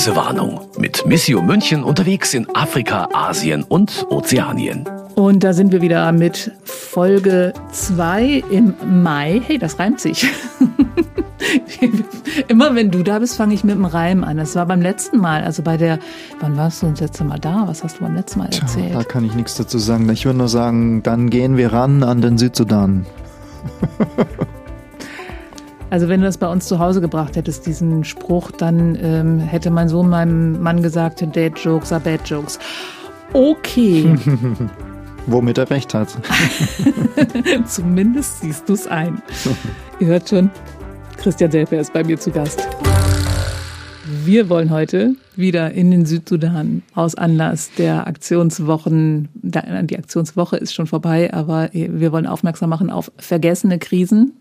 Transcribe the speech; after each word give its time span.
Reisewarnung 0.00 0.62
mit 0.78 1.04
Missio 1.04 1.42
München 1.42 1.84
unterwegs 1.84 2.32
in 2.32 2.46
Afrika, 2.54 3.08
Asien 3.12 3.64
und 3.64 4.06
Ozeanien. 4.08 4.88
Und 5.14 5.44
da 5.44 5.52
sind 5.52 5.72
wir 5.72 5.82
wieder 5.82 6.10
mit 6.12 6.52
Folge 6.64 7.52
2 7.70 8.44
im 8.50 8.72
Mai. 9.02 9.42
Hey, 9.46 9.58
das 9.58 9.78
reimt 9.78 10.00
sich. 10.00 10.26
Immer 12.48 12.74
wenn 12.74 12.90
du 12.90 13.02
da 13.02 13.18
bist, 13.18 13.36
fange 13.36 13.52
ich 13.52 13.62
mit 13.62 13.74
dem 13.74 13.84
Reim 13.84 14.24
an. 14.24 14.38
Das 14.38 14.56
war 14.56 14.64
beim 14.64 14.80
letzten 14.80 15.18
Mal, 15.18 15.44
also 15.44 15.62
bei 15.62 15.76
der, 15.76 15.98
wann 16.40 16.56
warst 16.56 16.80
du 16.80 16.86
das 16.86 17.00
letzte 17.00 17.24
Mal 17.24 17.38
da? 17.38 17.64
Was 17.66 17.84
hast 17.84 17.98
du 17.98 18.04
beim 18.04 18.14
letzten 18.14 18.38
Mal 18.38 18.46
erzählt? 18.46 18.92
Tja, 18.92 18.98
da 19.00 19.04
kann 19.04 19.26
ich 19.26 19.34
nichts 19.34 19.56
dazu 19.56 19.76
sagen. 19.76 20.08
Ich 20.08 20.24
würde 20.24 20.38
nur 20.38 20.48
sagen, 20.48 21.02
dann 21.02 21.28
gehen 21.28 21.58
wir 21.58 21.74
ran 21.74 22.02
an 22.04 22.22
den 22.22 22.38
Südsudan. 22.38 23.04
Also 25.90 26.08
wenn 26.08 26.20
du 26.20 26.26
das 26.26 26.38
bei 26.38 26.46
uns 26.46 26.66
zu 26.66 26.78
Hause 26.78 27.00
gebracht 27.00 27.34
hättest, 27.34 27.66
diesen 27.66 28.04
Spruch, 28.04 28.52
dann 28.52 28.96
ähm, 29.02 29.40
hätte 29.40 29.70
mein 29.70 29.88
Sohn 29.88 30.08
meinem 30.08 30.62
Mann 30.62 30.82
gesagt, 30.82 31.20
Dad 31.34 31.58
Jokes 31.58 31.92
are 31.92 32.00
bad 32.00 32.20
jokes. 32.28 32.60
Okay. 33.32 34.16
Womit 35.26 35.58
er 35.58 35.68
recht 35.68 35.92
hat. 35.92 36.16
Zumindest 37.66 38.40
siehst 38.40 38.68
du 38.68 38.74
es 38.74 38.86
ein. 38.86 39.20
Ihr 39.98 40.06
hört 40.06 40.28
schon, 40.28 40.50
Christian 41.16 41.50
Selper 41.50 41.80
ist 41.80 41.92
bei 41.92 42.04
mir 42.04 42.18
zu 42.18 42.30
Gast. 42.30 42.66
Wir 44.24 44.48
wollen 44.48 44.70
heute 44.70 45.14
wieder 45.34 45.72
in 45.72 45.90
den 45.90 46.06
Südsudan 46.06 46.82
aus 46.94 47.16
Anlass 47.16 47.70
der 47.76 48.06
Aktionswochen. 48.06 49.28
Die 49.34 49.96
Aktionswoche 49.98 50.56
ist 50.56 50.72
schon 50.72 50.86
vorbei, 50.86 51.32
aber 51.32 51.70
wir 51.72 52.12
wollen 52.12 52.26
aufmerksam 52.26 52.70
machen 52.70 52.90
auf 52.90 53.12
vergessene 53.18 53.78
Krisen. 53.78 54.39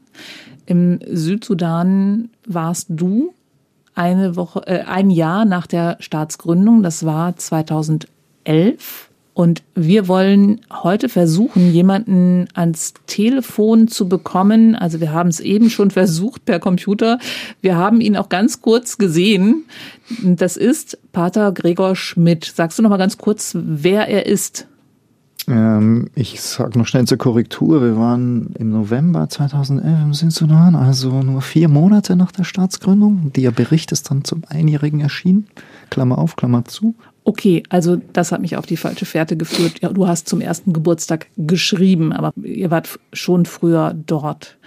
Im 0.66 1.00
Südsudan 1.08 2.30
warst 2.46 2.88
du 2.90 3.34
eine 3.96 4.36
Woche, 4.36 4.66
äh, 4.66 4.82
ein 4.84 5.10
Jahr 5.10 5.46
nach 5.46 5.68
der 5.68 5.98
Staatsgründung. 6.00 6.84
Das 6.84 7.06
war 7.06 7.36
2011. 7.36 9.10
Und 9.34 9.64
wir 9.74 10.08
wollen 10.08 10.62
heute 10.70 11.08
versuchen, 11.08 11.72
jemanden 11.72 12.48
ans 12.54 12.94
Telefon 13.08 13.88
zu 13.88 14.10
bekommen. 14.10 14.76
Also 14.76 15.00
wir 15.00 15.14
haben 15.14 15.30
es 15.30 15.40
eben 15.40 15.70
schon 15.70 15.92
versucht 15.92 16.46
per 16.46 16.60
Computer. 16.60 17.20
Wir 17.62 17.78
haben 17.78 18.02
ihn 18.02 18.18
auch 18.18 18.30
ganz 18.30 18.62
kurz 18.62 18.98
gesehen. 18.98 19.66
Das 20.22 20.58
ist 20.58 20.98
Pater 21.14 21.52
Gregor 21.54 21.96
Schmidt. 21.96 22.52
Sagst 22.54 22.80
du 22.80 22.84
noch 22.84 22.90
mal 22.90 22.98
ganz 22.98 23.18
kurz, 23.18 23.54
wer 23.56 24.08
er 24.08 24.26
ist? 24.26 24.68
Ähm, 25.50 26.10
ich 26.14 26.40
sag 26.42 26.76
noch 26.76 26.86
schnell 26.86 27.06
zur 27.06 27.18
Korrektur. 27.18 27.82
Wir 27.82 27.98
waren 27.98 28.54
im 28.60 28.70
November 28.70 29.28
2011 29.28 30.02
im 30.04 30.14
Südsudan, 30.14 30.76
also 30.76 31.24
nur 31.24 31.42
vier 31.42 31.68
Monate 31.68 32.16
nach 32.16 32.32
der 32.32 32.44
Staatsgründung. 32.44 33.32
Der 33.34 33.50
Bericht 33.52 33.92
ist 33.92 34.12
dann 34.12 34.24
zum 34.24 34.44
Einjährigen 34.48 35.00
erschienen. 35.00 35.48
Klammer 35.90 36.20
auf, 36.20 36.36
Klammer 36.36 36.66
zu. 36.66 36.94
Okay, 37.24 37.64
also 37.70 38.00
das 38.14 38.32
hat 38.32 38.42
mich 38.42 38.58
auf 38.58 38.68
die 38.68 38.78
falsche 38.78 39.06
Fährte 39.06 39.36
geführt. 39.36 39.82
Ja, 39.82 39.90
du 39.90 40.08
hast 40.08 40.30
zum 40.30 40.40
ersten 40.40 40.72
Geburtstag 40.72 41.28
geschrieben, 41.36 42.14
aber 42.14 42.32
ihr 42.44 42.70
wart 42.70 43.00
schon 43.12 43.46
früher 43.46 43.96
dort. 44.06 44.58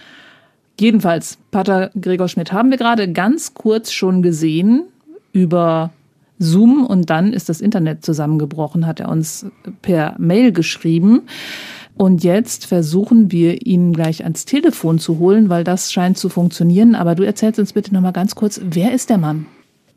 Jedenfalls, 0.81 1.39
Pater 1.53 1.91
Gregor 2.01 2.29
Schmidt 2.29 2.53
haben 2.53 2.71
wir 2.71 2.79
gerade 2.79 3.13
ganz 3.13 3.55
kurz 3.55 3.93
schon 3.93 4.23
gesehen 4.23 4.85
über 5.33 5.91
Zoom 6.43 6.85
und 6.85 7.11
dann 7.11 7.33
ist 7.33 7.49
das 7.49 7.61
Internet 7.61 8.05
zusammengebrochen, 8.05 8.87
hat 8.87 9.01
er 9.01 9.09
uns 9.09 9.47
per 9.81 10.15
Mail 10.19 10.53
geschrieben. 10.53 11.23
Und 11.97 12.25
jetzt 12.25 12.67
versuchen 12.67 13.31
wir 13.31 13.67
ihn 13.67 13.93
gleich 13.93 14.25
ans 14.25 14.45
Telefon 14.45 14.99
zu 14.99 15.19
holen, 15.19 15.49
weil 15.49 15.63
das 15.63 15.93
scheint 15.93 16.19
zu 16.19 16.29
funktionieren. 16.29 16.95
Aber 16.95 17.15
du 17.15 17.23
erzählst 17.23 17.59
uns 17.59 17.75
bitte 17.75 17.93
nochmal 17.93 18.13
ganz 18.13 18.35
kurz, 18.35 18.61
wer 18.65 18.93
ist 18.93 19.11
der 19.11 19.19
Mann? 19.19 19.47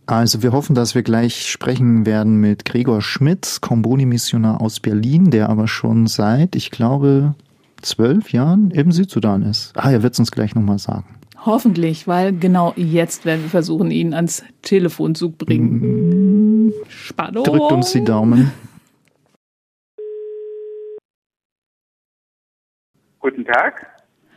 Also 0.07 0.43
wir 0.43 0.51
hoffen, 0.51 0.75
dass 0.75 0.93
wir 0.93 1.01
gleich 1.01 1.49
sprechen 1.49 2.05
werden 2.05 2.39
mit 2.39 2.63
Gregor 2.63 3.01
Schmidt, 3.01 3.57
Komboni-Missionar 3.61 4.61
aus 4.61 4.79
Berlin, 4.79 5.31
der 5.31 5.49
aber 5.49 5.67
schon 5.67 6.05
seit, 6.05 6.55
ich 6.55 6.69
glaube, 6.69 7.33
zwölf 7.81 8.31
Jahren 8.31 8.69
im 8.69 8.91
Südsudan 8.91 9.41
ist. 9.41 9.71
Ah, 9.75 9.91
er 9.91 10.03
wird 10.03 10.13
es 10.13 10.19
uns 10.19 10.31
gleich 10.31 10.53
nochmal 10.53 10.77
sagen. 10.77 11.05
Hoffentlich, 11.45 12.07
weil 12.07 12.33
genau 12.33 12.73
jetzt 12.75 13.23
werden 13.23 13.43
wir 13.43 13.49
versuchen, 13.49 13.91
ihn 13.91 14.15
ans 14.15 14.43
Telefon 14.63 15.13
zu 15.13 15.31
bringen. 15.31 16.73
Spannung. 16.89 17.43
Drückt 17.43 17.71
uns 17.71 17.91
die 17.91 18.03
Daumen. 18.03 18.51
Guten 23.19 23.45
Tag. 23.45 23.85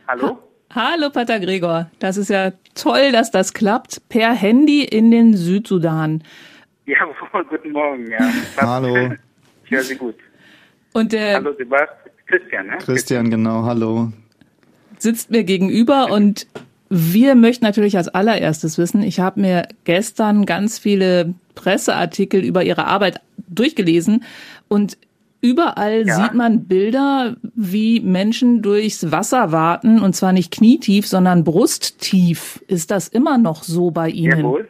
Hallo. 0.07 0.37
Hallo 0.71 1.09
Pater 1.09 1.39
Gregor, 1.39 1.89
das 1.97 2.17
ist 2.17 2.29
ja 2.29 2.51
toll, 2.75 3.11
dass 3.11 3.31
das 3.31 3.53
klappt. 3.53 4.07
Per 4.09 4.31
Handy 4.33 4.83
in 4.83 5.09
den 5.11 5.35
Südsudan. 5.35 6.23
Ja, 6.85 7.05
guten 7.47 7.71
Morgen, 7.71 8.09
ja. 8.09 8.17
Hallo. 8.57 9.13
Ich 9.63 9.69
höre 9.69 9.83
Sie 9.83 9.95
gut. 9.95 10.15
Und 10.93 11.13
der 11.13 11.35
Hallo 11.35 11.53
Sebastian, 11.55 12.11
Christian, 12.25 12.65
ne? 12.65 12.77
Christian, 12.79 13.29
genau, 13.29 13.63
hallo. 13.63 14.11
Sitzt 14.97 15.29
mir 15.29 15.43
gegenüber 15.43 16.11
und 16.11 16.47
wir 16.89 17.35
möchten 17.35 17.65
natürlich 17.65 17.97
als 17.97 18.07
allererstes 18.07 18.77
wissen, 18.77 19.03
ich 19.03 19.19
habe 19.19 19.39
mir 19.39 19.67
gestern 19.83 20.45
ganz 20.45 20.79
viele 20.79 21.33
Presseartikel 21.55 22.43
über 22.43 22.63
Ihre 22.63 22.85
Arbeit 22.85 23.21
durchgelesen 23.47 24.23
und 24.67 24.97
Überall 25.41 26.05
ja. 26.05 26.15
sieht 26.15 26.33
man 26.33 26.67
Bilder, 26.67 27.37
wie 27.55 28.01
Menschen 28.01 28.61
durchs 28.61 29.09
Wasser 29.11 29.53
warten, 29.53 30.01
und 30.01 30.13
zwar 30.13 30.33
nicht 30.33 30.51
knietief, 30.51 31.07
sondern 31.07 31.45
brusttief. 31.45 32.61
Ist 32.67 32.91
das 32.91 33.07
immer 33.07 33.37
noch 33.37 33.63
so 33.63 33.89
bei 33.89 34.09
Ihnen? 34.09 34.39
Jawohl. 34.39 34.69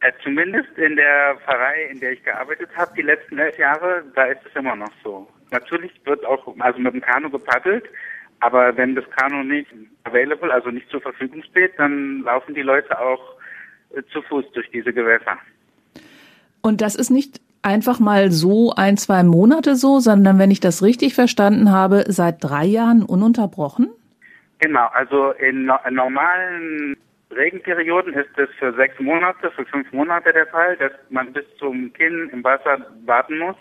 Äh, 0.00 0.10
zumindest 0.24 0.76
in 0.76 0.96
der 0.96 1.36
Pfarrei, 1.44 1.88
in 1.92 2.00
der 2.00 2.12
ich 2.12 2.24
gearbeitet 2.24 2.68
habe, 2.76 2.90
die 2.96 3.02
letzten 3.02 3.38
elf 3.38 3.56
Jahre, 3.56 4.02
da 4.16 4.24
ist 4.24 4.40
es 4.44 4.56
immer 4.56 4.74
noch 4.74 4.90
so. 5.04 5.28
Natürlich 5.52 5.92
wird 6.04 6.26
auch 6.26 6.52
also 6.58 6.80
mit 6.80 6.92
dem 6.92 7.00
Kanu 7.00 7.30
gepaddelt, 7.30 7.84
aber 8.44 8.76
wenn 8.76 8.94
das 8.94 9.04
Kanu 9.16 9.42
nicht 9.42 9.72
available, 10.04 10.52
also 10.52 10.68
nicht 10.68 10.90
zur 10.90 11.00
Verfügung 11.00 11.42
steht, 11.44 11.78
dann 11.78 12.20
laufen 12.24 12.54
die 12.54 12.60
Leute 12.60 12.98
auch 13.00 13.36
äh, 13.96 14.02
zu 14.12 14.20
Fuß 14.20 14.44
durch 14.52 14.70
diese 14.70 14.92
Gewässer. 14.92 15.38
Und 16.60 16.82
das 16.82 16.94
ist 16.94 17.08
nicht 17.08 17.40
einfach 17.62 18.00
mal 18.00 18.30
so 18.30 18.74
ein, 18.76 18.98
zwei 18.98 19.22
Monate 19.22 19.76
so, 19.76 19.98
sondern 19.98 20.38
wenn 20.38 20.50
ich 20.50 20.60
das 20.60 20.82
richtig 20.82 21.14
verstanden 21.14 21.72
habe, 21.72 22.04
seit 22.08 22.44
drei 22.44 22.66
Jahren 22.66 23.02
ununterbrochen? 23.02 23.88
Genau, 24.58 24.88
also 24.92 25.32
in, 25.32 25.70
in 25.88 25.94
normalen 25.94 26.98
Regenperioden 27.30 28.12
ist 28.12 28.36
es 28.36 28.50
für 28.58 28.74
sechs 28.74 29.00
Monate, 29.00 29.50
für 29.52 29.64
fünf 29.64 29.90
Monate 29.92 30.34
der 30.34 30.46
Fall, 30.48 30.76
dass 30.76 30.92
man 31.08 31.32
bis 31.32 31.44
zum 31.58 31.90
Kinn 31.94 32.28
im 32.30 32.44
Wasser 32.44 32.86
warten 33.06 33.38
muss. 33.38 33.56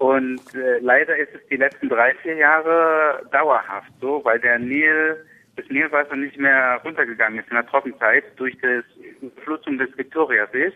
Und 0.00 0.40
äh, 0.54 0.78
leider 0.80 1.14
ist 1.14 1.34
es 1.34 1.46
die 1.48 1.56
letzten 1.56 1.90
drei, 1.90 2.14
vier 2.22 2.34
Jahre 2.34 3.22
dauerhaft 3.30 3.92
so, 4.00 4.24
weil 4.24 4.40
der 4.40 4.58
Nil, 4.58 5.26
das 5.56 5.66
Nilwasser 5.68 6.16
nicht 6.16 6.38
mehr 6.38 6.80
runtergegangen 6.82 7.38
ist 7.38 7.50
in 7.50 7.56
der 7.56 7.66
Trockenzeit 7.66 8.24
durch 8.36 8.56
die 8.62 9.30
Flutung 9.44 9.76
des 9.76 9.96
Viktoriasees 9.98 10.72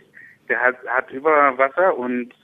der 0.48 0.60
hat, 0.60 0.76
hat 0.86 1.10
Überwasser 1.10 1.96
und 1.96 2.34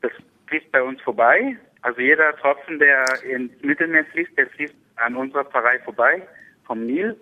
das 0.00 0.12
fließt 0.46 0.72
bei 0.72 0.82
uns 0.82 1.00
vorbei. 1.02 1.56
Also 1.82 2.00
jeder 2.00 2.34
Tropfen, 2.36 2.78
der 2.78 3.04
ins 3.22 3.52
Mittelmeer 3.62 4.06
fließt, 4.06 4.36
der 4.38 4.46
fließt 4.48 4.74
an 4.96 5.16
unserer 5.16 5.44
Pfarrei 5.44 5.78
vorbei, 5.80 6.22
vom 6.64 6.86
Nil. 6.86 7.14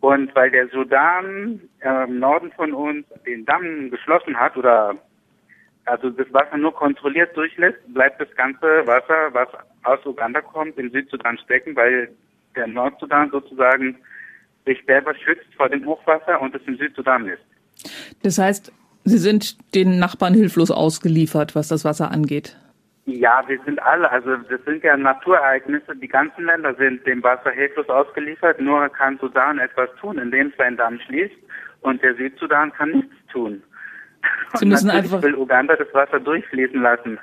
Und 0.00 0.34
weil 0.34 0.50
der 0.50 0.68
Sudan 0.68 1.60
äh, 1.80 2.04
im 2.04 2.20
Norden 2.20 2.52
von 2.52 2.72
uns 2.72 3.06
den 3.26 3.44
Damm 3.44 3.90
geschlossen 3.90 4.38
hat 4.38 4.56
oder 4.56 4.94
also 5.88 6.10
das 6.10 6.32
Wasser 6.32 6.56
nur 6.56 6.74
kontrolliert 6.74 7.36
durchlässt, 7.36 7.78
bleibt 7.92 8.20
das 8.20 8.30
ganze 8.36 8.86
Wasser, 8.86 9.32
was 9.32 9.48
aus 9.84 10.04
Uganda 10.04 10.40
kommt, 10.40 10.78
im 10.78 10.90
Südsudan 10.90 11.38
stecken, 11.38 11.74
weil 11.76 12.10
der 12.56 12.66
Nordsudan 12.66 13.30
sozusagen 13.30 13.96
sich 14.66 14.82
selber 14.86 15.14
schützt 15.14 15.54
vor 15.56 15.68
dem 15.68 15.84
Hochwasser 15.86 16.40
und 16.40 16.54
es 16.54 16.62
im 16.66 16.76
Südsudan 16.76 17.26
ist. 17.26 17.42
Das 18.22 18.38
heißt, 18.38 18.72
Sie 19.04 19.18
sind 19.18 19.56
den 19.74 19.98
Nachbarn 19.98 20.34
hilflos 20.34 20.70
ausgeliefert, 20.70 21.54
was 21.54 21.68
das 21.68 21.84
Wasser 21.84 22.10
angeht. 22.10 22.56
Ja, 23.06 23.42
wir 23.46 23.58
sind 23.64 23.82
alle, 23.82 24.10
also 24.10 24.36
das 24.50 24.62
sind 24.66 24.84
ja 24.84 24.94
Naturereignisse, 24.94 25.96
die 25.96 26.08
ganzen 26.08 26.44
Länder 26.44 26.74
sind 26.74 27.06
dem 27.06 27.22
Wasser 27.22 27.50
hilflos 27.50 27.88
ausgeliefert, 27.88 28.60
nur 28.60 28.86
kann 28.90 29.18
Sudan 29.18 29.58
etwas 29.58 29.88
tun, 29.98 30.18
indem 30.18 30.48
es 30.48 30.56
seinen 30.58 30.76
Damm 30.76 31.00
schließt 31.06 31.34
und 31.80 32.02
der 32.02 32.16
Südsudan 32.16 32.70
kann 32.74 32.90
nichts 32.90 33.14
tun. 33.32 33.62
Sie 34.54 34.66
müssen 34.66 34.90
einfach 34.90 35.22
will 35.22 35.34
Uganda 35.34 35.76
das 35.76 35.92
Wasser 35.92 36.20
durchfließen 36.20 36.80
lassen. 36.80 37.18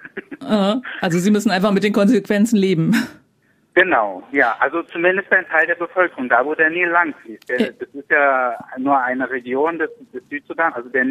Also 1.02 1.18
Sie 1.20 1.32
müssen 1.32 1.50
einfach 1.50 1.72
mit 1.72 1.84
den 1.84 1.94
Konsequenzen 1.94 2.58
leben. 2.58 2.96
Genau, 3.74 4.24
ja, 4.32 4.56
also 4.60 4.84
zumindest 4.84 5.32
ein 5.34 5.46
Teil 5.48 5.68
der 5.68 5.76
Bevölkerung, 5.76 6.30
da 6.30 6.46
wo 6.46 6.56
der 6.56 6.70
Nil 6.70 6.88
langfließt. 6.88 7.50
Das 7.50 7.90
ist 7.94 8.10
ja 8.10 8.56
nur 8.78 8.98
eine 9.02 9.30
Region 9.30 9.80
des, 9.80 9.90
des 10.14 10.24
Südsudan, 10.30 10.72
also 10.74 10.88
der 10.90 11.06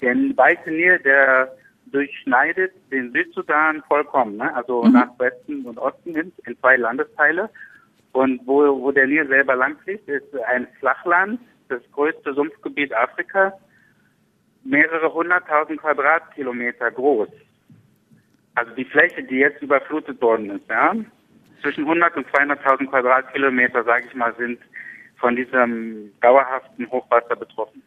der 0.00 0.14
Weiße 0.14 0.70
Nil, 0.70 0.98
der 1.00 1.56
durchschneidet 1.86 2.72
den 2.90 3.12
Südsudan 3.12 3.82
vollkommen, 3.88 4.36
ne? 4.36 4.54
also 4.54 4.82
mhm. 4.82 4.92
nach 4.92 5.18
Westen 5.18 5.64
und 5.64 5.78
Osten 5.78 6.14
hin, 6.14 6.32
in 6.46 6.58
zwei 6.58 6.76
Landesteile. 6.76 7.50
Und 8.12 8.40
wo, 8.46 8.80
wo 8.80 8.92
der 8.92 9.06
Nil 9.06 9.26
selber 9.26 9.56
langfließt, 9.56 10.08
ist 10.08 10.36
ein 10.46 10.66
Flachland, 10.78 11.40
das 11.68 11.80
größte 11.92 12.34
Sumpfgebiet 12.34 12.94
Afrikas. 12.94 13.52
Mehrere 14.64 15.12
hunderttausend 15.12 15.80
Quadratkilometer 15.80 16.90
groß. 16.90 17.28
Also 18.54 18.72
die 18.76 18.84
Fläche, 18.84 19.22
die 19.22 19.36
jetzt 19.36 19.62
überflutet 19.62 20.20
worden 20.22 20.50
ist, 20.50 20.68
ja, 20.68 20.94
zwischen 21.62 21.84
100 21.84 22.16
und 22.16 22.26
200.000 22.28 22.88
Quadratkilometer, 22.88 23.84
sage 23.84 24.04
ich 24.08 24.14
mal, 24.14 24.34
sind 24.36 24.58
von 25.16 25.36
diesem 25.36 26.12
dauerhaften 26.20 26.88
Hochwasser 26.90 27.36
betroffen. 27.36 27.82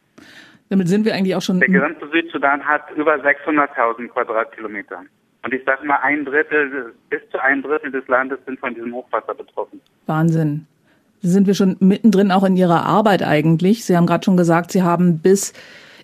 Damit 0.70 0.88
sind 0.88 1.06
wir 1.06 1.14
eigentlich 1.14 1.36
auch 1.36 1.42
schon. 1.42 1.60
Der 1.60 1.70
gesamte 1.70 2.10
Südsudan 2.10 2.66
hat 2.66 2.92
über 2.96 3.16
600.000 3.16 4.08
Quadratkilometer. 4.10 5.04
Und 5.44 5.54
ich 5.54 5.64
sage 5.64 5.86
mal, 5.86 6.00
ein 6.02 6.26
Drittel, 6.26 6.94
bis 7.10 7.22
zu 7.32 7.42
ein 7.42 7.62
Drittel 7.62 7.92
des 7.92 8.06
Landes 8.08 8.40
sind 8.46 8.60
von 8.60 8.74
diesem 8.74 8.94
Hochwasser 8.94 9.34
betroffen. 9.34 9.80
Wahnsinn. 10.06 10.68
Sind 11.22 11.48
wir 11.48 11.54
schon 11.54 11.78
mittendrin 11.80 12.32
auch 12.32 12.44
in 12.44 12.58
Ihrer 12.58 12.86
Arbeit 12.86 13.24
eigentlich? 13.24 13.86
Sie 13.86 13.96
haben 13.96 14.08
gerade 14.08 14.26
schon 14.26 14.38
gesagt, 14.38 14.72
Sie 14.72 14.84
haben 14.84 15.20
bis, 15.20 15.54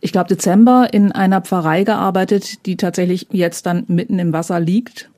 ich 0.03 0.11
glaube, 0.11 0.27
Dezember 0.27 0.89
in 0.91 1.13
einer 1.13 1.39
Pfarrei 1.39 1.85
gearbeitet, 1.85 2.65
die 2.65 2.75
tatsächlich 2.75 3.27
jetzt 3.31 3.65
dann 3.65 3.85
mitten 3.87 4.19
im 4.19 4.33
Wasser 4.33 4.59
liegt. 4.59 5.09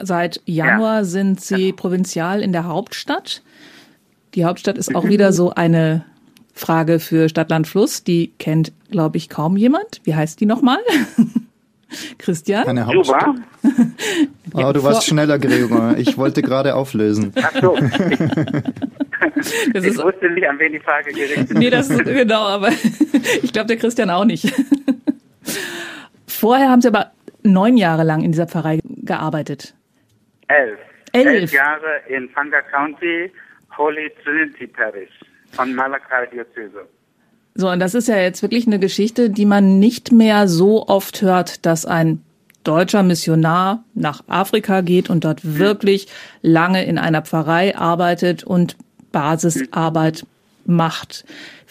Seit 0.00 0.40
Januar 0.46 0.98
ja. 0.98 1.04
sind 1.04 1.40
Sie 1.40 1.68
ja. 1.68 1.74
provinzial 1.74 2.42
in 2.42 2.50
der 2.50 2.66
Hauptstadt. 2.66 3.42
Die 4.34 4.44
Hauptstadt 4.44 4.78
ist 4.78 4.96
auch 4.96 5.04
wieder 5.04 5.32
so 5.32 5.50
eine 5.50 6.04
Frage 6.54 6.98
für 6.98 7.28
Stadt, 7.28 7.50
Land, 7.50 7.68
Fluss. 7.68 8.02
Die 8.02 8.32
kennt, 8.38 8.72
glaube 8.90 9.16
ich, 9.16 9.28
kaum 9.28 9.56
jemand. 9.56 10.00
Wie 10.02 10.16
heißt 10.16 10.40
die 10.40 10.46
nochmal? 10.46 10.78
Christian? 12.18 12.66
Eine 12.66 12.86
Hauptstadt. 12.86 13.36
Oh, 14.54 14.70
du 14.70 14.82
warst 14.82 15.06
schneller, 15.06 15.38
Gregor. 15.38 15.96
Ich 15.96 16.18
wollte 16.18 16.42
gerade 16.42 16.74
auflösen. 16.74 17.32
Ach 17.40 17.52
so. 17.58 17.74
Das 19.72 19.84
ich 19.84 19.90
ist, 19.90 20.02
wusste 20.02 20.30
nicht, 20.30 20.46
an 20.48 20.58
wen 20.58 20.72
die 20.72 20.80
Frage 20.80 21.12
gerichtet 21.12 21.50
ist. 21.50 21.58
Nee, 21.58 21.70
das 21.70 21.90
ist 21.90 22.04
genau, 22.04 22.42
aber 22.42 22.68
ich 23.42 23.52
glaube, 23.52 23.68
der 23.68 23.76
Christian 23.76 24.10
auch 24.10 24.24
nicht. 24.24 24.52
Vorher 26.26 26.70
haben 26.70 26.80
Sie 26.80 26.88
aber 26.88 27.12
neun 27.42 27.76
Jahre 27.76 28.04
lang 28.04 28.22
in 28.22 28.32
dieser 28.32 28.46
Pfarrei 28.46 28.80
gearbeitet. 28.84 29.74
Elf. 30.48 30.78
Elf, 31.12 31.26
Elf 31.26 31.52
Jahre 31.52 32.00
in 32.08 32.28
Fanga 32.30 32.60
County, 32.62 33.30
Holy 33.76 34.10
Trinity 34.22 34.66
Parish 34.66 35.10
von 35.52 35.74
Malakai 35.74 36.26
Diözese. 36.26 36.86
So, 37.54 37.68
und 37.68 37.80
das 37.80 37.94
ist 37.94 38.08
ja 38.08 38.16
jetzt 38.16 38.42
wirklich 38.42 38.66
eine 38.66 38.78
Geschichte, 38.78 39.28
die 39.28 39.44
man 39.44 39.78
nicht 39.78 40.10
mehr 40.10 40.48
so 40.48 40.86
oft 40.86 41.20
hört, 41.20 41.66
dass 41.66 41.84
ein 41.84 42.22
deutscher 42.64 43.02
Missionar 43.02 43.84
nach 43.94 44.24
Afrika 44.28 44.80
geht 44.80 45.10
und 45.10 45.24
dort 45.24 45.42
hm. 45.42 45.58
wirklich 45.58 46.08
lange 46.40 46.84
in 46.84 46.98
einer 46.98 47.22
Pfarrei 47.22 47.76
arbeitet 47.76 48.44
und 48.44 48.76
Basisarbeit 49.12 50.24
macht. 50.64 51.24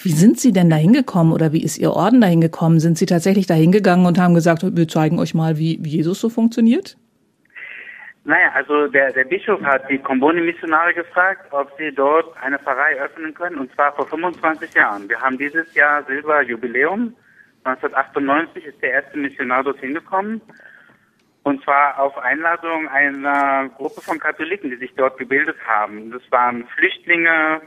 Wie 0.03 0.11
sind 0.11 0.39
Sie 0.39 0.51
denn 0.51 0.69
da 0.69 0.75
hingekommen 0.75 1.33
oder 1.33 1.53
wie 1.53 1.63
ist 1.63 1.77
Ihr 1.77 1.91
Orden 1.91 2.21
da 2.21 2.27
hingekommen? 2.27 2.79
Sind 2.79 2.97
Sie 2.97 3.05
tatsächlich 3.05 3.47
da 3.47 3.53
hingegangen 3.53 4.05
und 4.05 4.19
haben 4.19 4.33
gesagt, 4.33 4.63
wir 4.63 4.87
zeigen 4.87 5.19
euch 5.19 5.33
mal, 5.33 5.57
wie, 5.57 5.79
Jesus 5.83 6.19
so 6.19 6.29
funktioniert? 6.29 6.97
Naja, 8.23 8.51
also 8.53 8.87
der, 8.87 9.11
der 9.13 9.23
Bischof 9.23 9.61
hat 9.63 9.89
die 9.89 9.97
Komboni-Missionare 9.97 10.93
gefragt, 10.93 11.47
ob 11.51 11.71
sie 11.77 11.91
dort 11.91 12.35
eine 12.43 12.59
Pfarrei 12.59 12.99
öffnen 13.01 13.33
können, 13.33 13.57
und 13.57 13.73
zwar 13.73 13.93
vor 13.93 14.05
25 14.07 14.73
Jahren. 14.75 15.09
Wir 15.09 15.19
haben 15.19 15.39
dieses 15.39 15.73
Jahr 15.73 16.03
Silberjubiläum. 16.03 17.15
1998 17.63 18.65
ist 18.65 18.81
der 18.81 18.91
erste 18.91 19.17
Missionar 19.17 19.63
dorthin 19.63 19.95
gekommen. 19.95 20.41
Und 21.43 21.63
zwar 21.63 21.99
auf 21.99 22.17
Einladung 22.19 22.87
einer 22.87 23.69
Gruppe 23.69 24.01
von 24.01 24.19
Katholiken, 24.19 24.69
die 24.69 24.77
sich 24.77 24.93
dort 24.95 25.17
gebildet 25.17 25.57
haben. 25.65 26.11
Das 26.11 26.21
waren 26.29 26.67
Flüchtlinge, 26.67 27.61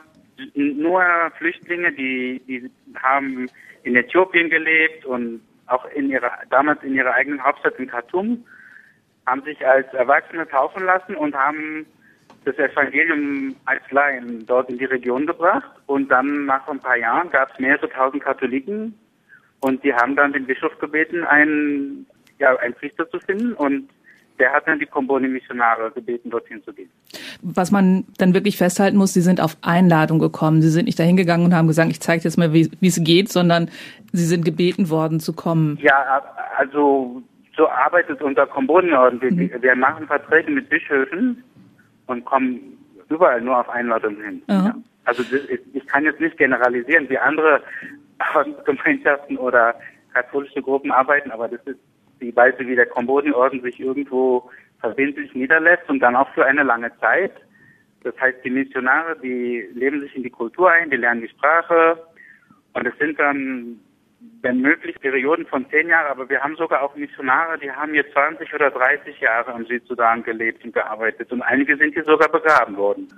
nur 0.55 1.03
Flüchtlinge, 1.39 1.93
die, 1.93 2.41
die 2.47 2.71
haben 3.03 3.49
in 3.83 3.97
Äthiopien 3.97 4.49
gelebt 4.49 5.05
und 5.05 5.41
auch 5.67 5.85
in 5.87 6.11
ihrer, 6.11 6.31
damals 6.51 6.83
in 6.83 6.95
ihrer 6.95 7.15
eigenen 7.15 7.43
Hauptstadt 7.43 7.79
in 7.79 7.89
Khartoum 7.89 8.45
haben 9.27 9.43
sich 9.43 9.67
als 9.67 9.93
Erwachsene 9.95 10.47
taufen 10.49 10.85
lassen 10.85 11.17
und 11.17 11.35
haben 11.35 11.87
das 12.45 12.59
Evangelium 12.59 13.57
als 13.65 13.83
Laien 13.91 14.45
dort 14.47 14.69
in 14.69 14.79
die 14.79 14.85
Region 14.85 15.27
gebracht. 15.27 15.71
Und 15.87 16.09
dann 16.09 16.47
nach 16.47 16.69
ein 16.69 16.81
paar 16.81 16.97
Jahren 16.97 17.31
gab 17.31 17.51
es 17.53 17.59
mehrere 17.59 17.89
tausend 17.89 18.23
Katholiken 18.23 18.99
und 19.61 19.83
die 19.83 19.95
haben 19.95 20.15
dann 20.15 20.33
den 20.33 20.47
Bischof 20.47 20.79
gebeten, 20.79 21.25
einen, 21.25 22.07
ja, 22.39 22.57
einen 22.57 22.75
Priester 22.75 23.09
zu 23.11 23.19
finden 23.21 23.53
und 23.55 23.89
der 24.39 24.53
hat 24.53 24.67
dann 24.67 24.81
die 24.81 24.87
Komboni-Missionare 24.87 25.93
gebeten, 25.93 26.31
dorthin 26.31 26.63
zu 26.65 26.73
gehen. 26.73 26.91
Was 27.43 27.71
man 27.71 28.05
dann 28.19 28.35
wirklich 28.35 28.57
festhalten 28.57 28.97
muss, 28.97 29.15
sie 29.15 29.21
sind 29.21 29.41
auf 29.41 29.57
Einladung 29.63 30.19
gekommen. 30.19 30.61
Sie 30.61 30.71
sind 30.71 30.87
nicht 30.87 30.99
dahin 30.99 31.17
gegangen 31.17 31.45
und 31.45 31.55
haben 31.55 31.69
gesagt, 31.69 31.91
ich 31.91 32.01
zeige 32.01 32.25
jetzt 32.25 32.37
mal, 32.37 32.53
wie 32.53 32.69
es 32.81 33.01
geht, 33.05 33.31
sondern 33.31 33.71
sie 34.13 34.25
sind 34.25 34.45
gebeten 34.45 34.91
worden 34.91 35.21
zu 35.21 35.35
kommen. 35.35 35.79
Ja, 35.81 36.23
also 36.57 37.23
so 37.57 37.69
arbeitet 37.69 38.23
unser 38.23 38.47
Komboniorden. 38.47 39.21
Wir, 39.21 39.31
mhm. 39.31 39.63
wir 39.63 39.77
machen 39.77 40.07
Verträge 40.07 40.51
mit 40.51 40.69
Bischöfen 40.69 41.45
und 42.07 42.25
kommen 42.25 42.59
überall 43.09 43.41
nur 43.41 43.61
auf 43.61 43.69
Einladung 43.69 44.17
hin. 44.17 44.43
Ja. 44.49 44.75
Also 45.05 45.23
ich 45.73 45.87
kann 45.87 46.05
jetzt 46.05 46.21
nicht 46.21 46.37
generalisieren, 46.39 47.09
wie 47.09 47.19
andere 47.19 47.63
Gemeinschaften 48.65 49.37
oder 49.37 49.75
katholische 50.13 50.63
Gruppen 50.63 50.91
arbeiten, 50.91 51.31
aber 51.31 51.49
das 51.49 51.61
ist 51.67 51.79
die 52.25 52.37
Weise, 52.37 52.67
wie 52.67 52.77
der 52.77 52.87
Komboniorden 52.87 53.63
sich 53.63 53.81
irgendwo 53.81 54.51
verbindlich 54.81 55.35
niederlässt 55.35 55.89
und 55.89 56.01
dann 56.01 56.17
auch 56.17 56.29
für 56.35 56.45
eine 56.45 56.63
lange 56.63 56.91
Zeit. 56.99 57.33
Das 58.03 58.19
heißt, 58.21 58.39
die 58.45 58.51
Missionare, 58.51 59.17
die 59.23 59.69
leben 59.75 60.01
sich 60.01 60.15
in 60.15 60.23
die 60.23 60.31
Kultur 60.31 60.71
ein, 60.71 60.91
die 60.91 60.97
lernen 60.97 61.23
die 61.23 61.29
Sprache 61.29 62.03
und 62.75 62.87
es 62.87 62.97
sind 62.99 63.19
dann 63.19 63.81
wenn 64.43 64.61
möglich 64.61 65.01
Perioden 65.01 65.47
von 65.47 65.67
zehn 65.71 65.89
Jahren, 65.89 66.11
aber 66.11 66.29
wir 66.29 66.41
haben 66.41 66.57
sogar 66.57 66.83
auch 66.83 66.95
Missionare, 66.97 67.59
die 67.59 67.71
haben 67.71 67.93
hier 67.93 68.05
20 68.13 68.53
oder 68.55 68.71
30 68.71 69.19
Jahre 69.21 69.53
im 69.59 69.67
Südsudan 69.67 70.23
gelebt 70.23 70.65
und 70.65 70.75
gearbeitet 70.75 71.33
und 71.33 71.43
einige 71.43 71.77
sind 71.77 71.95
hier 71.95 72.05
sogar 72.05 72.29
begraben 72.29 72.77
worden. 72.77 73.09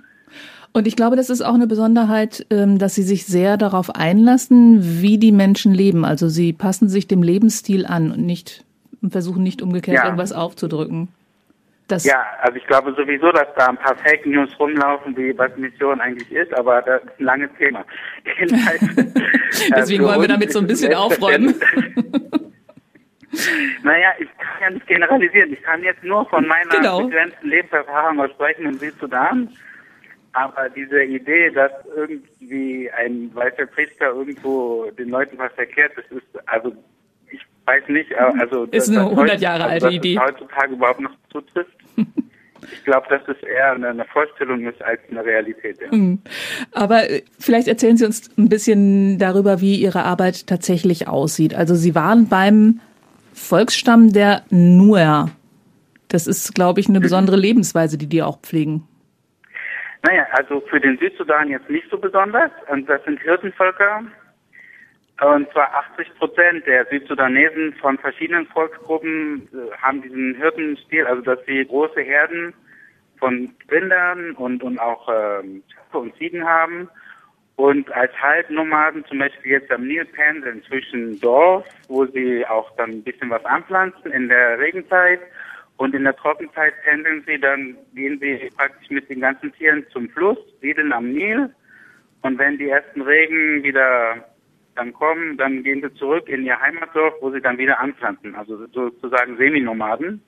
Und 0.72 0.86
ich 0.86 0.96
glaube, 0.96 1.16
das 1.16 1.30
ist 1.30 1.42
auch 1.42 1.54
eine 1.54 1.66
Besonderheit, 1.66 2.46
ähm, 2.50 2.78
dass 2.78 2.94
sie 2.94 3.02
sich 3.02 3.26
sehr 3.26 3.56
darauf 3.56 3.94
einlassen, 3.94 5.00
wie 5.00 5.18
die 5.18 5.32
Menschen 5.32 5.72
leben. 5.72 6.04
Also 6.04 6.28
sie 6.28 6.52
passen 6.52 6.88
sich 6.88 7.06
dem 7.08 7.22
Lebensstil 7.22 7.86
an 7.86 8.10
und 8.10 8.26
nicht 8.26 8.64
und 9.02 9.10
versuchen 9.12 9.42
nicht 9.42 9.62
umgekehrt 9.62 9.96
ja. 9.96 10.04
irgendwas 10.04 10.32
aufzudrücken. 10.32 11.08
Das 11.88 12.04
ja, 12.04 12.26
also 12.42 12.56
ich 12.56 12.66
glaube 12.66 12.92
sowieso, 12.94 13.30
dass 13.30 13.46
da 13.56 13.68
ein 13.68 13.76
paar 13.76 13.94
Fake 13.96 14.26
News 14.26 14.50
rumlaufen, 14.58 15.16
wie 15.16 15.36
was 15.38 15.56
Mission 15.56 16.00
eigentlich 16.00 16.30
ist, 16.32 16.52
aber 16.54 16.82
das 16.82 17.02
ist 17.04 17.20
ein 17.20 17.24
langes 17.24 17.50
Thema. 17.58 17.84
Deswegen 19.76 20.04
wollen 20.04 20.20
wir 20.20 20.28
damit 20.28 20.52
so 20.52 20.58
ein 20.58 20.66
bisschen 20.66 20.92
aufräumen. 20.94 21.54
naja, 23.84 24.08
ich 24.18 24.28
kann 24.36 24.62
ja 24.62 24.70
nicht 24.70 24.86
generalisieren. 24.88 25.52
Ich 25.52 25.62
kann 25.62 25.82
jetzt 25.84 26.02
nur 26.02 26.28
von 26.28 26.44
meiner 26.48 26.70
genau. 26.70 27.04
begrenzten 27.04 27.48
Lebenserfahrung 27.48 28.20
aus 28.20 28.30
sprechen 28.30 28.66
im 28.66 28.78
Südsudan. 28.78 29.48
Aber 30.32 30.68
diese 30.68 31.02
Idee, 31.02 31.50
dass 31.50 31.70
irgendwie 31.94 32.90
ein 32.90 33.30
weißer 33.32 33.66
Priester 33.66 34.06
irgendwo 34.06 34.90
den 34.90 35.08
Leuten 35.08 35.38
was 35.38 35.52
erklärt, 35.56 35.92
das 35.96 36.04
ist, 36.10 36.26
also 36.48 36.72
weiß 37.66 37.88
nicht, 37.88 38.14
also 38.14 38.64
ist 38.64 38.88
eine 38.88 39.00
100 39.00 39.40
Jahre 39.40 39.64
alte 39.64 39.88
Idee. 39.88 40.18
heutzutage 40.18 40.72
überhaupt 40.72 41.00
noch 41.00 41.12
zutrifft. 41.30 41.76
Ich 42.72 42.84
glaube, 42.84 43.06
dass 43.10 43.20
es 43.28 43.40
eher 43.42 43.72
eine 43.72 44.04
Vorstellung 44.06 44.66
ist 44.66 44.82
als 44.82 44.98
eine 45.10 45.24
Realität. 45.24 45.78
Ja. 45.80 45.88
Mhm. 45.96 46.20
Aber 46.72 47.08
äh, 47.08 47.22
vielleicht 47.38 47.68
erzählen 47.68 47.96
Sie 47.96 48.04
uns 48.04 48.30
ein 48.36 48.48
bisschen 48.48 49.18
darüber, 49.18 49.60
wie 49.60 49.76
Ihre 49.76 50.02
Arbeit 50.02 50.46
tatsächlich 50.46 51.06
aussieht. 51.06 51.54
Also 51.54 51.74
Sie 51.74 51.94
waren 51.94 52.28
beim 52.28 52.80
Volksstamm 53.34 54.12
der 54.12 54.42
Nuer. 54.50 55.30
Das 56.08 56.26
ist, 56.26 56.54
glaube 56.54 56.80
ich, 56.80 56.88
eine 56.88 56.98
mhm. 56.98 57.02
besondere 57.02 57.36
Lebensweise, 57.36 57.98
die 57.98 58.08
die 58.08 58.22
auch 58.22 58.40
pflegen. 58.40 58.88
Naja, 60.02 60.26
also 60.32 60.60
für 60.70 60.80
den 60.80 60.96
Südsudan 60.98 61.50
jetzt 61.50 61.68
nicht 61.68 61.88
so 61.90 61.98
besonders. 61.98 62.50
Und 62.70 62.88
das 62.88 63.02
sind 63.04 63.20
Hirtenvölker. 63.20 64.02
Und 65.20 65.50
zwar 65.52 65.72
80 65.92 66.14
Prozent 66.18 66.66
der 66.66 66.84
Südsudanesen 66.86 67.72
von 67.80 67.96
verschiedenen 67.98 68.46
Volksgruppen 68.48 69.48
äh, 69.52 69.74
haben 69.78 70.02
diesen 70.02 70.34
Hirtenstil, 70.34 71.06
also 71.06 71.22
dass 71.22 71.38
sie 71.46 71.64
große 71.64 72.02
Herden 72.02 72.52
von 73.18 73.54
Rindern 73.70 74.32
und, 74.32 74.62
und 74.62 74.78
auch 74.78 75.08
ähm, 75.08 75.62
und 75.92 76.14
Ziegen 76.16 76.44
haben. 76.44 76.90
Und 77.56 77.90
als 77.92 78.12
Halbnomaden 78.20 79.06
zum 79.06 79.18
Beispiel 79.18 79.52
jetzt 79.52 79.70
am 79.70 79.86
Nil 79.86 80.04
pendeln 80.04 80.62
zwischen 80.64 81.18
Dorf, 81.20 81.66
wo 81.88 82.04
sie 82.04 82.46
auch 82.46 82.70
dann 82.76 82.90
ein 82.90 83.02
bisschen 83.02 83.30
was 83.30 83.42
anpflanzen 83.46 84.12
in 84.12 84.28
der 84.28 84.58
Regenzeit. 84.58 85.20
Und 85.78 85.94
in 85.94 86.04
der 86.04 86.16
Trockenzeit 86.16 86.74
pendeln 86.84 87.24
sie 87.26 87.38
dann, 87.38 87.76
gehen 87.94 88.18
sie 88.20 88.50
praktisch 88.54 88.90
mit 88.90 89.08
den 89.08 89.20
ganzen 89.20 89.52
Tieren 89.54 89.86
zum 89.90 90.10
Fluss, 90.10 90.38
siedeln 90.60 90.92
am 90.92 91.12
Nil. 91.12 91.50
Und 92.20 92.38
wenn 92.38 92.58
die 92.58 92.68
ersten 92.68 93.00
Regen 93.00 93.62
wieder 93.62 94.22
dann 94.76 94.92
kommen, 94.92 95.36
dann 95.36 95.62
gehen 95.62 95.82
sie 95.82 95.92
zurück 95.94 96.28
in 96.28 96.44
ihr 96.44 96.60
Heimatdorf, 96.60 97.14
wo 97.20 97.30
sie 97.30 97.40
dann 97.40 97.58
wieder 97.58 97.80
anpflanzen, 97.80 98.34
also 98.34 98.66
sozusagen 98.68 99.36
Seminomaden. 99.36 100.22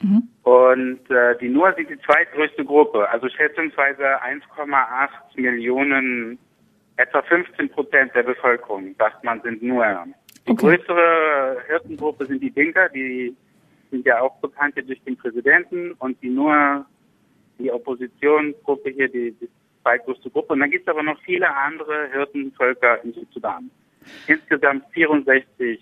Mhm. 0.00 0.28
Und 0.42 1.10
äh, 1.10 1.36
die 1.40 1.48
Nur 1.48 1.72
sind 1.74 1.90
die 1.90 1.98
zweitgrößte 1.98 2.64
Gruppe, 2.64 3.08
also 3.10 3.28
schätzungsweise 3.28 4.22
1,8 4.22 5.08
Millionen, 5.36 6.38
etwa 6.96 7.22
15 7.22 7.68
Prozent 7.70 8.14
der 8.14 8.22
Bevölkerung, 8.22 8.94
sagt 8.98 9.24
man, 9.24 9.40
sind 9.42 9.62
Nur. 9.62 9.84
Die 10.46 10.52
Okay. 10.52 10.78
größere 10.78 11.58
Hirtengruppe 11.66 12.24
sind 12.24 12.42
die 12.42 12.50
Dinka, 12.50 12.88
die 12.88 13.36
sind 13.90 14.06
ja 14.06 14.20
auch 14.20 14.36
bekannt 14.40 14.74
hier 14.74 14.84
durch 14.84 15.02
den 15.02 15.16
Präsidenten 15.16 15.92
und 15.98 16.20
die 16.22 16.30
nur 16.30 16.86
die 17.58 17.70
Oppositionsgruppe 17.70 18.90
hier, 18.90 19.08
die, 19.08 19.32
die 19.32 19.48
zweitgrößte 19.82 20.30
Gruppe. 20.30 20.52
Und 20.54 20.60
dann 20.60 20.70
gibt 20.70 20.86
es 20.86 20.92
aber 20.92 21.02
noch 21.02 21.20
viele 21.22 21.54
andere 21.54 22.08
Hirtenvölker 22.12 23.02
in 23.04 23.12
Südsudan. 23.12 23.70
Insgesamt 24.26 24.84
64 24.92 25.80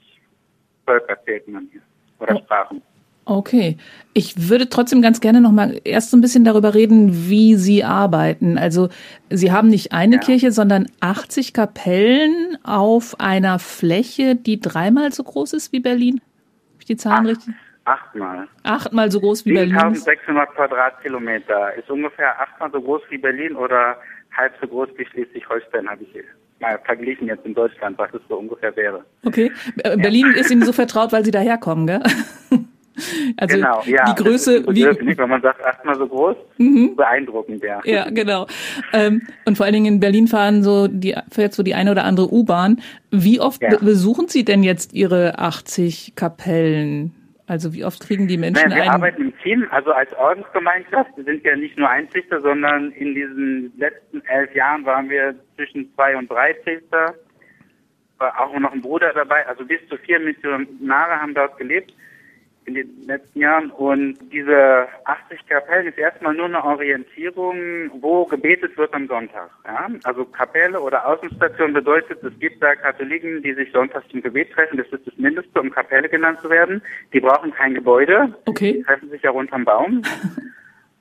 Völker 0.87 1.16
zählt 1.25 1.49
man 1.49 1.68
hier. 1.73 1.80
Oder 2.18 2.37
Oh. 2.37 2.38
Sprachen. 2.40 2.83
Okay. 3.28 3.76
Ich 4.14 4.49
würde 4.49 4.68
trotzdem 4.68 5.02
ganz 5.02 5.21
gerne 5.21 5.40
noch 5.40 5.50
mal 5.50 5.80
erst 5.83 6.12
so 6.12 6.16
ein 6.16 6.21
bisschen 6.21 6.45
darüber 6.45 6.75
reden, 6.75 7.28
wie 7.28 7.56
Sie 7.56 7.83
arbeiten. 7.83 8.56
Also 8.56 8.88
Sie 9.30 9.50
haben 9.50 9.66
nicht 9.68 9.92
eine 9.92 10.16
Ja. 10.16 10.21
Kirche, 10.21 10.52
sondern 10.52 10.87
80 11.00 11.52
Kapellen 11.52 12.56
auf 12.62 13.18
einer 13.18 13.59
Fläche, 13.59 14.37
die 14.37 14.61
dreimal 14.61 15.11
so 15.12 15.25
groß 15.25 15.54
ist 15.54 15.73
wie 15.73 15.80
Berlin. 15.80 16.21
Habe 16.21 16.78
ich 16.80 16.85
die 16.87 16.97
Zahlen 16.97 17.26
Acht. 17.26 17.37
richtig? 17.38 17.54
Achtmal. 17.85 18.49
Achtmal 18.62 19.11
so 19.11 19.18
groß 19.21 19.45
wie 19.45 19.54
Berlin. 19.54 19.75
ist. 19.75 20.04
7600 20.04 20.54
Quadratkilometer. 20.54 21.75
Ist 21.75 21.90
ungefähr 21.90 22.40
achtmal 22.40 22.71
so 22.71 22.80
groß 22.80 23.02
wie 23.11 23.18
Berlin 23.18 23.56
oder 23.56 23.97
halb 24.37 24.54
so 24.61 24.68
groß 24.68 24.88
wie 24.97 25.04
Schleswig-Holstein, 25.06 25.88
habe 25.88 26.04
ich 26.04 26.14
mal 26.60 26.78
verglichen 26.84 27.26
jetzt 27.28 27.44
in 27.46 27.54
Deutschland, 27.54 27.98
was 27.98 28.12
es 28.14 28.20
so 28.28 28.36
ungefähr 28.36 28.75
wäre. 28.76 29.04
Okay. 29.25 29.50
Äh, 29.84 29.96
Berlin 29.96 30.32
ist 30.36 30.50
Ihnen 30.50 30.64
so 30.64 30.72
vertraut, 30.72 31.12
weil 31.12 31.25
Sie 31.25 31.30
daherkommen, 31.30 31.86
gell? 31.86 32.00
Also 33.36 33.56
genau, 33.56 33.82
ja. 33.84 34.10
die 34.10 34.22
Größe, 34.22 34.62
das 34.62 34.75
ist 34.75 35.00
wie, 35.02 35.18
wenn 35.18 35.28
man 35.28 35.42
sagt, 35.42 35.62
achtmal 35.62 35.96
so 35.98 36.08
groß, 36.08 36.34
Mhm. 36.56 36.96
beeindruckend, 36.96 37.62
ja. 37.62 37.78
Ja, 37.84 38.08
genau. 38.08 38.46
Ähm, 38.94 39.20
und 39.44 39.56
vor 39.58 39.66
allen 39.66 39.75
Dingen 39.75 39.84
in 39.96 40.00
Berlin 40.00 40.28
fahren 40.28 40.62
so 40.62 40.88
die 40.88 41.14
fährt 41.30 41.52
so 41.52 41.62
die 41.62 41.75
eine 41.75 41.90
oder 41.90 42.04
andere 42.04 42.32
U-Bahn. 42.32 42.80
Wie 43.10 43.38
oft 43.38 43.60
Ja. 43.60 43.68
be- 43.68 43.84
besuchen 43.84 44.28
Sie 44.28 44.46
denn 44.46 44.62
jetzt 44.62 44.94
Ihre 44.94 45.38
80 45.38 46.14
Kapellen? 46.16 47.14
Also 47.46 47.72
wie 47.72 47.84
oft 47.84 48.00
kriegen 48.00 48.26
die 48.26 48.36
Menschen 48.36 48.68
Naja, 48.68 48.76
wir 48.76 48.82
einen? 48.82 48.92
arbeiten 48.92 49.22
im 49.22 49.38
Team, 49.38 49.66
also 49.70 49.92
als 49.92 50.12
Ordensgemeinschaft. 50.14 51.16
Wir 51.16 51.24
sind 51.24 51.44
ja 51.44 51.54
nicht 51.54 51.78
nur 51.78 51.88
ein 51.88 52.08
Priester, 52.08 52.40
sondern 52.40 52.90
in 52.92 53.14
diesen 53.14 53.72
letzten 53.76 54.20
elf 54.26 54.52
Jahren 54.54 54.84
waren 54.84 55.08
wir 55.08 55.34
zwischen 55.54 55.92
zwei 55.94 56.16
und 56.16 56.30
drei 56.30 56.52
Priester. 56.54 57.14
War 58.18 58.40
auch 58.40 58.58
noch 58.58 58.72
ein 58.72 58.80
Bruder 58.80 59.12
dabei. 59.14 59.46
Also 59.46 59.64
bis 59.64 59.78
zu 59.88 59.96
vier 59.98 60.18
Missionare 60.18 61.20
haben 61.20 61.34
dort 61.34 61.56
gelebt 61.58 61.92
in 62.66 62.75
den 62.75 63.02
letzten 63.06 63.40
Jahren. 63.40 63.70
Und 63.70 64.18
diese 64.32 64.87
80 65.04 65.46
Kapellen 65.49 65.87
ist 65.87 65.99
erstmal 65.99 66.35
nur 66.35 66.46
eine 66.46 66.62
Orientierung, 66.62 67.90
wo 68.00 68.25
gebetet 68.26 68.76
wird 68.76 68.92
am 68.92 69.06
Sonntag. 69.06 69.50
Ja? 69.64 69.88
Also 70.04 70.25
Kapelle 70.25 70.80
oder 70.80 71.06
Außenstation 71.06 71.73
bedeutet, 71.73 72.23
es 72.23 72.38
gibt 72.38 72.62
da 72.62 72.75
Katholiken, 72.75 73.42
die 73.42 73.54
sich 73.54 73.70
sonntags 73.73 74.08
zum 74.08 74.20
Gebet 74.23 74.52
treffen. 74.52 74.78
Das 74.78 74.88
ist 74.88 75.06
das 75.06 75.16
Mindeste, 75.16 75.61
um 75.61 75.70
Kapelle 75.70 76.08
genannt 76.08 76.40
zu 76.40 76.50
werden. 76.50 76.82
Die 77.12 77.20
brauchen 77.20 77.52
kein 77.52 77.75
Gebäude. 77.75 78.35
Die 78.46 78.50
Okay. 78.50 78.82
treffen 78.87 79.11
sich 79.11 79.23
ja 79.23 79.30
unterm 79.30 79.64
Baum. 79.64 80.02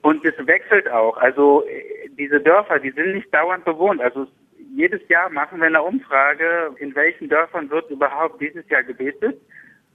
Und 0.01 0.23
es 0.23 0.33
wechselt 0.45 0.89
auch. 0.91 1.17
Also 1.17 1.65
äh, 1.67 2.09
diese 2.09 2.39
Dörfer, 2.39 2.79
die 2.79 2.91
sind 2.91 3.13
nicht 3.13 3.33
dauernd 3.33 3.65
bewohnt. 3.65 4.01
Also 4.01 4.27
jedes 4.75 5.01
Jahr 5.07 5.29
machen 5.29 5.59
wir 5.59 5.67
eine 5.67 5.81
Umfrage, 5.81 6.75
in 6.77 6.93
welchen 6.95 7.29
Dörfern 7.29 7.69
wird 7.71 7.89
überhaupt 7.89 8.39
dieses 8.41 8.67
Jahr 8.69 8.83
gebetet 8.83 9.39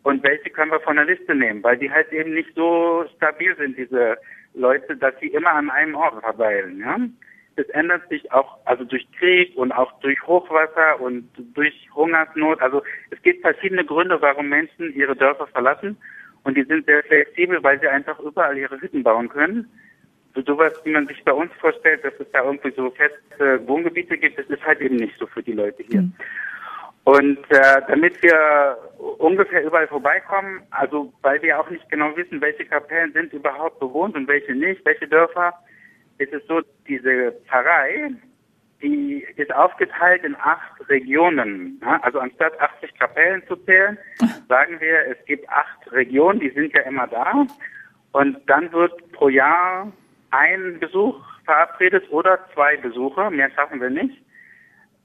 und 0.03 0.23
welche 0.23 0.51
können 0.51 0.73
wir 0.73 0.81
von 0.81 0.97
der 0.97 1.05
Liste 1.05 1.35
nehmen, 1.35 1.63
weil 1.63 1.77
die 1.77 1.91
halt 1.91 2.13
eben 2.13 2.35
nicht 2.35 2.55
so 2.55 3.05
stabil 3.17 3.55
sind, 3.57 3.77
diese 3.77 4.17
Leute, 4.55 4.97
dass 4.97 5.15
sie 5.21 5.29
immer 5.29 5.51
an 5.51 5.71
einem 5.71 5.95
Ort 5.95 6.21
verweilen. 6.21 6.79
Ja? 6.81 6.97
Das 7.57 7.69
ändert 7.71 8.09
sich 8.09 8.33
auch, 8.33 8.59
also 8.65 8.85
durch 8.85 9.07
Krieg 9.19 9.57
und 9.57 9.73
auch 9.73 9.93
durch 10.01 10.23
Hochwasser 10.23 11.01
und 11.01 11.29
durch 11.55 11.75
Hungersnot. 11.95 12.63
Also 12.63 12.83
es 13.11 13.21
gibt 13.23 13.43
verschiedene 13.43 13.85
Gründe, 13.85 14.21
warum 14.21 14.49
Menschen 14.49 14.95
ihre 14.95 15.15
Dörfer 15.15 15.47
verlassen 15.49 15.97
und 16.45 16.57
die 16.57 16.65
sind 16.65 16.87
sehr 16.87 17.03
flexibel, 17.03 17.63
weil 17.63 17.79
sie 17.81 17.89
einfach 17.89 18.19
überall 18.21 18.57
ihre 18.57 18.81
Hütten 18.81 19.03
bauen 19.03 19.29
können. 19.29 19.71
So 20.35 20.43
sowas, 20.43 20.73
wie 20.85 20.93
man 20.93 21.07
sich 21.09 21.23
bei 21.25 21.33
uns 21.33 21.53
vorstellt, 21.61 22.05
dass 22.05 22.15
es 22.19 22.31
da 22.33 22.45
irgendwie 22.45 22.71
so 22.71 22.91
feste 22.91 23.67
Wohngebiete 23.67 24.17
gibt, 24.17 24.39
das 24.39 24.47
ist 24.47 24.65
halt 24.65 24.81
eben 24.81 24.97
nicht 24.97 25.19
so 25.19 25.27
für 25.27 25.43
die 25.43 25.53
Leute 25.53 25.83
hier. 25.83 26.09
Und 27.05 27.39
äh, 27.51 27.83
damit 27.89 28.23
wir 28.23 28.77
ungefähr 29.19 29.65
überall 29.65 29.89
vorbeikommen, 29.89 30.61
also 30.71 31.13
weil 31.23 31.41
wir 31.43 31.59
auch 31.59 31.71
nicht 31.71 31.89
genau 31.89 32.15
wissen, 32.17 32.41
welche 32.41 32.67
Kapellen 32.67 33.13
sind 33.13 33.33
überhaupt 33.33 33.81
bewohnt 33.81 34.15
und 34.17 34.29
welche 34.29 34.55
nicht, 34.55 34.85
welche 34.85 35.09
Dörfer, 35.09 35.55
ist 36.19 36.33
es 36.33 36.47
so, 36.47 36.61
diese 36.87 37.33
Pfarrei, 37.47 38.11
die 38.83 39.27
ist 39.37 39.53
aufgeteilt 39.55 40.25
in 40.25 40.37
acht 40.37 40.89
Regionen. 40.89 41.81
Also 42.03 42.19
anstatt 42.19 42.59
80 42.61 42.95
Kapellen 42.99 43.43
zu 43.47 43.57
zählen, 43.57 43.99
sagen 44.49 44.81
wir, 44.81 45.07
es 45.07 45.25
gibt 45.25 45.49
acht 45.49 45.91
Regionen, 45.93 46.41
die 46.41 46.51
sind 46.51 46.75
ja 46.75 46.83
immer 46.83 47.07
da. 47.07 47.47
Und 48.13 48.39
dann 48.47 48.71
wird 48.73 49.13
pro 49.13 49.29
Jahr 49.29 49.91
ein 50.31 50.79
Besuch 50.81 51.17
verabredet 51.45 52.05
oder 52.11 52.39
zwei 52.55 52.77
Besuche, 52.77 53.31
mehr 53.31 53.51
schaffen 53.51 53.81
wir 53.81 53.91
nicht, 53.91 54.23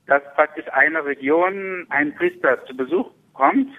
dass 0.08 0.22
praktisch 0.36 0.66
eine 0.72 1.04
Region 1.04 1.86
ein 1.90 2.16
Priester 2.16 2.64
zu 2.66 2.76
Besuch 2.76 3.12
kommt 3.34 3.70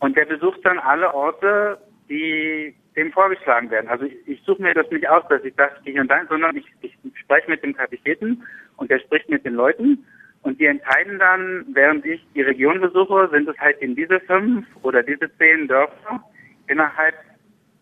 und 0.00 0.16
der 0.16 0.24
besucht 0.24 0.60
dann 0.64 0.78
alle 0.78 1.12
Orte, 1.14 1.78
die 2.08 2.74
dem 2.96 3.12
vorgeschlagen 3.12 3.70
werden. 3.70 3.88
Also 3.88 4.04
ich, 4.04 4.16
ich 4.26 4.42
suche 4.44 4.62
mir 4.62 4.74
das 4.74 4.90
nicht 4.90 5.08
aus, 5.08 5.22
dass 5.28 5.44
ich 5.44 5.54
das 5.56 5.70
hier 5.84 6.00
und 6.00 6.10
dahin, 6.10 6.28
sondern 6.28 6.56
ich, 6.56 6.66
ich 6.80 6.96
spreche 7.14 7.50
mit 7.50 7.62
dem 7.62 7.74
Katecheten 7.74 8.42
und 8.76 8.90
der 8.90 8.98
spricht 8.98 9.28
mit 9.30 9.44
den 9.44 9.54
Leuten 9.54 10.04
und 10.42 10.60
die 10.60 10.66
entscheiden 10.66 11.18
dann, 11.18 11.64
während 11.72 12.04
ich 12.04 12.20
die 12.34 12.42
Region 12.42 12.80
besuche, 12.80 13.28
sind 13.30 13.48
es 13.48 13.58
halt 13.58 13.78
in 13.80 13.94
diese 13.94 14.20
fünf 14.20 14.66
oder 14.82 15.02
diese 15.02 15.30
zehn 15.38 15.68
Dörfer 15.68 16.22
innerhalb 16.66 17.14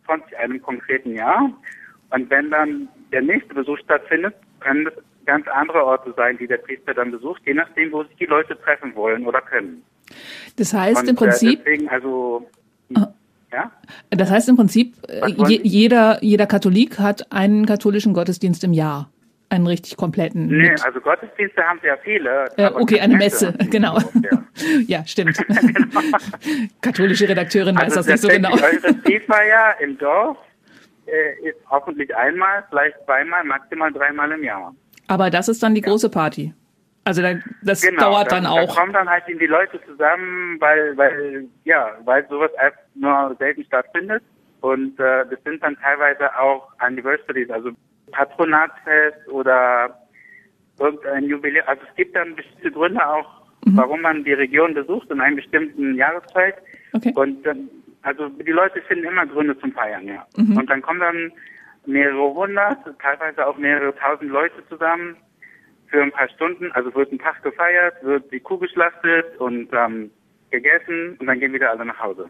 von 0.04 0.22
einem 0.38 0.60
konkreten 0.60 1.14
Jahr. 1.14 1.50
Und 2.10 2.28
wenn 2.30 2.50
dann 2.50 2.88
der 3.12 3.22
nächste 3.22 3.54
Besuch 3.54 3.78
stattfindet, 3.78 4.34
können 4.60 4.90
ganz 5.26 5.46
andere 5.48 5.84
Orte 5.84 6.12
sein, 6.16 6.36
die 6.38 6.46
der 6.46 6.58
Priester 6.58 6.94
dann 6.94 7.10
besucht, 7.10 7.42
je 7.46 7.54
nachdem, 7.54 7.92
wo 7.92 8.02
sich 8.04 8.16
die 8.16 8.26
Leute 8.26 8.58
treffen 8.60 8.94
wollen 8.94 9.26
oder 9.26 9.40
können. 9.40 9.82
Das 10.56 10.72
heißt 10.74 11.02
Und 11.02 11.08
im 11.08 11.16
Prinzip, 11.16 11.60
Äh, 11.60 11.62
deswegen 11.64 11.88
also, 11.88 12.48
Ah. 12.96 13.08
ja, 13.52 13.70
das 14.10 14.30
heißt 14.30 14.48
im 14.48 14.56
Prinzip, 14.56 14.94
äh, 15.08 15.28
je, 15.48 15.60
jeder 15.62 16.18
jeder 16.22 16.46
Katholik 16.46 16.98
hat 16.98 17.30
einen 17.32 17.66
katholischen 17.66 18.12
Gottesdienst 18.14 18.64
im 18.64 18.72
Jahr, 18.72 19.08
einen 19.50 19.66
richtig 19.68 19.96
kompletten. 19.96 20.46
nee, 20.48 20.70
mit- 20.70 20.84
also 20.84 21.00
Gottesdienste 21.00 21.62
haben 21.62 21.78
sehr 21.82 21.98
viele. 21.98 22.46
Äh, 22.56 22.70
okay, 22.74 23.00
eine 23.00 23.16
Messe, 23.16 23.54
genau. 23.70 23.98
Ja. 23.98 24.44
Ja, 24.86 25.06
stimmt. 25.06 25.38
Katholische 26.82 27.28
Redakteurin 27.28 27.76
weiß 27.76 27.96
Also 27.96 27.96
das 27.96 28.06
nicht 28.08 28.20
so 28.20 28.28
genau. 28.28 28.52
eure 28.52 28.98
Stieffeier 29.00 29.74
im 29.80 29.96
Dorf 29.98 30.36
äh, 31.06 31.48
ist 31.48 31.56
hoffentlich 31.70 32.14
einmal, 32.14 32.64
vielleicht 32.68 32.96
zweimal, 33.04 33.44
maximal 33.44 33.92
dreimal 33.92 34.30
im 34.32 34.44
Jahr. 34.44 34.74
Aber 35.10 35.28
das 35.28 35.48
ist 35.48 35.60
dann 35.62 35.74
die 35.74 35.80
große 35.80 36.08
Party. 36.08 36.54
Also 37.04 37.20
da, 37.20 37.34
das 37.62 37.82
Genau, 37.82 38.00
dauert 38.12 38.30
da, 38.30 38.36
dann 38.36 38.44
Da 38.44 38.50
auch. 38.50 38.76
kommen 38.76 38.92
dann 38.92 39.08
halt 39.08 39.24
die 39.26 39.46
Leute 39.46 39.80
zusammen, 39.86 40.56
weil, 40.60 40.96
weil, 40.96 41.46
ja, 41.64 41.90
weil 42.04 42.24
sowas 42.28 42.50
nur 42.94 43.34
selten 43.38 43.64
stattfindet. 43.64 44.22
Und 44.60 45.00
äh, 45.00 45.24
das 45.28 45.42
sind 45.44 45.60
dann 45.64 45.76
teilweise 45.78 46.30
auch 46.38 46.68
Anniversaries, 46.78 47.50
also 47.50 47.70
Patronatsfest 48.12 49.26
oder 49.28 49.98
irgendein 50.78 51.24
Jubiläum. 51.24 51.64
Also 51.66 51.82
es 51.88 51.96
gibt 51.96 52.14
dann 52.14 52.36
bestimmte 52.36 52.70
Gründe 52.70 53.04
auch, 53.04 53.40
Mhm. 53.66 53.76
warum 53.76 54.00
man 54.02 54.24
die 54.24 54.32
Region 54.32 54.72
besucht 54.74 55.10
in 55.10 55.20
einer 55.20 55.36
bestimmten 55.36 55.94
Jahreszeit. 55.94 56.54
Okay. 56.92 57.12
Und 57.14 57.42
dann, 57.44 57.68
also 58.02 58.28
die 58.28 58.50
Leute 58.52 58.80
finden 58.82 59.04
immer 59.06 59.26
Gründe 59.26 59.58
zum 59.58 59.72
Feiern, 59.72 60.06
ja. 60.06 60.24
Mhm. 60.36 60.56
Und 60.56 60.70
dann 60.70 60.80
kommen 60.82 61.00
dann 61.00 61.32
mehrere 61.90 62.35
hundert, 62.35 62.78
teilweise 63.00 63.47
auch 63.47 63.56
mehrere 63.56 63.94
tausend 63.97 64.30
Leute 64.30 64.62
zusammen 64.68 65.16
für 65.88 66.02
ein 66.02 66.12
paar 66.12 66.28
Stunden. 66.30 66.70
Also 66.73 66.94
wird 66.94 67.12
ein 67.12 67.18
Tag 67.18 67.42
gefeiert, 67.42 67.94
wird 68.02 68.30
die 68.32 68.40
Kuh 68.40 68.59
geschlachtet 68.59 69.38
und 69.38 69.68
ähm, 69.73 70.11
gegessen 70.50 71.16
und 71.18 71.26
dann 71.26 71.38
gehen 71.40 71.52
wieder 71.52 71.70
alle 71.70 71.85
nach 71.85 71.99
Hause. 71.99 72.28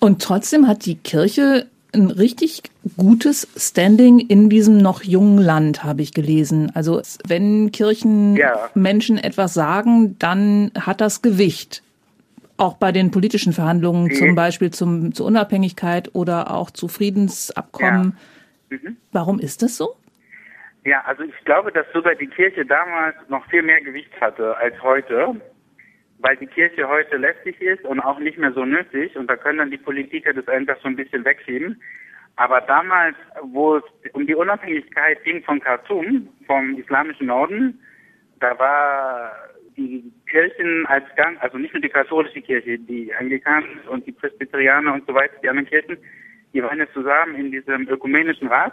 Und 0.00 0.22
trotzdem 0.22 0.66
hat 0.66 0.84
die 0.84 0.96
Kirche 0.96 1.66
ein 1.94 2.10
richtig 2.10 2.62
gutes 2.96 3.46
Standing 3.56 4.18
in 4.18 4.48
diesem 4.48 4.78
noch 4.78 5.02
jungen 5.02 5.38
Land, 5.38 5.84
habe 5.84 6.02
ich 6.02 6.14
gelesen. 6.14 6.72
Also 6.74 7.02
wenn 7.26 7.70
Kirchen 7.70 8.36
Ja. 8.36 8.70
Menschen 8.74 9.18
etwas 9.18 9.54
sagen, 9.54 10.16
dann 10.18 10.72
hat 10.78 11.00
das 11.00 11.22
Gewicht. 11.22 11.82
Auch 12.62 12.76
bei 12.76 12.92
den 12.92 13.10
politischen 13.10 13.52
Verhandlungen, 13.52 14.04
Mhm. 14.04 14.12
zum 14.12 14.34
Beispiel 14.36 14.70
zum, 14.70 15.12
zur 15.12 15.26
Unabhängigkeit 15.26 16.14
oder 16.14 16.52
auch 16.52 16.70
zu 16.70 16.86
Friedensabkommen. 16.86 18.16
Mhm. 18.70 18.96
Warum 19.10 19.40
ist 19.40 19.62
das 19.62 19.76
so? 19.76 19.96
Ja, 20.84 21.02
also 21.04 21.24
ich 21.24 21.44
glaube, 21.44 21.72
dass 21.72 21.86
sogar 21.92 22.14
die 22.14 22.28
Kirche 22.28 22.64
damals 22.64 23.16
noch 23.28 23.44
viel 23.50 23.62
mehr 23.62 23.80
Gewicht 23.80 24.12
hatte 24.20 24.56
als 24.58 24.80
heute, 24.80 25.34
weil 26.18 26.36
die 26.36 26.46
Kirche 26.46 26.88
heute 26.88 27.16
lästig 27.16 27.60
ist 27.60 27.84
und 27.84 27.98
auch 27.98 28.20
nicht 28.20 28.38
mehr 28.38 28.52
so 28.52 28.64
nötig 28.64 29.16
und 29.16 29.26
da 29.28 29.36
können 29.36 29.58
dann 29.58 29.70
die 29.72 29.78
Politiker 29.78 30.32
das 30.32 30.46
einfach 30.46 30.76
so 30.82 30.88
ein 30.88 30.94
bisschen 30.96 31.24
wegschieben. 31.24 31.82
Aber 32.36 32.60
damals, 32.62 33.16
wo 33.42 33.76
es 33.78 33.84
um 34.12 34.24
die 34.26 34.36
Unabhängigkeit 34.36 35.22
ging 35.24 35.42
von 35.42 35.58
Khartoum, 35.60 36.28
vom 36.46 36.78
islamischen 36.78 37.26
Norden, 37.26 37.80
da 38.38 38.56
war 38.58 39.32
die 39.76 40.12
Kirchen 40.32 40.86
als 40.86 41.04
Gang, 41.14 41.36
also 41.40 41.58
nicht 41.58 41.74
nur 41.74 41.82
die 41.82 41.90
katholische 41.90 42.40
Kirche, 42.40 42.78
die 42.78 43.14
Anglikaner 43.14 43.66
und 43.90 44.06
die 44.06 44.12
Presbyterianer 44.12 44.94
und 44.94 45.06
so 45.06 45.14
weiter, 45.14 45.34
die 45.42 45.48
anderen 45.48 45.68
Kirchen, 45.68 45.98
die 46.54 46.62
waren 46.62 46.78
jetzt 46.78 46.94
zusammen 46.94 47.34
in 47.34 47.52
diesem 47.52 47.86
ökumenischen 47.88 48.48
Rat 48.48 48.72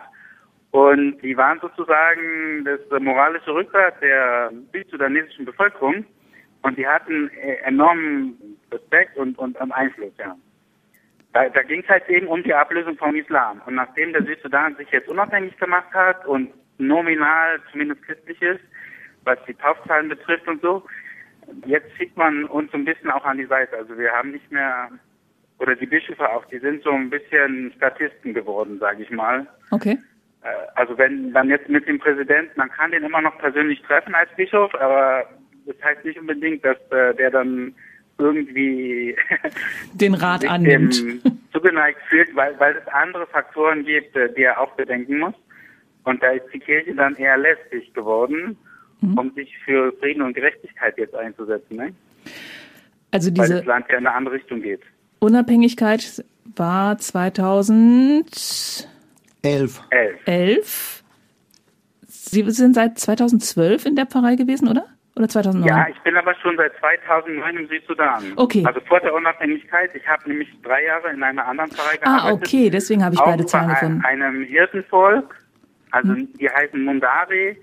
und 0.72 1.22
die 1.22 1.36
waren 1.36 1.60
sozusagen 1.60 2.64
das 2.64 2.80
moralische 3.02 3.54
Rückgrat 3.54 4.02
der 4.02 4.52
südsudanesischen 4.72 5.46
Bevölkerung 5.46 6.06
und 6.62 6.78
die 6.78 6.88
hatten 6.88 7.30
äh, 7.32 7.56
enormen 7.66 8.38
Respekt 8.72 9.18
und, 9.18 9.38
und 9.38 9.58
Einfluss, 9.60 10.14
ja. 10.18 10.36
Da, 11.34 11.48
da 11.50 11.62
ging 11.62 11.82
es 11.82 11.90
halt 11.90 12.08
eben 12.10 12.28
um 12.28 12.42
die 12.42 12.54
Ablösung 12.54 12.98
vom 12.98 13.16
Islam. 13.16 13.62
Und 13.68 13.76
nachdem 13.76 14.14
der 14.14 14.24
Südsudan 14.24 14.76
sich 14.78 14.90
jetzt 14.90 15.10
unabhängig 15.10 15.56
gemacht 15.58 15.94
hat 15.94 16.26
und 16.26 16.52
nominal 16.80 17.60
zumindest 17.72 18.02
christlich 18.04 18.42
ist, 18.42 18.62
was 19.26 19.38
die 19.46 19.54
Taufzahlen 19.54 20.10
betrifft 20.10 20.48
und 20.48 20.62
so, 20.62 20.84
jetzt 21.66 21.96
schickt 21.98 22.18
man 22.18 22.46
uns 22.46 22.72
so 22.72 22.78
ein 22.78 22.86
bisschen 22.86 23.10
auch 23.10 23.26
an 23.26 23.38
die 23.38 23.46
Seite. 23.46 23.78
Also 23.78 23.98
wir 23.98 24.12
haben 24.12 24.32
nicht 24.32 24.52
mehr, 24.52 24.90
oder 25.60 25.76
die 25.76 25.86
Bischöfe 25.86 26.30
auch, 26.30 26.46
die 26.46 26.60
sind 26.60 26.84
so 26.84 26.92
ein 26.92 27.10
bisschen 27.10 27.72
Statisten 27.78 28.34
geworden, 28.34 28.80
sage 28.80 29.04
ich 29.04 29.12
mal. 29.12 29.48
Okay. 29.72 29.98
Äh, 30.44 30.48
also 30.76 30.98
wenn 30.98 31.34
dann 31.34 31.50
jetzt 31.50 31.70
mit 31.70 31.88
dem 31.88 32.00
Präsidenten, 32.00 32.54
man 32.56 32.70
kann 32.70 32.92
den 32.92 33.04
immer 33.04 33.22
noch 33.22 33.38
persönlich 33.38 33.82
treffen 33.84 34.16
als 34.16 34.30
Bischof, 34.36 34.74
aber 34.76 35.26
das 35.66 35.76
heißt 35.84 36.06
nicht 36.06 36.20
unbedingt, 36.20 36.64
dass 36.66 36.78
äh, 36.92 37.14
der 37.16 37.32
dann 37.32 37.74
irgendwie 38.18 39.16
den 39.94 40.14
Rat 40.14 40.46
annimmt. 40.46 40.96
zugeneigt 41.54 42.02
fühlt, 42.10 42.36
weil, 42.36 42.60
weil 42.60 42.76
es 42.76 42.88
andere 42.94 43.26
Faktoren 43.28 43.86
gibt, 43.86 44.16
äh, 44.16 44.34
die 44.34 44.44
er 44.44 44.60
auch 44.60 44.76
bedenken 44.76 45.20
muss. 45.20 45.36
Und 46.04 46.24
da 46.24 46.32
ist 46.32 46.46
die 46.54 46.60
Kirche 46.60 46.96
dann 46.96 47.16
eher 47.16 47.38
lästig 47.38 47.94
geworden, 47.94 48.58
mhm. 49.02 49.18
um 49.18 49.32
sich 49.34 49.58
für 49.66 49.92
Frieden 50.00 50.22
und 50.22 50.34
Gerechtigkeit 50.34 50.98
jetzt 50.98 51.16
einzusetzen. 51.16 51.78
Ne? 51.78 51.94
Also 53.12 53.32
diese 53.32 53.50
weil 53.50 53.58
das 53.58 53.66
Land 53.66 53.86
ja 53.90 53.98
in 53.98 54.08
eine 54.08 54.16
andere 54.16 54.36
Richtung 54.36 54.62
geht. 54.62 54.82
Unabhängigkeit 55.20 56.24
war 56.56 56.98
2011. 56.98 58.88
Elf. 59.42 59.82
Elf. 60.26 61.04
Sie 62.08 62.50
sind 62.52 62.76
seit 62.76 63.00
2012 63.00 63.86
in 63.86 63.96
der 63.96 64.06
Pfarrei 64.06 64.36
gewesen, 64.36 64.68
oder? 64.68 64.86
Oder 65.16 65.28
2009? 65.28 65.68
Ja, 65.68 65.88
ich 65.90 66.00
bin 66.02 66.16
aber 66.16 66.34
schon 66.36 66.56
seit 66.56 66.72
2009 66.78 67.58
im 67.58 67.68
Südsudan. 67.68 68.24
Okay. 68.36 68.64
Also 68.66 68.80
vor 68.82 69.00
der 69.02 69.14
Unabhängigkeit. 69.14 69.94
Ich 69.96 70.08
habe 70.08 70.30
nämlich 70.30 70.48
drei 70.64 70.86
Jahre 70.86 71.10
in 71.10 71.24
einer 71.24 71.46
anderen 71.46 71.72
Pfarrei 71.72 71.98
ah, 72.02 72.06
gearbeitet. 72.06 72.32
Ah, 72.32 72.34
okay, 72.34 72.70
deswegen 72.70 73.04
habe 73.04 73.16
ich 73.16 73.22
beide 73.22 73.46
Zahlen 73.46 73.70
gefunden. 73.70 74.04
Ein, 74.06 74.22
einem 74.22 74.44
Hirtenvolk, 74.44 75.36
also 75.92 76.14
hm. 76.14 76.30
die 76.40 76.50
heißen 76.50 76.82
Mundari. 76.84 77.58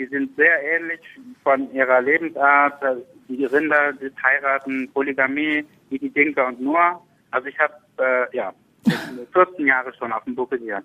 Die 0.00 0.06
sind 0.06 0.34
sehr 0.34 0.56
ähnlich 0.62 1.00
von 1.42 1.70
ihrer 1.74 2.00
Lebensart. 2.00 2.80
Die 3.28 3.44
Rinder, 3.44 3.92
die 3.92 4.10
heiraten, 4.22 4.90
Polygamie, 4.94 5.62
wie 5.90 5.98
die 5.98 6.08
Dinka 6.08 6.48
und 6.48 6.58
Nur. 6.58 7.02
Also 7.30 7.48
ich 7.48 7.58
habe, 7.58 7.74
äh, 7.98 8.34
ja, 8.34 8.54
14 9.34 9.66
Jahre 9.66 9.92
schon 9.98 10.10
auf 10.10 10.24
dem 10.24 10.34
Buckel 10.34 10.58
hier. 10.58 10.82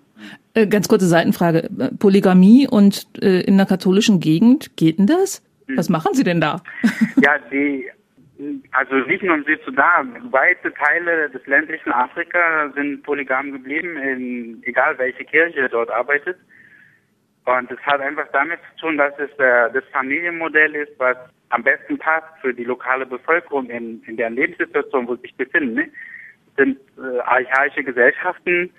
Äh, 0.52 0.66
ganz 0.66 0.86
kurze 0.86 1.06
Seitenfrage. 1.06 1.70
Polygamie 1.98 2.68
und 2.70 3.06
äh, 3.22 3.40
in 3.40 3.56
der 3.56 3.64
katholischen 3.64 4.20
Gegend, 4.20 4.76
geht 4.76 4.98
denn 4.98 5.06
das? 5.06 5.42
Was 5.76 5.88
machen 5.88 6.12
Sie 6.12 6.22
denn 6.22 6.42
da? 6.42 6.62
Ja, 7.22 7.38
die, 7.50 7.86
also 8.72 8.96
nicht 9.08 9.22
nur 9.22 9.36
im 9.36 9.44
Südsudan, 9.44 10.30
weite 10.30 10.74
Teile 10.74 11.30
des 11.30 11.44
ländlichen 11.46 11.90
Afrika 11.90 12.70
sind 12.74 13.02
polygam 13.02 13.52
geblieben, 13.52 13.96
in, 13.96 14.62
egal 14.64 14.98
welche 14.98 15.24
Kirche 15.24 15.66
dort 15.70 15.90
arbeitet. 15.90 16.36
Und 17.46 17.70
es 17.70 17.78
hat 17.86 18.00
einfach 18.00 18.26
damit 18.32 18.58
zu 18.72 18.86
tun, 18.86 18.98
dass 18.98 19.14
es 19.18 19.30
äh, 19.38 19.70
das 19.72 19.84
Familienmodell 19.92 20.74
ist, 20.74 20.92
was 20.98 21.16
am 21.50 21.62
besten 21.62 21.96
passt 21.96 22.26
für 22.40 22.52
die 22.52 22.64
lokale 22.64 23.06
Bevölkerung 23.06 23.70
in, 23.70 24.02
in 24.06 24.16
deren 24.16 24.34
Lebenssituation, 24.34 25.06
wo 25.06 25.14
sie 25.14 25.22
sich 25.22 25.34
befinden. 25.36 25.74
Ne? 25.74 25.88
Es 26.48 26.56
sind 26.56 26.80
äh, 26.98 27.20
archaische 27.20 27.84
Gesellschaften, 27.84 28.72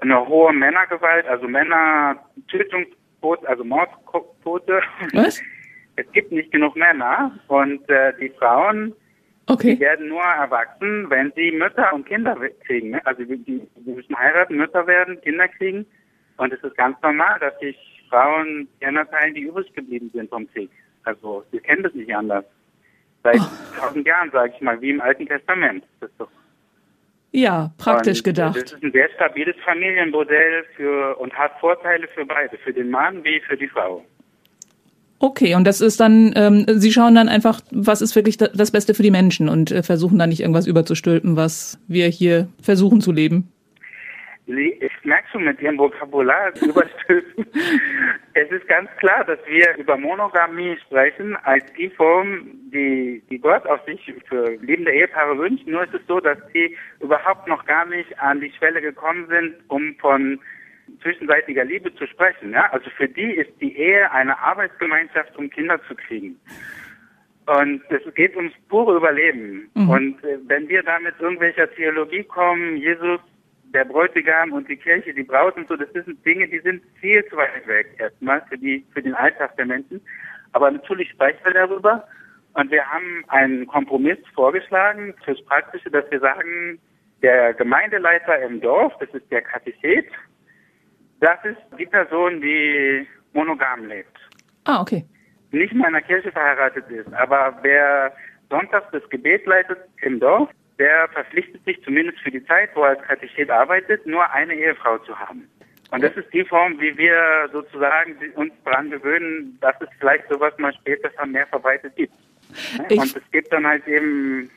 eine 0.00 0.26
hohe 0.26 0.52
Männergewalt, 0.54 1.26
also 1.26 1.46
Männer-Tötungsquote, 1.46 3.46
also 3.46 3.64
Mordquote. 3.64 4.80
Was? 5.12 5.42
es 5.96 6.10
gibt 6.12 6.32
nicht 6.32 6.50
genug 6.50 6.74
Männer 6.74 7.38
und 7.48 7.86
äh, 7.90 8.14
die 8.18 8.30
Frauen 8.30 8.94
okay. 9.46 9.74
die 9.74 9.80
werden 9.80 10.08
nur 10.08 10.22
erwachsen, 10.22 11.10
wenn 11.10 11.32
sie 11.36 11.50
Mütter 11.50 11.92
und 11.92 12.06
Kinder 12.06 12.34
kriegen. 12.64 12.90
Ne? 12.90 13.02
Also 13.04 13.24
die, 13.24 13.36
die 13.36 13.68
müssen 13.84 14.16
heiraten, 14.16 14.56
Mütter 14.56 14.86
werden, 14.86 15.20
Kinder 15.20 15.48
kriegen 15.48 15.84
und 16.38 16.52
es 16.52 16.62
ist 16.62 16.76
ganz 16.76 16.96
normal, 17.02 17.38
dass 17.40 17.58
sich 17.60 17.76
Frauen 18.08 18.68
Kinder 18.80 19.08
teilen, 19.10 19.34
die 19.34 19.42
übrig 19.42 19.72
geblieben 19.74 20.10
sind 20.14 20.30
vom 20.30 20.50
Krieg. 20.52 20.70
Also 21.04 21.44
wir 21.50 21.60
kennen 21.60 21.82
das 21.82 21.94
nicht 21.94 22.14
anders. 22.14 22.44
Seit 23.22 23.36
oh. 23.40 23.78
tausend 23.78 24.06
oh. 24.06 24.08
Jahren, 24.08 24.30
sage 24.30 24.52
ich 24.54 24.60
mal, 24.60 24.80
wie 24.80 24.90
im 24.90 25.00
Alten 25.00 25.26
Testament. 25.26 25.84
Das 26.00 26.10
ist 26.10 26.20
doch 26.20 26.28
ja, 27.30 27.72
praktisch 27.76 28.18
und, 28.18 28.24
gedacht. 28.24 28.56
Das 28.56 28.72
ist 28.72 28.82
ein 28.82 28.92
sehr 28.92 29.08
stabiles 29.14 29.54
Familienmodell 29.64 30.64
für 30.76 31.16
und 31.18 31.32
hat 31.34 31.52
Vorteile 31.60 32.08
für 32.08 32.24
beide, 32.24 32.56
für 32.58 32.72
den 32.72 32.90
Mann 32.90 33.22
wie 33.22 33.40
für 33.40 33.56
die 33.56 33.68
Frau. 33.68 34.04
Okay, 35.20 35.54
und 35.56 35.64
das 35.64 35.80
ist 35.80 35.98
dann, 35.98 36.32
ähm, 36.36 36.64
Sie 36.68 36.92
schauen 36.92 37.16
dann 37.16 37.28
einfach, 37.28 37.60
was 37.72 38.00
ist 38.00 38.14
wirklich 38.14 38.36
das 38.36 38.70
Beste 38.70 38.94
für 38.94 39.02
die 39.02 39.10
Menschen 39.10 39.48
und 39.48 39.72
äh, 39.72 39.82
versuchen 39.82 40.18
dann 40.18 40.28
nicht 40.28 40.40
irgendwas 40.40 40.68
überzustülpen, 40.68 41.36
was 41.36 41.78
wir 41.88 42.06
hier 42.06 42.48
versuchen 42.62 43.00
zu 43.00 43.10
leben. 43.10 43.52
Ich 44.48 45.04
merke 45.04 45.28
schon 45.30 45.44
mit 45.44 45.60
Ihrem 45.60 45.76
Vokabular 45.76 46.52
überstülpen. 46.62 47.46
es 48.32 48.50
ist 48.50 48.66
ganz 48.66 48.88
klar, 48.96 49.22
dass 49.24 49.38
wir 49.46 49.76
über 49.76 49.98
Monogamie 49.98 50.78
sprechen 50.86 51.36
als 51.44 51.64
die 51.74 51.90
Form, 51.90 52.48
die, 52.72 53.22
die 53.28 53.38
Gott 53.38 53.66
auf 53.66 53.84
sich 53.84 54.00
für 54.26 54.56
lebende 54.62 54.92
Ehepaare 54.92 55.36
wünscht. 55.36 55.66
Nur 55.66 55.84
ist 55.84 55.92
es 55.92 56.00
so, 56.06 56.18
dass 56.18 56.38
sie 56.54 56.74
überhaupt 57.00 57.46
noch 57.46 57.66
gar 57.66 57.84
nicht 57.84 58.18
an 58.20 58.40
die 58.40 58.50
Schwelle 58.52 58.80
gekommen 58.80 59.26
sind, 59.28 59.54
um 59.68 59.94
von 59.96 60.40
zwischenseitiger 61.02 61.64
Liebe 61.64 61.94
zu 61.96 62.06
sprechen. 62.06 62.52
Ja? 62.52 62.72
Also 62.72 62.88
für 62.96 63.08
die 63.08 63.32
ist 63.32 63.52
die 63.60 63.76
Ehe 63.76 64.10
eine 64.12 64.38
Arbeitsgemeinschaft, 64.38 65.36
um 65.36 65.50
Kinder 65.50 65.78
zu 65.86 65.94
kriegen. 65.94 66.40
Und 67.44 67.82
es 67.90 68.14
geht 68.14 68.36
ums 68.36 68.52
pure 68.68 68.96
Überleben. 68.96 69.70
Mhm. 69.74 69.90
Und 69.90 70.24
äh, 70.24 70.38
wenn 70.46 70.68
wir 70.68 70.82
da 70.82 70.98
mit 71.00 71.14
irgendwelcher 71.18 71.70
Theologie 71.74 72.24
kommen, 72.24 72.76
Jesus, 72.76 73.20
der 73.74 73.84
Bräutigam 73.84 74.52
und 74.52 74.68
die 74.68 74.76
Kirche, 74.76 75.12
die 75.12 75.22
Braut 75.22 75.56
und 75.56 75.68
so, 75.68 75.76
das 75.76 75.90
sind 75.92 76.24
Dinge, 76.24 76.48
die 76.48 76.60
sind 76.60 76.82
viel 77.00 77.24
zu 77.26 77.36
weit 77.36 77.66
weg 77.66 77.94
erstmal 77.98 78.42
für 78.48 78.58
die 78.58 78.84
für 78.92 79.02
den 79.02 79.14
Alltag 79.14 79.56
der 79.56 79.66
Menschen. 79.66 80.00
Aber 80.52 80.70
natürlich 80.70 81.10
sprechen 81.10 81.44
wir 81.44 81.54
darüber. 81.54 82.06
Und 82.54 82.70
wir 82.70 82.84
haben 82.84 83.24
einen 83.28 83.66
Kompromiss 83.66 84.18
vorgeschlagen 84.34 85.14
fürs 85.24 85.42
Praktische, 85.44 85.90
dass 85.90 86.10
wir 86.10 86.18
sagen, 86.18 86.80
der 87.22 87.54
Gemeindeleiter 87.54 88.40
im 88.42 88.60
Dorf, 88.60 88.92
das 89.00 89.10
ist 89.10 89.30
der 89.30 89.42
Katechet, 89.42 90.06
das 91.20 91.38
ist 91.44 91.60
die 91.78 91.86
Person, 91.86 92.40
die 92.40 93.06
monogam 93.32 93.86
lebt. 93.86 94.16
Ah, 94.64 94.80
okay. 94.80 95.04
Nicht 95.50 95.72
in 95.72 95.84
einer 95.84 96.02
Kirche 96.02 96.32
verheiratet 96.32 96.88
ist, 96.90 97.12
aber 97.14 97.58
wer 97.62 98.12
sonntags 98.50 98.90
das 98.92 99.08
Gebet 99.10 99.46
leitet 99.46 99.78
im 100.02 100.20
Dorf, 100.20 100.48
der 100.78 101.08
verpflichtet 101.08 101.64
sich 101.64 101.82
zumindest 101.82 102.18
für 102.20 102.30
die 102.30 102.44
Zeit, 102.44 102.70
wo 102.74 102.82
er 102.82 102.90
als 102.90 103.02
Katechet 103.02 103.50
arbeitet, 103.50 104.06
nur 104.06 104.30
eine 104.30 104.54
Ehefrau 104.54 104.98
zu 104.98 105.18
haben. 105.18 105.48
Und 105.90 106.02
das 106.02 106.14
ist 106.16 106.32
die 106.32 106.44
Form, 106.44 106.78
wie 106.80 106.96
wir 106.96 107.48
sozusagen 107.52 108.14
uns 108.34 108.52
daran 108.64 108.90
gewöhnen, 108.90 109.58
dass 109.60 109.74
es 109.80 109.88
vielleicht 109.98 110.28
sowas 110.28 110.52
mal 110.58 110.72
später 110.74 111.10
mehr 111.26 111.46
verbreitet 111.46 111.96
gibt. 111.96 112.12
Ich 112.88 112.98
und 112.98 113.16
es 113.16 113.30
gibt 113.30 113.52
dann 113.52 113.66
halt 113.66 113.86
eben 113.86 114.50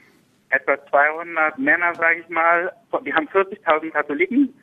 etwa 0.49 0.77
200 0.87 1.57
Männer, 1.57 1.95
sage 1.95 2.19
ich 2.19 2.29
mal, 2.29 2.71
die 3.05 3.13
haben 3.13 3.27
40.000 3.29 3.91
Katholiken 3.91 4.53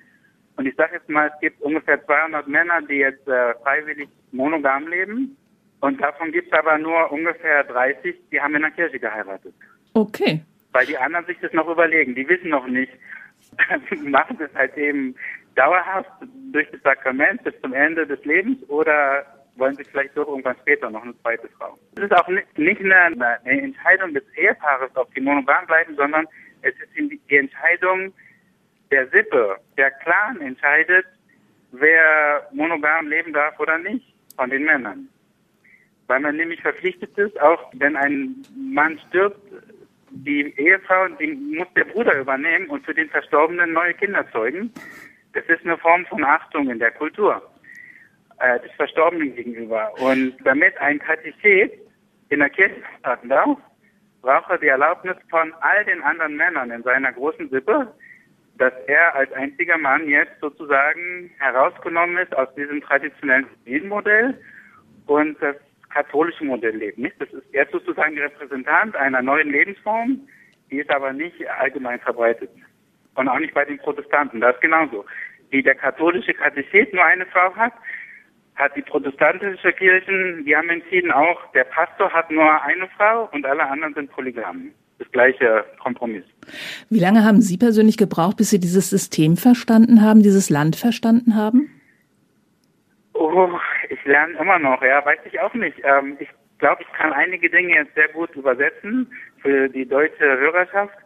und 0.57 0.67
ich 0.67 0.75
sage 0.77 0.97
jetzt 0.97 1.09
mal, 1.09 1.31
es 1.33 1.41
gibt 1.41 1.61
ungefähr 1.63 2.05
200 2.05 2.49
Männer, 2.49 2.83
die 2.83 2.97
jetzt 2.97 3.27
äh, 3.29 3.55
freiwillig 3.63 4.09
monogam 4.33 4.89
leben. 4.89 5.37
Und 5.81 6.01
davon 6.01 6.33
gibt 6.33 6.53
es 6.53 6.59
aber 6.59 6.77
nur 6.79 7.13
ungefähr 7.13 7.63
30, 7.65 8.17
die 8.33 8.41
haben 8.41 8.57
in 8.57 8.63
der 8.63 8.73
Kirche 8.73 8.99
geheiratet. 8.99 9.55
Okay. 9.95 10.43
Weil 10.73 10.87
die 10.87 10.99
anderen 10.99 11.27
sich 11.27 11.39
das 11.41 11.53
noch 11.53 11.69
überlegen. 11.69 12.15
Die 12.15 12.29
wissen 12.29 12.51
noch 12.51 12.67
nicht, 12.67 12.93
machen 14.03 14.37
das 14.39 14.55
halt 14.55 14.77
eben 14.77 15.15
dauerhaft 15.55 16.11
durch 16.53 16.71
das 16.71 16.83
Sakrament 16.83 17.43
bis 17.43 17.59
zum 17.61 17.73
Ende 17.73 18.07
des 18.07 18.25
Lebens 18.25 18.59
oder 18.69 19.27
wollen 19.57 19.75
sich 19.75 19.89
vielleicht 19.89 20.17
doch 20.17 20.29
irgendwann 20.29 20.57
später 20.61 20.89
noch 20.91 21.03
eine 21.03 21.19
zweite 21.21 21.49
Frau. 21.59 21.77
Es 21.97 22.05
ist 22.05 22.13
auch 22.13 22.29
nicht 22.29 22.47
eine, 22.57 23.41
Entscheidung 23.45 24.15
des 24.15 24.23
Ehepaares, 24.37 24.91
ob 24.95 25.13
die 25.15 25.21
monogam 25.21 25.67
bleiben, 25.67 25.97
sondern 25.97 26.27
es 26.63 26.75
ist 26.75 26.97
die 26.97 27.37
Entscheidung 27.37 28.13
der 28.91 29.09
Sippe, 29.09 29.57
der 29.77 29.91
Clan 29.91 30.41
entscheidet, 30.41 31.07
wer 31.73 32.49
monogam 32.53 33.09
leben 33.09 33.33
darf 33.33 33.59
oder 33.59 33.79
nicht 33.79 34.15
von 34.37 34.51
den 34.51 34.65
Männern. 34.65 35.09
Weil 36.07 36.21
man 36.21 36.37
nämlich 36.37 36.63
verpflichtet 36.63 37.17
ist, 37.19 37.39
auch 37.41 37.71
wenn 37.75 37.97
ein 37.97 38.37
Mann 38.57 38.99
stirbt, 39.09 39.41
die 40.11 40.55
Ehefrau, 40.57 41.09
die 41.21 41.35
muss 41.35 41.69
der 41.75 41.85
Bruder 41.85 42.19
übernehmen 42.19 42.69
und 42.69 42.85
für 42.85 42.95
den 42.95 43.09
Verstorbenen 43.11 43.73
neue 43.73 43.95
Kinder 43.95 44.25
zeugen. 44.33 44.73
Das 45.35 45.45
ist 45.47 45.65
eine 45.65 45.79
Form 45.79 46.07
von 46.07 46.25
Achtung 46.25 46.71
in 46.71 46.79
der 46.79 46.91
Kultur 46.93 47.43
äh, 48.41 48.61
des 48.61 48.73
Verstorbenen 48.73 49.35
gegenüber. 49.35 49.93
Und 49.99 50.35
damit 50.45 50.77
ein 50.79 50.99
Katechet 50.99 51.73
in 52.31 52.41
der 52.41 52.51
Kirche 52.51 52.83
starten 52.99 53.29
darf, 53.29 53.59
braucht 54.23 54.51
er 54.51 54.59
die 54.59 54.67
Erlaubnis 54.67 55.17
von 55.31 55.53
all 55.61 55.85
den 55.85 56.03
anderen 56.03 56.37
Männern 56.37 56.71
in 56.71 56.83
seiner 56.83 57.13
großen 57.13 57.49
Sippe, 57.51 57.93
dass 58.59 58.73
er 58.87 59.15
als 59.15 59.33
einziger 59.33 59.79
Mann 59.79 60.09
jetzt 60.09 60.41
sozusagen 60.41 61.31
herausgenommen 61.39 62.19
ist 62.19 62.37
aus 62.37 62.53
diesem 62.55 62.81
traditionellen 62.81 63.47
Familienmodell 63.47 64.39
und 65.07 65.41
das 65.41 65.57
katholische 65.91 66.45
Modell 66.45 66.77
lebt. 66.77 66.99
Nicht? 66.99 67.21
Das 67.21 67.29
ist 67.31 67.45
jetzt 67.53 67.73
sozusagen 67.73 68.15
der 68.15 68.25
Repräsentant 68.27 68.97
einer 68.97 69.23
neuen 69.23 69.51
Lebensform, 69.51 70.21
die 70.71 70.79
ist 70.79 70.91
aber 70.91 71.13
nicht 71.13 71.35
allgemein 71.61 72.01
verbreitet. 72.01 72.51
Und 73.15 73.29
auch 73.29 73.39
nicht 73.39 73.55
bei 73.55 73.65
den 73.65 73.79
Protestanten. 73.79 74.41
Das 74.41 74.55
ist 74.55 74.61
genauso. 74.61 75.05
Wie 75.51 75.63
der 75.63 75.75
katholische 75.75 76.35
Katechet 76.35 76.93
nur 76.93 77.05
eine 77.05 77.27
Frau 77.27 77.55
hat, 77.57 77.73
hat 78.55 78.77
die 78.77 78.83
protestantische 78.83 79.73
Kirchen, 79.73 80.45
die 80.45 80.55
haben 80.55 80.69
entschieden 80.69 81.13
auch, 81.13 81.51
der 81.53 81.65
Pastor 81.65 82.13
hat 82.13 82.31
nur 82.31 82.63
eine 82.63 82.89
Frau 82.97 83.29
und 83.33 83.47
alle 83.47 83.65
anderen 83.69 83.95
sind 83.95 84.11
polygam. 84.11 84.71
Das 84.99 85.11
gleiche 85.13 85.65
Kompromiss. 85.81 86.25
Wie 86.91 86.99
lange 86.99 87.25
haben 87.25 87.41
Sie 87.41 87.57
persönlich 87.57 87.97
gebraucht, 87.97 88.37
bis 88.37 88.51
Sie 88.51 88.59
dieses 88.59 88.91
System 88.91 89.37
verstanden 89.37 90.03
haben, 90.03 90.23
dieses 90.23 90.51
Land 90.51 90.75
verstanden 90.75 91.37
haben? 91.37 91.71
Oh, 93.19 93.59
ich 93.89 94.05
lerne 94.05 94.39
immer 94.39 94.59
noch, 94.59 94.83
ja, 94.83 95.05
weiß 95.05 95.19
ich 95.25 95.41
auch 95.41 95.55
nicht. 95.55 95.81
Ähm, 95.83 96.17
ich 96.21 96.29
glaube, 96.59 96.83
ich 96.83 96.93
kann 96.93 97.13
einige 97.13 97.51
Dinge 97.51 97.75
jetzt 97.75 97.95
sehr 97.95 98.09
gut 98.09 98.35
übersetzen 98.37 99.13
für 99.43 99.69
die 99.69 99.87
deutsche 99.87 100.25
Hörerschaft, 100.25 100.97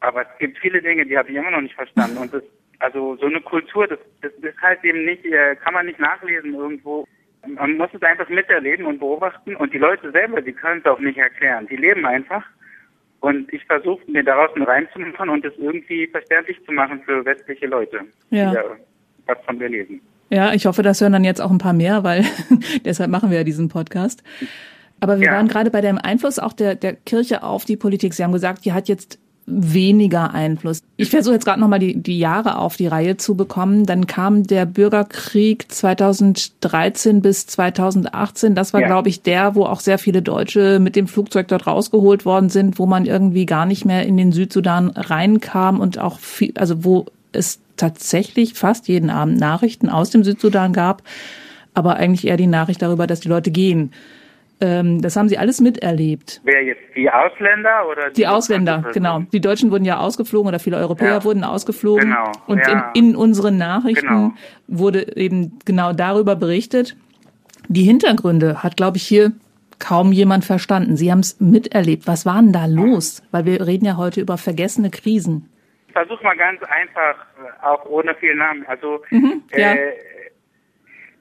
aber 0.00 0.22
es 0.22 0.38
gibt 0.38 0.58
viele 0.58 0.80
Dinge, 0.80 1.04
die 1.06 1.16
habe 1.16 1.30
ich 1.30 1.36
immer 1.36 1.50
noch 1.50 1.60
nicht 1.60 1.74
verstanden. 1.74 2.18
Und 2.18 2.32
das 2.32 2.42
also 2.84 3.16
so 3.16 3.26
eine 3.26 3.40
Kultur, 3.40 3.86
das, 3.86 3.98
das 4.20 4.32
ist 4.32 4.60
halt 4.60 4.84
eben 4.84 5.04
nicht, 5.04 5.24
äh, 5.24 5.56
kann 5.56 5.74
man 5.74 5.86
nicht 5.86 5.98
nachlesen 5.98 6.54
irgendwo. 6.54 7.06
Man 7.46 7.76
muss 7.76 7.88
es 7.92 8.02
einfach 8.02 8.28
miterleben 8.28 8.86
und 8.86 8.98
beobachten 8.98 9.56
und 9.56 9.72
die 9.72 9.78
Leute 9.78 10.10
selber, 10.12 10.40
die 10.40 10.52
können 10.52 10.80
es 10.80 10.90
auch 10.90 10.98
nicht 10.98 11.18
erklären. 11.18 11.66
Die 11.68 11.76
leben 11.76 12.06
einfach. 12.06 12.44
Und 13.20 13.50
ich 13.52 13.64
versuche 13.64 14.02
mir 14.10 14.22
daraus 14.22 14.54
einen 14.54 14.66
Reim 14.66 14.86
zu 14.92 14.98
machen 14.98 15.30
und 15.30 15.44
es 15.44 15.56
irgendwie 15.56 16.06
verständlich 16.06 16.62
zu 16.64 16.72
machen 16.72 17.02
für 17.04 17.24
westliche 17.24 17.66
Leute, 17.66 18.00
ja. 18.30 18.50
die 18.50 18.54
da 18.54 18.64
was 19.26 19.44
von 19.46 19.56
mir 19.56 19.68
lesen. 19.68 20.02
Ja, 20.34 20.52
ich 20.52 20.66
hoffe, 20.66 20.82
das 20.82 21.00
hören 21.00 21.12
dann 21.12 21.22
jetzt 21.22 21.40
auch 21.40 21.50
ein 21.50 21.58
paar 21.58 21.72
mehr, 21.72 22.02
weil 22.02 22.24
deshalb 22.84 23.10
machen 23.10 23.30
wir 23.30 23.38
ja 23.38 23.44
diesen 23.44 23.68
Podcast. 23.68 24.22
Aber 24.98 25.20
wir 25.20 25.26
ja. 25.26 25.34
waren 25.34 25.48
gerade 25.48 25.70
bei 25.70 25.80
dem 25.80 25.98
Einfluss 25.98 26.38
auch 26.38 26.52
der, 26.52 26.74
der 26.74 26.94
Kirche 26.94 27.42
auf 27.42 27.64
die 27.64 27.76
Politik. 27.76 28.14
Sie 28.14 28.24
haben 28.24 28.32
gesagt, 28.32 28.64
die 28.64 28.72
hat 28.72 28.88
jetzt 28.88 29.18
weniger 29.46 30.32
Einfluss. 30.32 30.82
Ich 30.96 31.10
versuche 31.10 31.34
jetzt 31.34 31.44
gerade 31.44 31.60
nochmal 31.60 31.78
die, 31.78 32.02
die 32.02 32.18
Jahre 32.18 32.58
auf 32.58 32.76
die 32.76 32.86
Reihe 32.86 33.16
zu 33.16 33.34
bekommen. 33.34 33.84
Dann 33.86 34.06
kam 34.06 34.44
der 34.44 34.64
Bürgerkrieg 34.64 35.70
2013 35.70 37.20
bis 37.20 37.46
2018. 37.46 38.54
Das 38.54 38.72
war, 38.72 38.80
ja. 38.80 38.86
glaube 38.86 39.10
ich, 39.10 39.22
der, 39.22 39.54
wo 39.54 39.66
auch 39.66 39.80
sehr 39.80 39.98
viele 39.98 40.22
Deutsche 40.22 40.78
mit 40.80 40.96
dem 40.96 41.06
Flugzeug 41.06 41.48
dort 41.48 41.66
rausgeholt 41.66 42.24
worden 42.24 42.48
sind, 42.48 42.78
wo 42.78 42.86
man 42.86 43.04
irgendwie 43.04 43.46
gar 43.46 43.66
nicht 43.66 43.84
mehr 43.84 44.06
in 44.06 44.16
den 44.16 44.32
Südsudan 44.32 44.88
reinkam 44.90 45.78
und 45.78 45.98
auch 45.98 46.18
viel, 46.18 46.54
also 46.56 46.82
wo 46.84 47.06
es 47.34 47.60
tatsächlich 47.76 48.54
fast 48.54 48.88
jeden 48.88 49.10
Abend 49.10 49.38
Nachrichten 49.38 49.88
aus 49.88 50.10
dem 50.10 50.24
Südsudan 50.24 50.72
gab, 50.72 51.02
aber 51.74 51.96
eigentlich 51.96 52.26
eher 52.26 52.36
die 52.36 52.46
Nachricht 52.46 52.82
darüber, 52.82 53.06
dass 53.06 53.20
die 53.20 53.28
Leute 53.28 53.50
gehen. 53.50 53.92
Ähm, 54.60 55.02
das 55.02 55.16
haben 55.16 55.28
sie 55.28 55.36
alles 55.36 55.60
miterlebt. 55.60 56.40
Wer 56.44 56.64
jetzt? 56.64 56.80
Die 56.96 57.10
Ausländer 57.10 57.88
oder 57.90 58.10
die, 58.10 58.14
die 58.14 58.26
Ausländer? 58.26 58.84
Genau. 58.92 59.20
Die 59.32 59.40
Deutschen 59.40 59.70
wurden 59.70 59.84
ja 59.84 59.98
ausgeflogen 59.98 60.48
oder 60.48 60.60
viele 60.60 60.76
Europäer 60.76 61.08
ja. 61.08 61.24
wurden 61.24 61.42
ausgeflogen. 61.42 62.10
Genau. 62.10 62.30
Und 62.46 62.60
ja. 62.60 62.92
in, 62.94 63.10
in, 63.10 63.16
unseren 63.16 63.58
Nachrichten 63.58 64.06
genau. 64.06 64.32
wurde 64.68 65.16
eben 65.16 65.58
genau 65.64 65.92
darüber 65.92 66.36
berichtet. 66.36 66.96
Die 67.68 67.82
Hintergründe 67.82 68.62
hat, 68.62 68.76
glaube 68.76 68.96
ich, 68.96 69.02
hier 69.02 69.32
kaum 69.80 70.12
jemand 70.12 70.44
verstanden. 70.44 70.96
Sie 70.96 71.10
haben 71.10 71.20
es 71.20 71.40
miterlebt. 71.40 72.06
Was 72.06 72.24
war 72.24 72.40
denn 72.40 72.52
da 72.52 72.66
los? 72.66 73.22
Weil 73.32 73.46
wir 73.46 73.66
reden 73.66 73.84
ja 73.84 73.96
heute 73.96 74.20
über 74.20 74.38
vergessene 74.38 74.90
Krisen. 74.90 75.48
Versuche 75.94 76.22
mal 76.24 76.36
ganz 76.36 76.62
einfach, 76.64 77.26
auch 77.62 77.86
ohne 77.86 78.14
viel 78.16 78.34
Namen. 78.34 78.66
Also 78.66 79.02
mhm, 79.10 79.42
ja. 79.52 79.74
äh, 79.74 79.92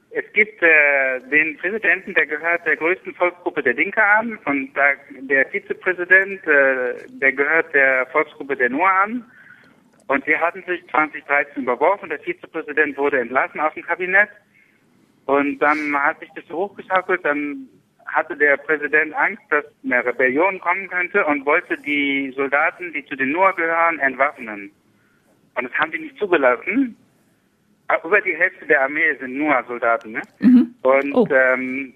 es 0.09 0.31
gibt 0.33 0.61
äh, 0.61 1.19
den 1.31 1.57
Präsidenten, 1.57 2.13
der 2.13 2.27
gehört 2.27 2.65
der 2.65 2.75
größten 2.75 3.15
Volksgruppe 3.15 3.63
der 3.63 3.73
Dinka 3.73 4.01
an 4.19 4.37
und 4.45 4.73
da, 4.73 4.93
der 5.21 5.45
Vizepräsident, 5.51 6.45
äh, 6.45 6.95
der 7.07 7.33
gehört 7.33 7.73
der 7.73 8.07
Volksgruppe 8.07 8.55
der 8.55 8.69
Noah 8.69 9.03
an. 9.03 9.25
Und 10.07 10.25
sie 10.25 10.37
hatten 10.37 10.63
sich 10.67 10.85
2013 10.89 11.63
überworfen. 11.63 12.09
Der 12.09 12.19
Vizepräsident 12.19 12.97
wurde 12.97 13.21
entlassen 13.21 13.59
aus 13.59 13.73
dem 13.73 13.83
Kabinett. 13.83 14.29
Und 15.25 15.59
dann 15.59 15.93
hat 15.97 16.19
sich 16.19 16.29
das 16.35 16.45
so 16.47 16.57
hochgeschaukelt. 16.57 17.23
Dann 17.23 17.69
hatte 18.07 18.35
der 18.35 18.57
Präsident 18.57 19.13
Angst, 19.15 19.43
dass 19.49 19.65
eine 19.83 20.05
Rebellion 20.05 20.59
kommen 20.59 20.87
könnte 20.89 21.25
und 21.25 21.45
wollte 21.45 21.77
die 21.77 22.33
Soldaten, 22.35 22.93
die 22.93 23.05
zu 23.05 23.15
den 23.15 23.31
Noah 23.31 23.55
gehören, 23.55 23.99
entwaffnen. 23.99 24.71
Und 25.55 25.63
das 25.63 25.73
haben 25.73 25.91
die 25.91 25.99
nicht 25.99 26.17
zugelassen. 26.17 26.95
Ah, 27.87 27.97
über 28.03 28.21
die 28.21 28.35
Hälfte 28.35 28.65
der 28.65 28.83
Armee 28.83 29.15
sind 29.19 29.37
nur 29.37 29.63
Soldaten, 29.67 30.13
ne? 30.13 30.21
Mhm. 30.39 30.75
Und 30.81 31.13
oh. 31.13 31.27
ähm, 31.29 31.93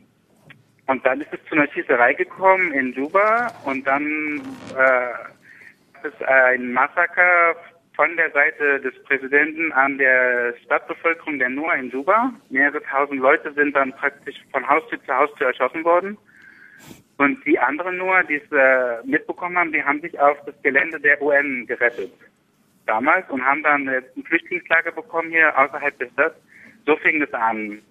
und 0.88 1.06
dann 1.06 1.22
ist 1.22 1.34
es 1.34 1.40
zu 1.50 1.56
einer 1.56 1.68
Schießerei 1.72 2.14
gekommen 2.14 2.72
in 2.74 2.94
Juba 2.94 3.52
und 3.66 3.86
dann 3.86 4.42
äh, 4.78 6.08
ist 6.08 6.24
ein 6.24 6.72
Massaker 6.72 7.56
von 7.98 8.16
der 8.16 8.30
Seite 8.32 8.80
des 8.80 8.94
Präsidenten 9.06 9.72
an 9.74 9.98
der 9.98 10.54
Stadtbevölkerung 10.64 11.40
der 11.40 11.50
Nur 11.50 11.74
in 11.74 11.90
Juba. 11.90 12.32
Mehrere 12.50 12.82
tausend 12.84 13.20
Leute 13.20 13.52
sind 13.54 13.76
dann 13.76 13.92
praktisch 13.92 14.36
von 14.52 14.66
Haustür 14.70 15.04
zu 15.04 15.14
Haustür 15.14 15.48
erschossen 15.48 15.84
worden. 15.84 16.16
Und 17.18 17.44
die 17.44 17.58
anderen 17.58 17.98
nur, 17.98 18.24
die 18.24 18.36
es 18.36 18.52
äh, 18.52 19.04
mitbekommen 19.04 19.58
haben, 19.58 19.72
die 19.72 19.84
haben 19.84 20.00
sich 20.02 20.18
auf 20.20 20.38
das 20.46 20.54
Gelände 20.62 21.00
der 21.00 21.20
UN 21.20 21.66
gerettet 21.66 22.14
damals 22.86 23.28
und 23.32 23.44
haben 23.44 23.64
dann 23.64 23.90
ein 23.90 24.24
Flüchtlingslager 24.26 24.92
bekommen 24.92 25.32
hier 25.32 25.58
außerhalb 25.58 25.98
der 25.98 26.10
Stadt. 26.10 26.36
So 26.86 26.96
fing 26.98 27.20
es 27.22 27.34
an. 27.34 27.82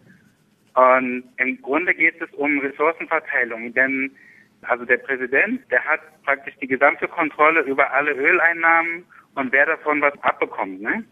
Und 0.75 1.25
im 1.39 1.61
Grunde 1.61 1.93
geht 1.93 2.23
es 2.23 2.33
um 2.35 2.61
Ressourcenverteilung, 2.61 3.75
denn 3.75 4.15
also 4.63 4.85
der 4.85 4.99
Präsident, 4.99 5.61
der 5.71 5.85
hat 5.85 6.01
praktisch 6.25 6.55
die 6.61 6.69
gesamte 6.69 7.09
Kontrolle 7.09 7.63
über 7.63 7.93
alle 7.93 8.13
Öleinnahmen 8.13 9.05
und 9.37 9.53
wer 9.53 9.67
davon 9.67 10.01
was 10.01 10.15
abbekommt. 10.23 10.83
Ne? 10.83 11.05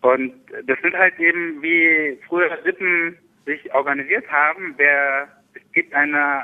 Und 0.00 0.34
das 0.66 0.78
sind 0.82 0.96
halt 0.96 1.18
eben, 1.18 1.62
wie 1.62 2.18
früher 2.28 2.58
Sippen 2.64 3.16
sich 3.46 3.72
organisiert 3.74 4.30
haben, 4.30 4.74
wer 4.76 5.28
es 5.54 5.72
gibt 5.72 5.94
eine 5.94 6.42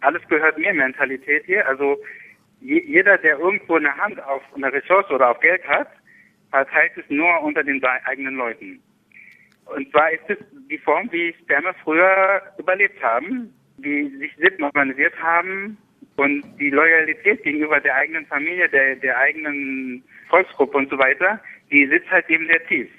alles 0.00 0.22
gehört 0.28 0.56
mir 0.58 0.72
Mentalität 0.72 1.44
hier. 1.44 1.66
Also 1.68 1.98
jeder, 2.60 3.18
der 3.18 3.38
irgendwo 3.38 3.76
eine 3.76 3.94
Hand 3.96 4.22
auf 4.24 4.42
eine 4.54 4.72
Ressource 4.72 5.10
oder 5.10 5.30
auf 5.30 5.40
Geld 5.40 5.66
hat, 5.66 5.88
verteilt 6.50 6.92
es 6.96 7.04
nur 7.08 7.42
unter 7.42 7.62
den 7.62 7.82
eigenen 7.84 8.36
Leuten. 8.36 8.82
Und 9.66 9.90
zwar 9.90 10.10
ist 10.10 10.28
es 10.28 10.38
die 10.68 10.78
Form, 10.78 11.10
wie 11.12 11.34
Stämme 11.44 11.74
früher 11.84 12.42
überlebt 12.58 13.02
haben, 13.02 13.54
wie 13.78 14.08
sich 14.18 14.34
Sitten 14.36 14.64
organisiert 14.64 15.14
haben 15.22 15.78
und 16.20 16.44
die 16.58 16.68
Loyalität 16.68 17.42
gegenüber 17.44 17.80
der 17.80 17.94
eigenen 17.94 18.26
Familie, 18.26 18.68
der, 18.68 18.96
der 18.96 19.16
eigenen 19.16 20.04
Volksgruppe 20.28 20.76
und 20.76 20.90
so 20.90 20.98
weiter, 20.98 21.40
die 21.70 21.86
sitzt 21.86 22.10
halt 22.10 22.28
eben 22.28 22.46
sehr 22.46 22.62
tief. 22.66 22.90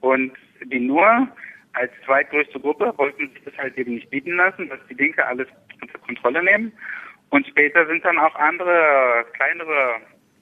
Und 0.00 0.32
die 0.64 0.80
nur 0.80 1.28
als 1.74 1.92
zweitgrößte 2.06 2.58
Gruppe 2.58 2.94
wollten 2.96 3.28
sich 3.34 3.44
das 3.44 3.58
halt 3.58 3.76
eben 3.76 3.96
nicht 3.96 4.08
bieten 4.08 4.34
lassen, 4.36 4.70
dass 4.70 4.78
die 4.88 4.94
Linke 4.94 5.26
alles 5.26 5.46
unter 5.82 5.98
Kontrolle 5.98 6.42
nehmen 6.42 6.72
und 7.28 7.46
später 7.46 7.86
sind 7.86 8.02
dann 8.02 8.18
auch 8.18 8.34
andere, 8.36 9.26
kleinere 9.34 9.96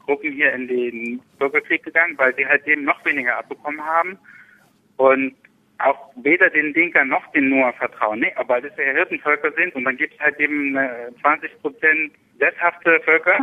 Gruppen 0.04 0.30
hier 0.30 0.52
in 0.52 0.68
den 0.68 1.20
Bürgerkrieg 1.40 1.82
gegangen, 1.82 2.16
weil 2.18 2.36
sie 2.36 2.46
halt 2.46 2.64
eben 2.68 2.84
noch 2.84 3.04
weniger 3.04 3.36
abbekommen 3.36 3.84
haben 3.84 4.16
und 4.96 5.34
auch 5.78 6.10
weder 6.16 6.50
den 6.50 6.74
Dinkern 6.74 7.08
noch 7.08 7.26
den 7.32 7.50
Noah 7.50 7.72
vertrauen. 7.74 8.20
Nee, 8.20 8.32
aber 8.36 8.60
das 8.60 8.76
ja 8.76 8.92
Hirtenvölker 8.92 9.52
sind 9.52 9.74
und 9.74 9.84
dann 9.84 9.96
gibt 9.96 10.14
es 10.14 10.20
halt 10.20 10.38
eben 10.40 10.76
20 11.20 11.50
äh, 11.50 11.56
Prozent 11.56 12.12
sesshafte 12.38 13.00
Völker, 13.04 13.38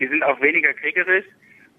die 0.00 0.08
sind 0.08 0.22
auch 0.22 0.40
weniger 0.40 0.72
kriegerisch 0.72 1.26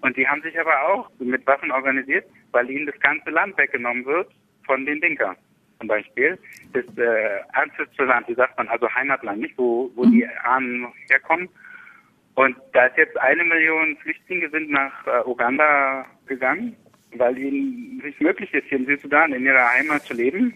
und 0.00 0.16
die 0.16 0.26
haben 0.26 0.42
sich 0.42 0.58
aber 0.58 0.88
auch 0.88 1.10
mit 1.18 1.46
Waffen 1.46 1.70
organisiert, 1.70 2.26
weil 2.52 2.70
ihnen 2.70 2.86
das 2.86 2.98
ganze 3.00 3.30
Land 3.30 3.56
weggenommen 3.58 4.04
wird 4.04 4.30
von 4.64 4.84
den 4.86 5.00
Dinkern 5.00 5.36
zum 5.78 5.88
Beispiel, 5.88 6.38
ist 6.72 6.98
äh, 6.98 7.40
Ancestral-Land, 7.52 8.28
wie 8.28 8.34
sagt 8.34 8.56
man, 8.56 8.68
also 8.68 8.88
Heimatland, 8.88 9.40
nicht, 9.40 9.58
wo, 9.58 9.90
wo 9.94 10.04
mhm. 10.04 10.12
die 10.12 10.26
Ahnen 10.44 10.86
herkommen. 11.10 11.48
Und 12.34 12.56
da 12.72 12.86
ist 12.86 12.96
jetzt 12.96 13.16
eine 13.18 13.44
Million 13.44 13.96
Flüchtlinge 13.98 14.48
sind 14.50 14.70
nach 14.70 15.06
äh, 15.06 15.20
Uganda 15.26 16.06
gegangen, 16.26 16.76
weil 17.18 17.38
ihnen 17.38 17.98
nicht 17.98 18.20
möglich 18.20 18.52
ist, 18.52 18.66
hier 18.68 18.78
im 18.78 18.86
Südsudan 18.86 19.32
in 19.32 19.44
ihrer 19.44 19.68
Heimat 19.70 20.02
zu 20.02 20.14
leben. 20.14 20.54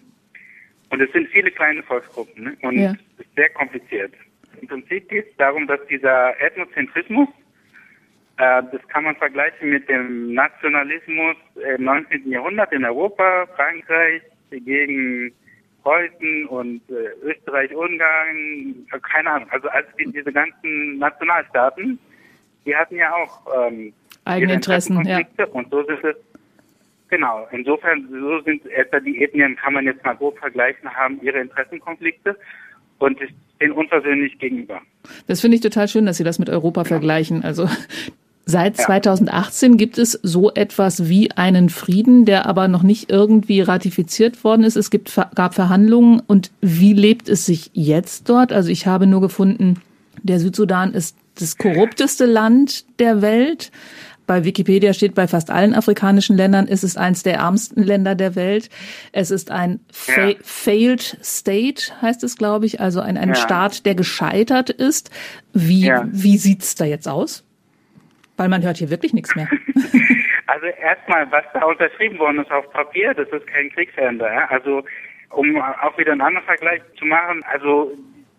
Und 0.90 1.01
es 1.01 1.12
sind 1.12 1.29
viele 1.29 1.51
kleine 1.51 1.83
Volksgruppen 1.83 2.44
ne? 2.44 2.57
und 2.62 2.79
ja. 2.79 2.92
es 3.18 3.27
ist 3.27 3.35
sehr 3.37 3.51
kompliziert. 3.51 4.12
Im 4.61 4.68
Prinzip 4.68 5.09
geht 5.09 5.29
es 5.31 5.37
darum, 5.37 5.66
dass 5.66 5.81
dieser 5.87 6.40
Ethnozentrismus, 6.40 7.29
äh, 8.38 8.62
das 8.73 8.88
kann 8.88 9.05
man 9.05 9.14
vergleichen 9.16 9.71
mit 9.71 9.88
dem 9.88 10.33
Nationalismus 10.33 11.37
im 11.77 11.85
19. 11.85 12.31
Jahrhundert 12.31 12.73
in 12.73 12.85
Europa, 12.85 13.47
Frankreich, 13.55 14.23
gegen 14.51 15.33
Preußen 15.83 16.47
und 16.47 16.81
äh, 16.90 17.27
Österreich, 17.27 17.75
Ungarn, 17.75 18.87
äh, 18.92 18.99
keine 19.01 19.31
Ahnung, 19.31 19.49
also, 19.51 19.68
also 19.68 19.88
die, 19.99 20.11
diese 20.12 20.33
ganzen 20.33 20.99
Nationalstaaten, 20.99 21.99
die 22.64 22.75
hatten 22.75 22.97
ja 22.97 23.14
auch 23.14 23.68
ähm, 23.68 23.92
eigene 24.25 24.55
Interessen, 24.55 25.05
ja. 25.07 25.21
Und 25.53 25.71
so 25.71 25.81
ist 25.81 26.05
es 26.05 26.16
Genau, 27.09 27.47
insofern 27.53 28.07
so 28.11 28.40
sind 28.42 28.66
etwa 28.66 29.01
die 29.01 29.23
Ethnien, 29.23 29.57
kann 29.57 29.73
man 29.73 29.87
jetzt 29.87 30.05
mal 30.05 30.14
grob 30.14 30.38
vergleichen, 30.38 30.94
haben 30.94 31.21
ihre 31.23 31.40
Interessenkonflikte 31.40 32.37
und 32.99 33.18
stehen 33.57 33.73
unversöhnlich 33.73 34.38
gegenüber. 34.38 34.81
Das 35.27 35.40
finde 35.40 35.57
ich 35.57 35.62
total 35.62 35.88
schön, 35.88 36.07
dass 36.07 36.18
Sie 36.18 36.25
das 36.25 36.38
mit 36.38 36.51
Europa 36.51 36.83
genau. 36.83 36.88
vergleichen. 36.97 37.44
Also 37.44 37.68
seit 38.44 38.77
ja. 38.79 38.85
2018 38.85 39.79
gibt 39.79 39.97
es 39.97 40.12
so 40.23 40.53
etwas 40.53 41.09
wie 41.09 41.31
einen 41.33 41.71
Frieden, 41.71 42.27
der 42.27 42.47
aber 42.47 42.68
noch 42.68 42.83
nicht 42.83 43.11
irgendwie 43.11 43.62
ratifiziert 43.62 44.44
worden 44.44 44.64
ist. 44.64 44.77
Es 44.77 44.90
gibt, 44.90 45.14
gab 45.35 45.55
Verhandlungen 45.55 46.21
und 46.27 46.51
wie 46.61 46.92
lebt 46.92 47.29
es 47.29 47.47
sich 47.47 47.71
jetzt 47.73 48.29
dort? 48.29 48.53
Also 48.53 48.71
ich 48.71 48.87
habe 48.87 49.07
nur 49.07 49.23
gefunden, 49.23 49.81
der 50.23 50.40
Südsudan 50.40 50.92
ist 50.92 51.16
das 51.37 51.57
korrupteste 51.57 52.27
Land 52.27 52.85
der 52.99 53.23
Welt. 53.23 53.71
Bei 54.29 54.45
Wikipedia 54.45 54.93
steht, 54.93 55.14
bei 55.14 55.27
fast 55.27 55.51
allen 55.51 55.75
afrikanischen 55.75 56.37
Ländern 56.37 56.69
ist 56.69 56.85
es 56.85 56.99
eins 56.99 57.23
der 57.23 57.37
ärmsten 57.37 57.83
Länder 57.83 58.14
der 58.14 58.37
Welt. 58.37 58.69
Es 59.12 59.31
ist 59.31 59.51
ein 59.51 59.81
fa 59.91 60.29
ja. 60.29 60.35
failed 60.43 61.19
state, 61.23 61.91
heißt 62.03 62.23
es, 62.23 62.37
glaube 62.37 62.67
ich, 62.67 62.79
also 62.79 63.01
ein, 63.01 63.17
ein 63.17 63.31
ja. 63.31 63.35
Staat, 63.35 63.87
der 63.87 63.95
gescheitert 63.95 64.69
ist. 64.69 65.11
Wie, 65.55 65.87
ja. 65.87 66.07
wie 66.12 66.37
sieht's 66.37 66.75
da 66.75 66.85
jetzt 66.85 67.09
aus? 67.09 67.43
Weil 68.37 68.51
man 68.51 68.62
hört 68.62 68.77
hier 68.77 68.91
wirklich 68.91 69.14
nichts 69.14 69.35
mehr. 69.35 69.49
Also 70.51 70.64
erstmal, 70.64 71.31
was 71.31 71.45
da 71.53 71.62
unterschrieben 71.67 72.19
worden 72.19 72.41
ist 72.41 72.51
auf 72.51 72.69
Papier, 72.73 73.12
das 73.12 73.29
ist 73.29 73.47
kein 73.47 73.69
Kriegsende. 73.69 74.27
Also 74.49 74.83
um 75.29 75.61
auch 75.61 75.97
wieder 75.99 76.12
einen 76.12 76.23
anderen 76.23 76.47
Vergleich 76.47 76.81
zu 76.99 77.05
machen, 77.05 77.45
also 77.53 77.93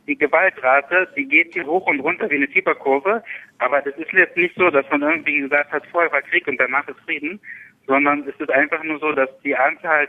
die 0.09 0.17
Gewaltrate, 0.17 1.07
die 1.15 1.25
geht 1.25 1.53
hier 1.53 1.65
hoch 1.65 1.85
und 1.85 1.99
runter 1.99 2.29
wie 2.29 2.35
eine 2.35 2.47
Fieberkurve. 2.47 3.23
Aber 3.59 3.81
das 3.81 3.95
ist 3.97 4.11
jetzt 4.11 4.35
nicht 4.35 4.55
so, 4.55 4.69
dass 4.69 4.89
man 4.89 5.03
irgendwie 5.03 5.41
gesagt 5.41 5.71
hat, 5.71 5.85
vorher 5.91 6.11
war 6.11 6.23
Krieg 6.23 6.47
und 6.47 6.59
danach 6.59 6.87
ist 6.87 6.99
Frieden, 7.01 7.39
sondern 7.87 8.27
es 8.27 8.35
ist 8.39 8.51
einfach 8.51 8.83
nur 8.83 8.99
so, 8.99 9.11
dass 9.11 9.29
die 9.43 9.55
Anzahl 9.55 10.07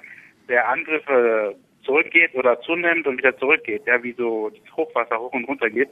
der 0.48 0.68
Angriffe 0.68 1.54
zurückgeht 1.84 2.34
oder 2.34 2.60
zunimmt 2.62 3.06
und 3.06 3.18
wieder 3.18 3.36
zurückgeht, 3.36 3.82
ja, 3.86 4.02
wie 4.02 4.12
so 4.12 4.50
das 4.50 4.76
Hochwasser 4.76 5.18
hoch 5.18 5.32
und 5.32 5.44
runter 5.44 5.68
geht. 5.68 5.90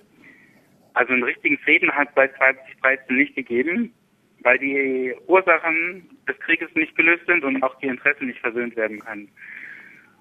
Also 0.94 1.12
einen 1.12 1.22
richtigen 1.22 1.58
Frieden 1.58 1.92
hat 1.92 2.08
es 2.08 2.14
seit 2.14 2.36
2013 2.36 3.16
nicht 3.16 3.34
gegeben, 3.36 3.92
weil 4.40 4.58
die 4.58 5.14
Ursachen 5.26 6.08
des 6.26 6.38
Krieges 6.40 6.74
nicht 6.74 6.96
gelöst 6.96 7.26
sind 7.26 7.44
und 7.44 7.62
auch 7.62 7.78
die 7.80 7.86
Interessen 7.86 8.26
nicht 8.26 8.40
versöhnt 8.40 8.74
werden 8.76 9.00
können. 9.00 9.30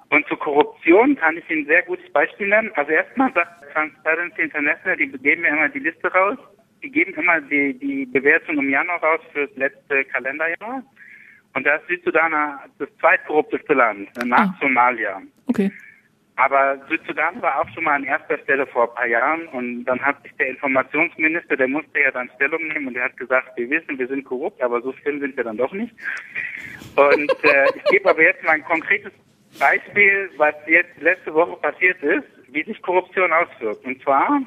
Und 0.09 0.25
zur 0.27 0.39
Korruption 0.39 1.15
kann 1.17 1.37
ich 1.37 1.49
Ihnen 1.49 1.63
ein 1.63 1.67
sehr 1.67 1.83
gutes 1.83 2.09
Beispiel 2.11 2.47
nennen. 2.47 2.71
Also 2.75 2.91
erstmal 2.91 3.33
sagt 3.33 3.71
Transparency 3.73 4.41
International, 4.41 4.97
die 4.97 5.07
geben 5.09 5.41
mir 5.41 5.49
immer 5.49 5.69
die 5.69 5.79
Liste 5.79 6.11
raus. 6.13 6.37
Die 6.81 6.91
geben 6.91 7.13
immer 7.15 7.41
die, 7.41 7.73
die 7.73 8.05
Bewertung 8.05 8.57
im 8.59 8.69
Januar 8.69 9.03
raus 9.03 9.19
für 9.33 9.47
das 9.47 9.57
letzte 9.57 10.05
Kalenderjahr. 10.05 10.83
Und 11.53 11.65
da 11.65 11.75
ist 11.75 11.87
Südsudan 11.87 12.31
das 12.77 12.89
zweitkorrupteste 12.99 13.73
Land, 13.73 14.09
nach 14.25 14.49
ah. 14.49 14.57
Somalia. 14.61 15.21
Okay. 15.47 15.71
Aber 16.35 16.77
Südsudan 16.87 17.41
war 17.41 17.59
auch 17.59 17.69
schon 17.73 17.83
mal 17.83 17.95
an 17.95 18.03
erster 18.03 18.37
Stelle 18.37 18.67
vor 18.67 18.89
ein 18.89 18.95
paar 18.95 19.07
Jahren 19.07 19.47
und 19.47 19.85
dann 19.85 19.99
hat 19.99 20.21
sich 20.21 20.31
der 20.35 20.49
Informationsminister, 20.49 21.57
der 21.57 21.67
musste 21.67 21.99
ja 21.99 22.11
dann 22.11 22.29
Stellung 22.35 22.67
nehmen 22.67 22.89
und 22.89 22.93
der 22.93 23.05
hat 23.05 23.17
gesagt, 23.17 23.57
wir 23.57 23.67
wissen, 23.71 23.97
wir 23.97 24.07
sind 24.07 24.23
korrupt, 24.23 24.61
aber 24.61 24.79
so 24.83 24.93
schlimm 24.93 25.19
sind 25.19 25.35
wir 25.35 25.43
dann 25.43 25.57
doch 25.57 25.73
nicht. 25.73 25.95
Und 26.95 27.31
äh, 27.43 27.65
ich 27.75 27.83
gebe 27.85 28.07
aber 28.07 28.21
jetzt 28.21 28.43
mal 28.43 28.51
ein 28.51 28.63
konkretes 28.63 29.11
Beispiel, 29.59 30.29
was 30.37 30.55
jetzt 30.67 30.99
letzte 31.01 31.33
Woche 31.33 31.57
passiert 31.57 32.01
ist, 32.03 32.27
wie 32.49 32.63
sich 32.63 32.81
Korruption 32.81 33.31
auswirkt. 33.31 33.85
Und 33.85 34.01
zwar 34.03 34.41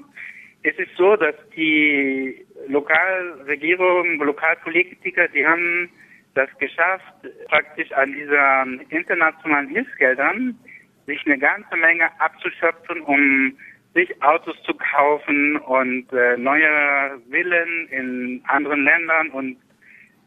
ist 0.62 0.78
es 0.78 0.88
so, 0.96 1.16
dass 1.16 1.34
die 1.56 2.44
Lokalregierung, 2.68 4.18
Lokalpolitiker, 4.18 5.28
die 5.28 5.46
haben 5.46 5.90
das 6.34 6.48
geschafft, 6.58 7.14
praktisch 7.48 7.90
an 7.92 8.12
diesen 8.12 8.80
internationalen 8.90 9.68
Hilfsgeldern 9.68 10.58
sich 11.06 11.24
eine 11.26 11.38
ganze 11.38 11.76
Menge 11.76 12.08
abzuschöpfen, 12.20 13.00
um 13.02 13.56
sich 13.94 14.22
Autos 14.22 14.56
zu 14.62 14.72
kaufen 14.74 15.56
und 15.56 16.12
äh, 16.12 16.36
neue 16.36 17.20
Villen 17.28 17.88
in 17.88 18.42
anderen 18.46 18.84
Ländern 18.84 19.30
und 19.30 19.56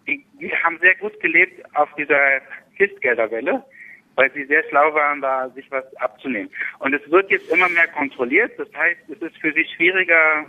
die, 0.06 0.26
die 0.40 0.52
haben 0.52 0.78
sehr 0.80 0.96
gut 0.96 1.18
gelebt 1.22 1.64
auf 1.76 1.88
dieser 1.96 2.42
Hilfsgelderwelle 2.74 3.64
weil 4.16 4.32
sie 4.34 4.46
sehr 4.46 4.64
schlau 4.70 4.94
waren, 4.94 5.22
da 5.22 5.50
sich 5.50 5.70
was 5.72 5.84
abzunehmen. 5.98 6.50
Und 6.80 6.94
es 6.94 7.10
wird 7.10 7.32
jetzt 7.32 7.52
immer 7.52 7.70
mehr 7.70 7.88
kontrolliert. 7.88 8.52
Das 8.58 8.68
heißt, 8.76 9.02
es 9.10 9.22
ist 9.22 9.38
für 9.38 9.54
sie 9.54 9.66
schwieriger, 9.76 10.46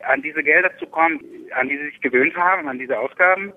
an 0.00 0.22
diese 0.22 0.42
Gelder 0.42 0.76
zu 0.78 0.86
kommen, 0.86 1.20
an 1.54 1.68
die 1.68 1.76
sie 1.78 1.86
sich 1.86 2.00
gewöhnt 2.00 2.36
haben, 2.36 2.68
an 2.68 2.78
diese 2.78 2.98
Ausgaben 2.98 3.52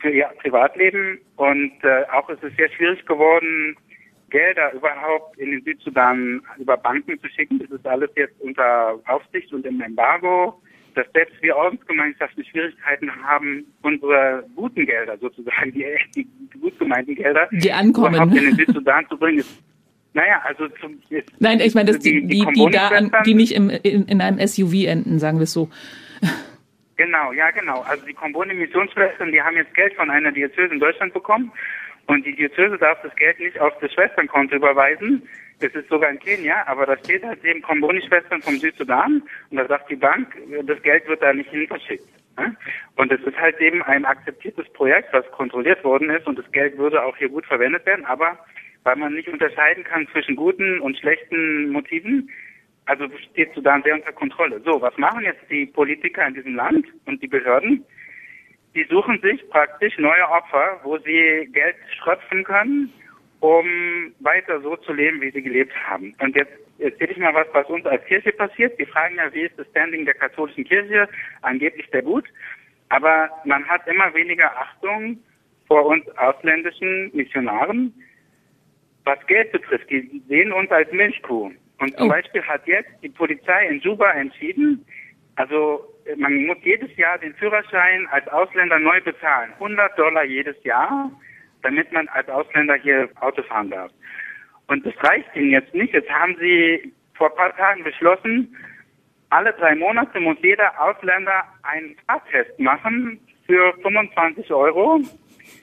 für 0.00 0.10
ihr 0.10 0.26
Privatleben. 0.40 1.20
Und 1.36 1.72
äh, 1.82 2.04
auch 2.12 2.28
ist 2.28 2.42
es 2.42 2.54
sehr 2.56 2.70
schwierig 2.70 3.04
geworden, 3.06 3.76
Gelder 4.30 4.72
überhaupt 4.72 5.38
in 5.38 5.52
den 5.52 5.62
Südsudan 5.62 6.42
über 6.58 6.76
Banken 6.76 7.20
zu 7.20 7.28
schicken. 7.28 7.60
Das 7.60 7.70
ist 7.70 7.86
alles 7.86 8.10
jetzt 8.16 8.40
unter 8.40 8.98
Aufsicht 9.06 9.52
und 9.52 9.64
im 9.64 9.80
Embargo 9.80 10.60
dass 10.96 11.06
selbst 11.12 11.40
wir 11.42 11.54
Ordensgemeinschaften 11.54 12.42
Schwierigkeiten 12.44 13.10
haben, 13.22 13.66
unsere 13.82 14.44
guten 14.56 14.86
Gelder 14.86 15.18
sozusagen, 15.18 15.70
die, 15.72 15.84
die 16.14 16.26
gut 16.58 16.78
gemeinten 16.78 17.14
Gelder, 17.14 17.48
die 17.52 17.70
ankommen, 17.70 18.14
überhaupt 18.14 18.34
in 18.34 18.44
den 18.44 18.56
Südsudan 18.56 19.06
zu 19.08 19.18
bringen. 19.18 19.44
Naja, 20.14 20.40
also 20.44 20.68
zum, 20.80 20.98
jetzt, 21.10 21.30
Nein, 21.38 21.60
ich 21.60 21.74
meine, 21.74 21.92
dass 21.92 21.98
die, 21.98 22.26
die, 22.26 22.46
die, 22.46 22.52
die, 22.52 22.70
da, 22.70 23.22
die 23.24 23.34
nicht 23.34 23.52
im, 23.54 23.68
in, 23.68 24.06
in 24.06 24.22
einem 24.22 24.44
SUV 24.46 24.86
enden, 24.86 25.18
sagen 25.18 25.38
wir 25.38 25.44
es 25.44 25.52
so. 25.52 25.68
Genau, 26.96 27.32
ja 27.32 27.50
genau. 27.50 27.82
Also 27.82 28.06
die 28.06 28.14
Kombone-Missionsschwestern, 28.14 29.30
die 29.30 29.42
haben 29.42 29.56
jetzt 29.56 29.74
Geld 29.74 29.92
von 29.96 30.08
einer 30.08 30.32
Diözese 30.32 30.72
in 30.72 30.80
Deutschland 30.80 31.12
bekommen 31.12 31.52
und 32.06 32.24
die 32.24 32.34
Diözese 32.34 32.78
darf 32.78 33.02
das 33.02 33.14
Geld 33.16 33.38
nicht 33.38 33.60
auf 33.60 33.74
das 33.82 33.92
Schwesternkonto 33.92 34.56
überweisen, 34.56 35.22
das 35.60 35.72
ist 35.74 35.88
sogar 35.88 36.10
in 36.10 36.18
Kenia, 36.18 36.66
aber 36.66 36.86
da 36.86 36.98
steht 36.98 37.24
halt 37.24 37.42
eben 37.44 37.62
Komboni-Schwestern 37.62 38.42
vom 38.42 38.56
Südsudan 38.56 39.22
und 39.50 39.56
da 39.56 39.66
sagt 39.66 39.90
die 39.90 39.96
Bank, 39.96 40.36
das 40.64 40.82
Geld 40.82 41.08
wird 41.08 41.22
da 41.22 41.32
nicht 41.32 41.50
hinverschickt. 41.50 42.08
Und 42.96 43.10
es 43.10 43.20
ist 43.22 43.38
halt 43.38 43.58
eben 43.60 43.82
ein 43.82 44.04
akzeptiertes 44.04 44.70
Projekt, 44.74 45.12
was 45.12 45.24
kontrolliert 45.30 45.82
worden 45.84 46.10
ist 46.10 46.26
und 46.26 46.38
das 46.38 46.50
Geld 46.52 46.76
würde 46.76 47.02
auch 47.02 47.16
hier 47.16 47.30
gut 47.30 47.46
verwendet 47.46 47.86
werden, 47.86 48.04
aber 48.04 48.38
weil 48.84 48.96
man 48.96 49.14
nicht 49.14 49.28
unterscheiden 49.28 49.84
kann 49.84 50.06
zwischen 50.12 50.36
guten 50.36 50.80
und 50.80 50.96
schlechten 50.98 51.70
Motiven, 51.70 52.30
also 52.84 53.08
steht 53.32 53.52
Sudan 53.54 53.82
sehr 53.82 53.94
unter 53.94 54.12
Kontrolle. 54.12 54.60
So, 54.64 54.80
was 54.80 54.96
machen 54.96 55.24
jetzt 55.24 55.42
die 55.50 55.66
Politiker 55.66 56.26
in 56.26 56.34
diesem 56.34 56.54
Land 56.54 56.86
und 57.06 57.20
die 57.22 57.26
Behörden? 57.26 57.84
Die 58.74 58.84
suchen 58.84 59.18
sich 59.22 59.48
praktisch 59.48 59.98
neue 59.98 60.28
Opfer, 60.28 60.80
wo 60.84 60.98
sie 60.98 61.48
Geld 61.52 61.76
schröpfen 61.98 62.44
können, 62.44 62.92
um 63.40 64.14
weiter 64.20 64.60
so 64.60 64.76
zu 64.76 64.92
leben, 64.92 65.20
wie 65.20 65.30
sie 65.30 65.42
gelebt 65.42 65.74
haben. 65.88 66.14
Und 66.20 66.36
jetzt 66.36 66.52
erzähle 66.78 67.12
ich 67.12 67.18
mal 67.18 67.34
was, 67.34 67.46
was 67.52 67.66
uns 67.66 67.86
als 67.86 68.04
Kirche 68.06 68.32
passiert. 68.32 68.78
Wir 68.78 68.86
fragen 68.86 69.16
ja, 69.16 69.32
wie 69.32 69.42
ist 69.42 69.58
das 69.58 69.66
Standing 69.68 70.04
der 70.04 70.14
katholischen 70.14 70.64
Kirche? 70.64 71.08
Angeblich 71.42 71.86
sehr 71.90 72.02
gut. 72.02 72.24
Aber 72.88 73.30
man 73.44 73.66
hat 73.66 73.86
immer 73.86 74.12
weniger 74.14 74.56
Achtung 74.56 75.18
vor 75.66 75.86
uns 75.86 76.06
ausländischen 76.16 77.10
Missionaren, 77.14 77.92
was 79.04 79.18
Geld 79.26 79.52
betrifft. 79.52 79.90
Die 79.90 80.22
sehen 80.28 80.52
uns 80.52 80.70
als 80.70 80.90
Milchkuh. 80.92 81.52
Und 81.78 81.96
zum 81.96 82.06
oh. 82.06 82.10
Beispiel 82.10 82.42
hat 82.42 82.66
jetzt 82.66 82.90
die 83.02 83.08
Polizei 83.08 83.66
in 83.66 83.80
Juba 83.80 84.10
entschieden, 84.12 84.84
also 85.34 85.92
man 86.16 86.46
muss 86.46 86.56
jedes 86.62 86.94
Jahr 86.96 87.18
den 87.18 87.34
Führerschein 87.34 88.06
als 88.10 88.26
Ausländer 88.28 88.78
neu 88.78 89.00
bezahlen. 89.02 89.52
100 89.54 89.98
Dollar 89.98 90.24
jedes 90.24 90.56
Jahr 90.64 91.10
damit 91.66 91.90
man 91.90 92.06
als 92.08 92.28
Ausländer 92.28 92.76
hier 92.76 93.08
Auto 93.20 93.42
fahren 93.42 93.70
darf. 93.70 93.90
Und 94.68 94.86
das 94.86 94.94
reicht 95.02 95.34
ihnen 95.34 95.50
jetzt 95.50 95.74
nicht. 95.74 95.92
Jetzt 95.92 96.08
haben 96.08 96.36
sie 96.38 96.92
vor 97.14 97.30
ein 97.30 97.36
paar 97.36 97.56
Tagen 97.56 97.82
beschlossen, 97.82 98.56
alle 99.30 99.52
drei 99.54 99.74
Monate 99.74 100.20
muss 100.20 100.36
jeder 100.42 100.70
Ausländer 100.80 101.42
einen 101.64 101.96
Fahrtest 102.06 102.56
machen 102.60 103.18
für 103.46 103.74
25 103.82 104.48
Euro. 104.52 105.00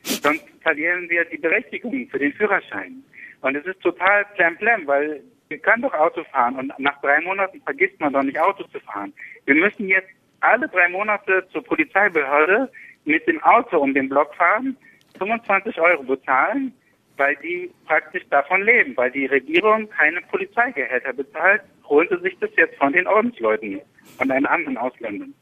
Sonst 0.04 0.46
verlieren 0.62 1.10
wir 1.10 1.24
die 1.24 1.38
Berechtigung 1.38 2.10
für 2.10 2.20
den 2.20 2.34
Führerschein. 2.34 3.02
Und 3.40 3.56
es 3.56 3.66
ist 3.66 3.80
total 3.80 4.26
plemplem, 4.36 4.86
weil 4.86 5.24
wir 5.48 5.58
können 5.60 5.84
doch 5.84 5.94
Auto 5.94 6.26
fahren 6.26 6.58
und 6.58 6.74
nach 6.80 7.00
drei 7.00 7.22
Monaten 7.22 7.62
vergisst 7.62 7.98
man 8.02 8.12
doch 8.12 8.24
nicht 8.24 8.40
Auto 8.40 8.64
zu 8.66 8.80
fahren. 8.82 9.14
Wir 9.46 9.56
müssen 9.56 9.88
jetzt 9.88 10.10
alle 10.42 10.68
drei 10.68 10.90
Monate 10.90 11.48
zur 11.54 11.64
Polizeibehörde 11.64 12.70
mit 13.06 13.26
dem 13.26 13.42
Auto 13.44 13.78
um 13.78 13.94
den 13.94 14.10
Block 14.10 14.36
fahren 14.36 14.76
25 15.24 15.80
Euro 15.80 16.04
bezahlen, 16.04 16.74
weil 17.18 17.36
die 17.38 17.72
praktisch 17.86 18.24
davon 18.30 18.64
leben, 18.64 18.96
weil 18.98 19.12
die 19.12 19.26
Regierung 19.26 19.90
keine 19.90 20.22
Polizeigehälter 20.22 21.14
bezahlt, 21.14 21.62
holen 21.88 22.08
sie 22.10 22.22
sich 22.22 22.38
das 22.40 22.50
jetzt 22.58 22.78
von 22.78 22.92
den 22.94 23.08
Ordensleuten, 23.08 23.82
von 24.18 24.30
den 24.30 24.46
anderen 24.46 24.78
Ausländern. 24.78 25.34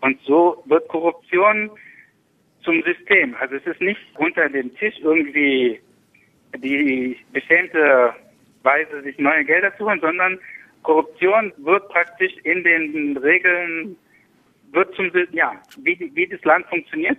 Und 0.00 0.20
so 0.22 0.62
wird 0.66 0.88
Korruption 0.88 1.70
zum 2.62 2.82
System. 2.82 3.34
Also 3.40 3.56
es 3.56 3.66
ist 3.66 3.80
nicht 3.80 4.00
unter 4.18 4.48
dem 4.48 4.74
Tisch 4.76 4.94
irgendwie 5.00 5.80
die 6.58 7.16
beschämte 7.32 8.14
Weise 8.62 9.02
sich 9.02 9.18
neue 9.18 9.44
Gelder 9.44 9.74
zu 9.76 9.86
holen, 9.86 10.00
sondern 10.00 10.38
Korruption 10.82 11.52
wird 11.58 11.88
praktisch 11.88 12.32
in 12.42 12.62
den 12.64 13.16
Regeln, 13.16 13.96
wird 14.72 14.94
zum, 14.94 15.10
ja, 15.32 15.54
wie, 15.78 16.10
wie 16.14 16.26
das 16.26 16.42
Land 16.44 16.66
funktioniert, 16.66 17.18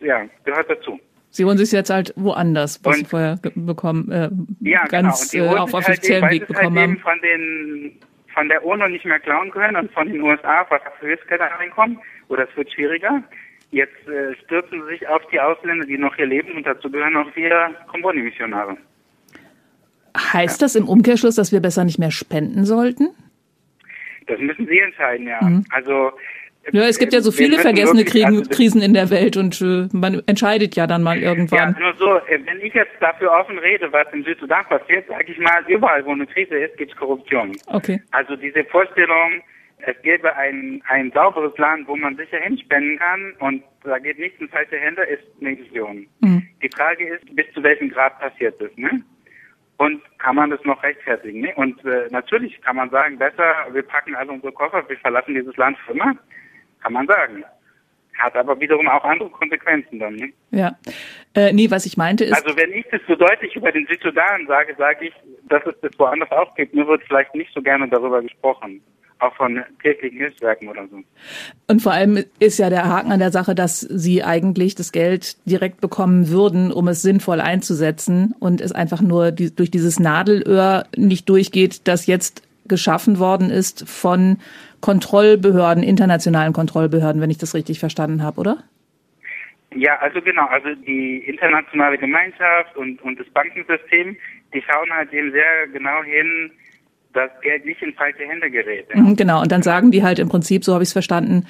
ja, 0.00 0.28
gehört 0.44 0.68
dazu. 0.68 1.00
Sie 1.30 1.44
holen 1.44 1.58
sich 1.58 1.70
jetzt 1.72 1.90
halt 1.90 2.12
woanders, 2.16 2.80
was 2.84 2.96
und, 2.96 3.04
Sie 3.04 3.10
vorher 3.10 3.38
bekommen, 3.54 4.10
äh, 4.10 4.30
ja, 4.60 4.86
ganz 4.86 5.30
genau. 5.30 5.56
äh, 5.56 5.58
auf 5.58 5.72
halt 5.72 5.88
offiziellem 5.88 6.24
halt 6.24 6.32
Weg 6.32 6.46
bekommen 6.46 6.78
halt 6.78 6.90
haben. 6.90 6.98
Von, 6.98 7.20
den, 7.20 7.92
von 8.32 8.48
der 8.48 8.64
UNO 8.64 8.88
nicht 8.88 9.04
mehr 9.04 9.20
klauen 9.20 9.50
können 9.50 9.76
und 9.76 9.92
von 9.92 10.08
den 10.08 10.20
USA, 10.22 10.66
was 10.70 10.80
für 10.98 11.06
Hilfsgelder 11.06 11.46
reinkommen, 11.46 11.98
oder 12.28 12.48
es 12.48 12.56
wird 12.56 12.72
schwieriger. 12.72 13.22
Jetzt 13.70 14.08
äh, 14.08 14.34
stürzen 14.44 14.82
sie 14.82 14.94
sich 14.94 15.08
auf 15.08 15.20
die 15.30 15.38
Ausländer, 15.38 15.84
die 15.84 15.98
noch 15.98 16.16
hier 16.16 16.26
leben 16.26 16.56
und 16.56 16.66
dazu 16.66 16.90
gehören 16.90 17.16
auch 17.16 17.30
vier 17.32 17.74
Komboni-Missionare. 17.88 18.78
Heißt 20.16 20.60
ja. 20.60 20.64
das 20.64 20.74
im 20.74 20.88
Umkehrschluss, 20.88 21.34
dass 21.34 21.52
wir 21.52 21.60
besser 21.60 21.84
nicht 21.84 21.98
mehr 21.98 22.10
spenden 22.10 22.64
sollten? 22.64 23.10
Das 24.26 24.40
müssen 24.40 24.66
Sie 24.66 24.78
entscheiden, 24.78 25.26
ja. 25.26 25.42
Mhm. 25.42 25.64
Also 25.70 26.12
ja, 26.72 26.82
es 26.88 26.98
gibt 26.98 27.12
ja 27.12 27.20
so 27.20 27.30
viele 27.30 27.58
vergessene 27.58 28.04
Kriegen, 28.04 28.38
also 28.38 28.50
Krisen 28.50 28.82
in 28.82 28.94
der 28.94 29.10
Welt 29.10 29.36
und 29.36 29.60
äh, 29.60 29.88
man 29.92 30.22
entscheidet 30.26 30.76
ja 30.76 30.86
dann 30.86 31.02
mal 31.02 31.18
irgendwann. 31.18 31.74
Ja, 31.74 31.80
nur 31.80 31.94
so, 31.94 32.16
äh, 32.26 32.38
wenn 32.44 32.60
ich 32.60 32.74
jetzt 32.74 32.92
dafür 33.00 33.32
offen 33.32 33.58
rede, 33.58 33.92
was 33.92 34.06
im 34.12 34.24
Südsudan 34.24 34.64
passiert, 34.66 35.06
sage 35.08 35.32
ich 35.32 35.38
mal, 35.38 35.64
überall, 35.68 36.04
wo 36.04 36.12
eine 36.12 36.26
Krise 36.26 36.56
ist, 36.56 36.76
gibt 36.76 36.92
es 36.92 36.98
Korruption. 36.98 37.56
Okay. 37.66 38.00
Also 38.12 38.36
diese 38.36 38.64
Vorstellung, 38.64 39.42
es 39.78 40.00
gäbe 40.02 40.34
ein, 40.36 40.82
ein 40.88 41.12
sauberes 41.12 41.56
Land, 41.58 41.86
wo 41.86 41.96
man 41.96 42.16
sicher 42.16 42.38
hinspenden 42.38 42.98
kann 42.98 43.34
und 43.38 43.62
da 43.84 43.98
geht 43.98 44.18
nichts 44.18 44.40
in 44.40 44.48
falsche 44.48 44.76
Hände, 44.76 45.02
ist 45.02 45.22
eine 45.40 45.52
Illusion. 45.52 46.06
Mhm. 46.20 46.42
Die 46.62 46.70
Frage 46.74 47.06
ist, 47.08 47.36
bis 47.36 47.46
zu 47.54 47.62
welchem 47.62 47.90
Grad 47.90 48.18
passiert 48.18 48.60
das, 48.60 48.70
ne? 48.76 49.02
Und 49.78 50.02
kann 50.18 50.34
man 50.34 50.50
das 50.50 50.62
noch 50.64 50.82
rechtfertigen? 50.82 51.40
Ne? 51.40 51.52
Und 51.54 51.84
äh, 51.84 52.08
natürlich 52.10 52.60
kann 52.62 52.74
man 52.74 52.90
sagen, 52.90 53.16
besser, 53.16 53.54
wir 53.70 53.84
packen 53.84 54.16
alle 54.16 54.32
unsere 54.32 54.52
Koffer, 54.52 54.84
wir 54.88 54.98
verlassen 54.98 55.34
dieses 55.34 55.56
Land 55.56 55.78
für 55.86 55.92
immer. 55.92 56.16
Kann 56.82 56.92
man 56.92 57.06
sagen. 57.06 57.44
Hat 58.18 58.34
aber 58.34 58.58
wiederum 58.60 58.88
auch 58.88 59.04
andere 59.04 59.30
Konsequenzen 59.30 60.00
dann. 60.00 60.16
Ne? 60.16 60.32
Ja. 60.50 60.76
Äh, 61.34 61.52
nee, 61.52 61.70
was 61.70 61.86
ich 61.86 61.96
meinte 61.96 62.24
ist. 62.24 62.34
Also 62.34 62.56
wenn 62.56 62.72
ich 62.72 62.84
das 62.90 63.00
so 63.06 63.14
deutlich 63.14 63.54
über 63.54 63.70
den 63.70 63.86
Südsudan 63.86 64.46
sage, 64.48 64.74
sage 64.76 65.06
ich, 65.06 65.14
dass 65.48 65.64
es 65.66 65.74
das 65.80 65.92
woanders 65.98 66.30
auch 66.32 66.54
gibt. 66.56 66.74
Nur 66.74 66.88
wird 66.88 67.02
vielleicht 67.04 67.34
nicht 67.34 67.52
so 67.54 67.62
gerne 67.62 67.88
darüber 67.88 68.20
gesprochen 68.20 68.82
auch 69.20 69.34
von 69.34 69.64
kirchlichen 69.80 70.18
Hilfswerken 70.18 70.68
oder 70.68 70.86
so. 70.88 70.98
Und 71.66 71.82
vor 71.82 71.92
allem 71.92 72.24
ist 72.38 72.58
ja 72.58 72.70
der 72.70 72.86
Haken 72.86 73.12
an 73.12 73.18
der 73.18 73.32
Sache, 73.32 73.54
dass 73.54 73.80
sie 73.80 74.22
eigentlich 74.22 74.74
das 74.74 74.92
Geld 74.92 75.36
direkt 75.46 75.80
bekommen 75.80 76.28
würden, 76.28 76.72
um 76.72 76.88
es 76.88 77.02
sinnvoll 77.02 77.40
einzusetzen 77.40 78.34
und 78.38 78.60
es 78.60 78.72
einfach 78.72 79.00
nur 79.00 79.32
die, 79.32 79.54
durch 79.54 79.70
dieses 79.70 79.98
Nadelöhr 79.98 80.86
nicht 80.96 81.28
durchgeht, 81.28 81.86
das 81.88 82.06
jetzt 82.06 82.42
geschaffen 82.66 83.18
worden 83.18 83.50
ist 83.50 83.88
von 83.88 84.38
Kontrollbehörden, 84.80 85.82
internationalen 85.82 86.52
Kontrollbehörden, 86.52 87.20
wenn 87.20 87.30
ich 87.30 87.38
das 87.38 87.54
richtig 87.54 87.78
verstanden 87.80 88.22
habe, 88.22 88.40
oder? 88.40 88.58
Ja, 89.74 89.98
also 89.98 90.20
genau, 90.22 90.46
also 90.46 90.74
die 90.74 91.18
internationale 91.26 91.98
Gemeinschaft 91.98 92.76
und, 92.76 93.02
und 93.02 93.20
das 93.20 93.28
Bankensystem, 93.30 94.16
die 94.54 94.62
schauen 94.62 94.90
halt 94.90 95.12
eben 95.12 95.30
sehr 95.32 95.68
genau 95.72 96.02
hin, 96.04 96.50
dass 97.12 97.30
Geld 97.42 97.66
nicht 97.66 97.82
in 97.82 97.92
falsche 97.94 98.26
Hände 98.26 98.50
gerät. 98.50 98.86
Ja. 98.94 99.00
Mhm, 99.00 99.16
genau, 99.16 99.42
und 99.42 99.52
dann 99.52 99.62
sagen 99.62 99.90
die 99.90 100.02
halt 100.02 100.18
im 100.18 100.28
Prinzip, 100.28 100.64
so 100.64 100.72
habe 100.72 100.82
ich 100.82 100.88
es 100.88 100.94
verstanden, 100.94 101.46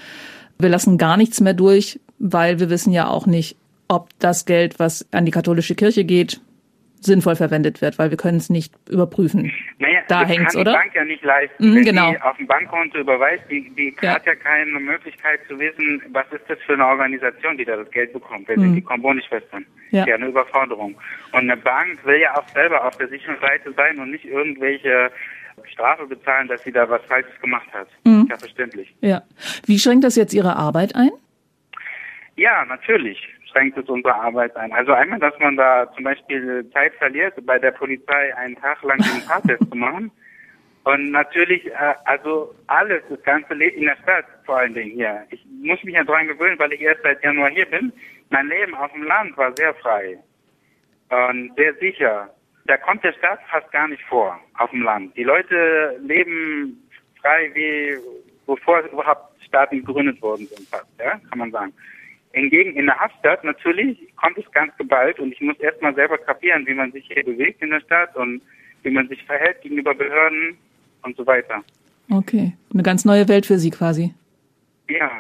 wir 0.59 0.69
lassen 0.69 0.99
gar 0.99 1.17
nichts 1.17 1.41
mehr 1.41 1.55
durch, 1.55 2.01
weil 2.19 2.59
wir 2.59 2.71
wissen 2.71 2.93
ja 2.93 3.07
auch 3.07 3.27
nicht, 3.27 3.57
ob 3.87 4.09
das 4.19 4.45
Geld, 4.45 4.79
was 4.79 5.07
an 5.13 5.25
die 5.25 5.31
katholische 5.31 5.75
Kirche 5.75 6.05
geht, 6.05 6.41
sinnvoll 7.01 7.37
verwendet 7.37 7.81
wird, 7.81 7.99
weil 7.99 8.11
wir 8.11 8.17
können 8.17 8.39
es 8.39 8.51
nicht 8.51 8.75
überprüfen. 8.91 9.53
Naja, 9.79 9.98
da 10.09 10.25
hängt's, 10.25 10.55
kann 10.55 10.63
oder? 10.63 10.73
Die 10.73 10.79
Bank 10.79 10.95
ja 10.95 11.05
nicht 11.05 11.23
leisten, 11.23 11.71
mhm, 11.71 11.77
wenn 11.77 11.85
genau. 11.85 12.11
die 12.11 12.21
auf 12.21 12.37
dem 12.37 12.47
Bankkonto 12.47 12.99
überweist, 12.99 13.45
die, 13.51 13.71
die 13.71 13.95
ja. 14.01 14.15
hat 14.15 14.27
ja 14.27 14.35
keine 14.35 14.79
Möglichkeit 14.79 15.41
zu 15.49 15.59
wissen, 15.59 16.03
was 16.11 16.27
ist 16.33 16.45
das 16.49 16.59
für 16.67 16.75
eine 16.75 16.87
Organisation, 16.87 17.57
die 17.57 17.65
da 17.65 17.77
das 17.77 17.91
Geld 17.91 18.13
bekommt. 18.13 18.49
Wer 18.49 18.57
mhm. 18.57 18.63
sind 18.63 18.75
die 18.77 18.83
Komboni-Schwestern? 18.83 19.67
Ja. 19.91 20.07
ja, 20.07 20.17
eine 20.17 20.27
Überforderung. 20.27 20.97
Und 21.33 21.39
eine 21.39 21.57
Bank 21.57 22.05
will 22.05 22.21
ja 22.21 22.37
auch 22.37 22.49
selber 22.49 22.85
auf 22.85 22.97
der 22.99 23.09
sicheren 23.09 23.39
Seite 23.41 23.73
sein 23.73 23.99
und 23.99 24.11
nicht 24.11 24.25
irgendwelche 24.25 25.11
Strafe 25.65 26.07
bezahlen, 26.07 26.49
dass 26.49 26.63
sie 26.63 26.73
da 26.73 26.89
was 26.89 27.03
Falsches 27.07 27.39
gemacht 27.41 27.69
hat. 27.73 27.89
Mhm. 28.05 28.27
Ja, 28.29 28.37
verständlich. 28.37 28.95
Ja. 29.01 29.23
Wie 29.67 29.79
schränkt 29.79 30.05
das 30.05 30.17
jetzt 30.17 30.35
Ihre 30.35 30.57
Arbeit 30.57 30.95
ein? 30.95 31.11
Ja, 32.37 32.65
natürlich 32.65 33.19
schränkt 33.51 33.79
es 33.79 33.89
unsere 33.89 34.15
Arbeit 34.15 34.57
ein. 34.57 34.73
Also 34.73 34.93
einmal, 34.93 35.19
dass 35.19 35.39
man 35.39 35.57
da 35.57 35.91
zum 35.95 36.05
Beispiel 36.05 36.69
Zeit 36.73 36.95
verliert, 36.95 37.35
bei 37.47 37.59
der 37.59 37.73
Polizei 37.73 38.35
einen 38.37 38.57
Tag 38.57 38.83
lang 38.83 38.99
den 38.99 39.23
Fahrtest 39.23 39.69
zu 39.71 39.77
machen. 39.77 40.11
Und 40.85 41.11
natürlich, 41.11 41.67
äh, 41.67 41.95
also 42.05 42.55
alles, 42.67 43.03
das 43.09 43.23
ganze 43.23 43.55
Leben 43.55 43.79
in 43.79 43.85
der 43.87 43.97
Stadt 44.03 44.25
vor 44.45 44.59
allen 44.59 44.75
Dingen 44.75 44.93
hier. 44.93 45.25
Ich 45.31 45.45
muss 45.63 45.83
mich 45.85 45.95
ja 45.95 46.05
dran 46.05 46.29
gewöhnen, 46.29 46.59
weil 46.59 46.73
ich 46.73 46.81
erst 46.81 47.03
seit 47.03 47.23
Januar 47.23 47.51
hier 47.51 47.67
bin. 47.67 47.93
Mein 48.31 48.49
Leben 48.49 48.75
auf 48.75 48.93
dem 48.93 49.03
Land 49.03 49.37
war 49.37 49.55
sehr 49.57 49.75
frei 49.75 50.19
und 51.11 51.55
sehr 51.57 51.75
sicher 51.75 52.31
da 52.69 52.77
kommt 52.77 53.03
der 53.03 53.13
Staat 53.15 53.41
fast 53.51 53.71
gar 53.73 53.89
nicht 53.89 54.03
vor 54.05 54.39
auf 54.59 54.71
dem 54.71 54.83
Land. 54.83 55.17
Die 55.17 55.25
Leute 55.25 55.99
leben 56.03 56.79
frei 57.21 57.51
wie 57.55 57.97
bevor 58.47 58.81
überhaupt 58.81 59.43
Staaten 59.43 59.85
gegründet 59.85 60.21
worden 60.21 60.47
sind, 60.47 60.69
fast, 60.69 60.87
ja, 60.99 61.19
kann 61.31 61.39
man 61.39 61.51
sagen. 61.51 61.73
Hingegen 62.33 62.77
in 62.77 62.87
der 62.87 62.99
Hauptstadt 62.99 63.43
natürlich 63.43 63.99
kommt 64.17 64.39
es 64.39 64.51
ganz 64.53 64.77
geballt 64.77 65.19
und 65.19 65.33
ich 65.33 65.41
muss 65.41 65.59
erstmal 65.61 65.95
selber 65.95 66.19
kapieren, 66.19 66.67
wie 66.67 66.75
man 66.75 66.93
sich 66.93 67.07
hier 67.07 67.25
bewegt 67.25 67.63
in 67.63 67.71
der 67.71 67.81
Stadt 67.81 68.15
und 68.17 68.43
wie 68.83 68.91
man 68.91 69.09
sich 69.09 69.25
verhält 69.25 69.61
gegenüber 69.63 69.95
Behörden 69.95 70.57
und 71.03 71.17
so 71.17 71.27
weiter. 71.27 71.65
Okay, 72.11 72.55
eine 72.73 72.83
ganz 72.83 73.05
neue 73.05 73.29
Welt 73.29 73.47
für 73.47 73.59
Sie 73.59 73.71
quasi. 73.71 74.15
Ja, 74.89 75.11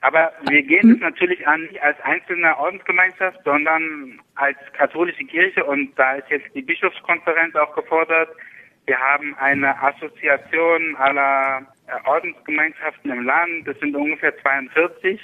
aber 0.00 0.32
wir 0.48 0.62
gehen 0.62 0.92
es 0.92 1.00
natürlich 1.00 1.46
an, 1.46 1.62
nicht 1.62 1.82
als 1.82 2.00
einzelne 2.02 2.56
Ordensgemeinschaft, 2.58 3.40
sondern 3.44 4.20
als 4.36 4.56
katholische 4.76 5.24
Kirche 5.24 5.64
und 5.64 5.96
da 5.98 6.14
ist 6.14 6.30
jetzt 6.30 6.54
die 6.54 6.62
Bischofskonferenz 6.62 7.54
auch 7.56 7.74
gefordert. 7.74 8.28
Wir 8.86 8.98
haben 8.98 9.34
eine 9.38 9.80
Assoziation 9.82 10.96
aller 10.96 11.66
äh, 11.88 12.08
Ordensgemeinschaften 12.08 13.10
im 13.10 13.24
Land, 13.24 13.66
das 13.66 13.78
sind 13.80 13.94
ungefähr 13.96 14.36
42 14.38 15.20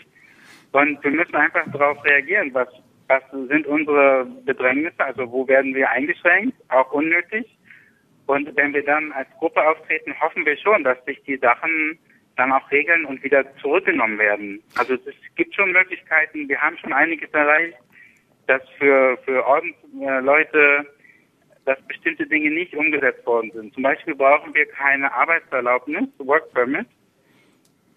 und 0.74 1.04
wir 1.04 1.10
müssen 1.12 1.36
einfach 1.36 1.64
darauf 1.70 2.04
reagieren, 2.04 2.52
was, 2.52 2.66
was 3.06 3.22
sind 3.30 3.64
unsere 3.64 4.26
Bedrängnisse, 4.44 4.98
also 4.98 5.30
wo 5.30 5.46
werden 5.46 5.72
wir 5.72 5.88
eingeschränkt, 5.88 6.56
auch 6.68 6.90
unnötig. 6.90 7.46
Und 8.26 8.56
wenn 8.56 8.74
wir 8.74 8.84
dann 8.84 9.12
als 9.12 9.28
Gruppe 9.38 9.62
auftreten, 9.62 10.18
hoffen 10.20 10.44
wir 10.44 10.56
schon, 10.56 10.82
dass 10.82 11.02
sich 11.04 11.22
die 11.22 11.36
Sachen 11.36 11.96
dann 12.36 12.50
auch 12.50 12.68
regeln 12.72 13.04
und 13.04 13.22
wieder 13.22 13.44
zurückgenommen 13.58 14.18
werden. 14.18 14.60
Also 14.76 14.94
es 14.94 15.14
gibt 15.36 15.54
schon 15.54 15.70
Möglichkeiten, 15.70 16.48
wir 16.48 16.60
haben 16.60 16.76
schon 16.78 16.92
einiges 16.92 17.30
erreicht, 17.30 17.78
dass 18.48 18.62
für, 18.76 19.16
für 19.18 19.46
Ordensleute, 19.46 20.86
dass 21.66 21.80
bestimmte 21.86 22.26
Dinge 22.26 22.50
nicht 22.50 22.74
umgesetzt 22.74 23.24
worden 23.26 23.52
sind. 23.54 23.74
Zum 23.74 23.84
Beispiel 23.84 24.16
brauchen 24.16 24.52
wir 24.52 24.66
keine 24.66 25.12
Arbeitserlaubnis, 25.12 26.08
Work 26.18 26.52
Permit. 26.52 26.88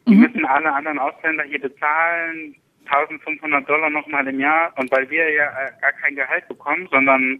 Die 0.07 0.13
mhm. 0.13 0.21
müssen 0.21 0.45
alle 0.45 0.71
anderen 0.71 0.99
Ausländer 0.99 1.43
hier 1.43 1.59
bezahlen, 1.59 2.55
1500 2.89 3.67
Dollar 3.67 3.89
nochmal 3.89 4.27
im 4.27 4.39
Jahr. 4.39 4.73
Und 4.77 4.91
weil 4.91 5.09
wir 5.09 5.29
ja 5.31 5.45
äh, 5.45 5.71
gar 5.81 5.93
kein 5.93 6.15
Gehalt 6.15 6.47
bekommen, 6.47 6.87
sondern 6.91 7.39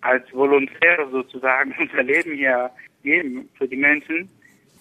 als 0.00 0.24
Volontäre 0.32 1.08
sozusagen 1.10 1.74
unser 1.78 2.02
Leben 2.02 2.34
hier 2.34 2.70
geben 3.02 3.48
für 3.56 3.68
die 3.68 3.76
Menschen, 3.76 4.28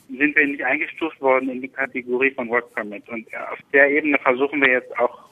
sind 0.09 0.35
wir 0.35 0.47
nicht 0.47 0.63
eingestuft 0.63 1.19
worden 1.21 1.49
in 1.49 1.61
die 1.61 1.69
Kategorie 1.69 2.31
von 2.31 2.49
Work 2.49 2.73
Permit. 2.73 3.07
Und 3.09 3.27
auf 3.51 3.59
der 3.71 3.89
Ebene 3.89 4.17
versuchen 4.19 4.61
wir 4.61 4.69
jetzt 4.69 4.97
auch 4.99 5.29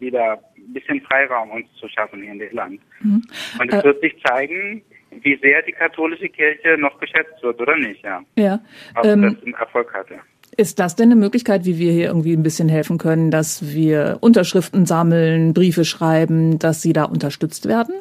wieder 0.00 0.40
ein 0.56 0.72
bisschen 0.72 1.00
Freiraum 1.02 1.50
uns 1.50 1.66
zu 1.74 1.88
schaffen 1.88 2.22
hier 2.22 2.32
in 2.32 2.38
dem 2.38 2.54
Land. 2.54 2.80
Mhm. 3.00 3.22
Und 3.60 3.72
es 3.72 3.80
äh, 3.80 3.84
wird 3.84 4.00
sich 4.00 4.16
zeigen, 4.24 4.82
wie 5.10 5.36
sehr 5.36 5.62
die 5.62 5.72
katholische 5.72 6.28
Kirche 6.28 6.76
noch 6.78 6.98
geschätzt 6.98 7.42
wird 7.42 7.60
oder 7.60 7.76
nicht, 7.76 8.02
ja. 8.02 8.22
Ja. 8.36 8.60
Ob 8.96 9.04
ähm, 9.04 9.22
das 9.22 9.42
einen 9.42 9.54
Erfolg 9.54 9.92
hatte. 9.94 10.20
Ist 10.56 10.78
das 10.78 10.94
denn 10.94 11.10
eine 11.10 11.16
Möglichkeit, 11.16 11.64
wie 11.64 11.78
wir 11.78 11.92
hier 11.92 12.06
irgendwie 12.06 12.34
ein 12.34 12.42
bisschen 12.42 12.68
helfen 12.68 12.98
können, 12.98 13.30
dass 13.30 13.74
wir 13.74 14.18
Unterschriften 14.20 14.86
sammeln, 14.86 15.52
Briefe 15.52 15.84
schreiben, 15.84 16.58
dass 16.58 16.82
sie 16.82 16.92
da 16.92 17.04
unterstützt 17.04 17.66
werden? 17.66 17.94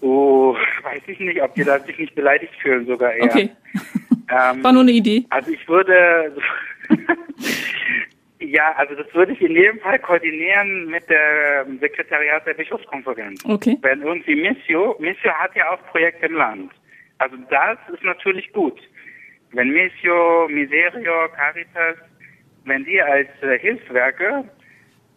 Oh, 0.00 0.54
weiß 0.82 1.02
ich 1.06 1.18
nicht, 1.20 1.42
ob 1.42 1.54
die 1.54 1.64
da 1.64 1.78
sich 1.80 1.98
nicht 1.98 2.14
beleidigt 2.14 2.54
fühlen 2.62 2.86
sogar 2.86 3.12
eher. 3.12 3.24
Okay. 3.24 3.50
Ähm, 4.30 4.64
War 4.64 4.72
nur 4.72 4.82
eine 4.82 4.92
Idee. 4.92 5.24
Also 5.30 5.50
ich 5.50 5.68
würde, 5.68 6.34
ja, 8.40 8.72
also 8.76 8.94
das 8.94 9.12
würde 9.14 9.32
ich 9.32 9.40
in 9.42 9.52
jedem 9.52 9.78
Fall 9.80 9.98
koordinieren 9.98 10.86
mit 10.86 11.08
der 11.10 11.66
Sekretariat 11.80 12.46
der 12.46 12.54
Bischofskonferenz. 12.54 13.44
Okay. 13.44 13.76
Wenn 13.82 14.00
irgendwie 14.02 14.36
Missio, 14.36 14.96
Missio 14.98 15.30
hat 15.32 15.54
ja 15.54 15.70
auch 15.70 15.86
Projekte 15.90 16.26
im 16.26 16.36
Land. 16.36 16.72
Also 17.18 17.36
das 17.50 17.78
ist 17.92 18.02
natürlich 18.02 18.52
gut. 18.52 18.80
Wenn 19.54 19.70
Missio, 19.70 20.48
Miserio, 20.48 21.28
Caritas, 21.36 21.96
wenn 22.64 22.84
die 22.84 23.00
als 23.00 23.28
äh, 23.42 23.58
Hilfswerke 23.58 24.44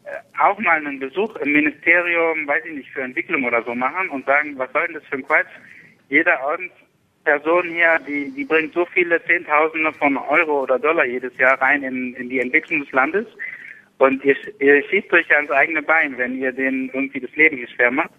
äh, 0.05 0.09
auch 0.39 0.59
mal 0.59 0.77
einen 0.77 0.99
Besuch 0.99 1.35
im 1.37 1.53
Ministerium, 1.53 2.47
weiß 2.47 2.63
ich 2.65 2.73
nicht, 2.73 2.91
für 2.91 3.01
Entwicklung 3.01 3.43
oder 3.45 3.63
so 3.63 3.73
machen 3.73 4.09
und 4.09 4.25
sagen, 4.25 4.57
was 4.57 4.71
soll 4.73 4.85
denn 4.85 4.95
das 4.95 5.05
für 5.05 5.15
ein 5.15 5.25
Quatsch? 5.25 5.47
Jeder 6.09 6.39
Ordens 6.43 6.71
Person 7.27 7.69
hier, 7.69 7.99
die, 8.07 8.31
die 8.31 8.45
bringt 8.45 8.73
so 8.73 8.85
viele 8.85 9.21
Zehntausende 9.25 9.91
von 9.91 10.15
Euro 10.15 10.63
oder 10.63 10.79
Dollar 10.79 11.05
jedes 11.05 11.35
Jahr 11.37 11.59
rein 11.61 11.83
in, 11.83 12.13
in 12.13 12.29
die 12.29 12.39
Entwicklung 12.39 12.79
des 12.79 12.91
Landes. 12.93 13.25
Und 13.97 14.23
ihr, 14.23 14.37
ihr 14.59 14.81
schießt 14.87 15.11
euch 15.11 15.29
ans 15.35 15.51
eigene 15.51 15.81
Bein, 15.81 16.17
wenn 16.17 16.37
ihr 16.37 16.53
denen 16.53 16.89
irgendwie 16.93 17.19
das 17.19 17.35
Leben 17.35 17.57
hier 17.57 17.67
schwer 17.67 17.91
macht. 17.91 18.11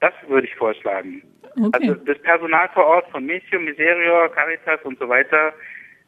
Das 0.00 0.12
würde 0.28 0.46
ich 0.46 0.54
vorschlagen. 0.56 1.22
Okay. 1.56 1.90
Also 1.90 1.94
das 2.06 2.18
Personal 2.22 2.68
vor 2.72 2.86
Ort 2.86 3.10
von 3.10 3.24
Missio, 3.24 3.60
Miserio, 3.60 4.28
Caritas 4.34 4.80
und 4.84 4.98
so 4.98 5.08
weiter, 5.08 5.52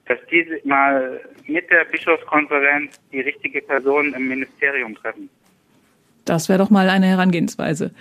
dass 0.07 0.19
diese 0.31 0.61
mal 0.67 1.21
mit 1.47 1.71
der 1.71 1.85
Bischofskonferenz 1.85 2.99
die 3.13 3.21
richtige 3.21 3.61
Person 3.63 4.15
im 4.15 4.29
Ministerium 4.29 4.95
treffen. 4.95 5.29
Das 6.25 6.49
wäre 6.49 6.59
doch 6.59 6.71
mal 6.71 6.89
eine 6.89 7.07
Herangehensweise. 7.07 7.93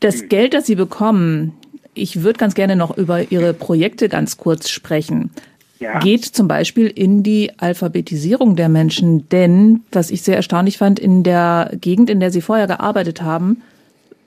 Das 0.00 0.28
Geld, 0.28 0.54
das 0.54 0.66
Sie 0.66 0.76
bekommen, 0.76 1.58
ich 1.94 2.22
würde 2.22 2.38
ganz 2.38 2.54
gerne 2.54 2.76
noch 2.76 2.96
über 2.96 3.30
Ihre 3.30 3.52
Projekte 3.52 4.08
ganz 4.08 4.36
kurz 4.36 4.70
sprechen. 4.70 5.30
Ja. 5.78 5.98
Geht 5.98 6.24
zum 6.24 6.46
Beispiel 6.46 6.86
in 6.88 7.22
die 7.22 7.52
Alphabetisierung 7.58 8.54
der 8.54 8.68
Menschen, 8.68 9.28
denn 9.30 9.82
was 9.92 10.10
ich 10.10 10.22
sehr 10.22 10.36
erstaunlich 10.36 10.78
fand, 10.78 10.98
in 10.98 11.22
der 11.22 11.70
Gegend, 11.74 12.10
in 12.10 12.20
der 12.20 12.30
Sie 12.30 12.42
vorher 12.42 12.66
gearbeitet 12.66 13.22
haben, 13.22 13.62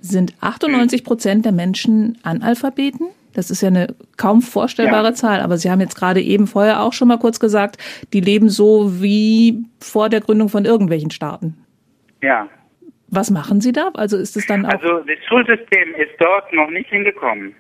sind 0.04 0.34
98 0.42 1.04
Prozent 1.06 1.46
der 1.46 1.54
Menschen 1.54 2.18
Analphabeten. 2.24 3.08
Das 3.34 3.50
ist 3.50 3.62
ja 3.62 3.70
eine 3.70 3.96
kaum 4.18 4.42
vorstellbare 4.42 5.08
Ja. 5.08 5.14
Zahl, 5.14 5.40
aber 5.40 5.58
Sie 5.58 5.72
haben 5.72 5.80
jetzt 5.80 5.96
gerade 5.96 6.22
eben 6.22 6.46
vorher 6.46 6.82
auch 6.82 6.94
schon 6.94 7.08
mal 7.08 7.18
kurz 7.18 7.40
gesagt, 7.40 7.78
die 8.12 8.20
leben 8.20 8.50
so 8.50 9.02
wie 9.02 9.66
vor 9.80 10.10
der 10.10 10.20
Gründung 10.20 10.50
von 10.50 10.66
irgendwelchen 10.66 11.10
Staaten. 11.10 11.58
Ja. 12.22 12.48
Was 13.08 13.32
machen 13.32 13.62
Sie 13.62 13.72
da? 13.72 13.90
Also 13.94 14.18
ist 14.18 14.36
es 14.36 14.46
dann 14.46 14.66
auch 14.66 14.74
Also 14.74 15.00
das 15.00 15.18
Schulsystem 15.28 15.96
ist 15.96 16.12
dort 16.20 16.52
noch 16.54 16.70
nicht 16.70 16.90
hingekommen. 16.90 17.56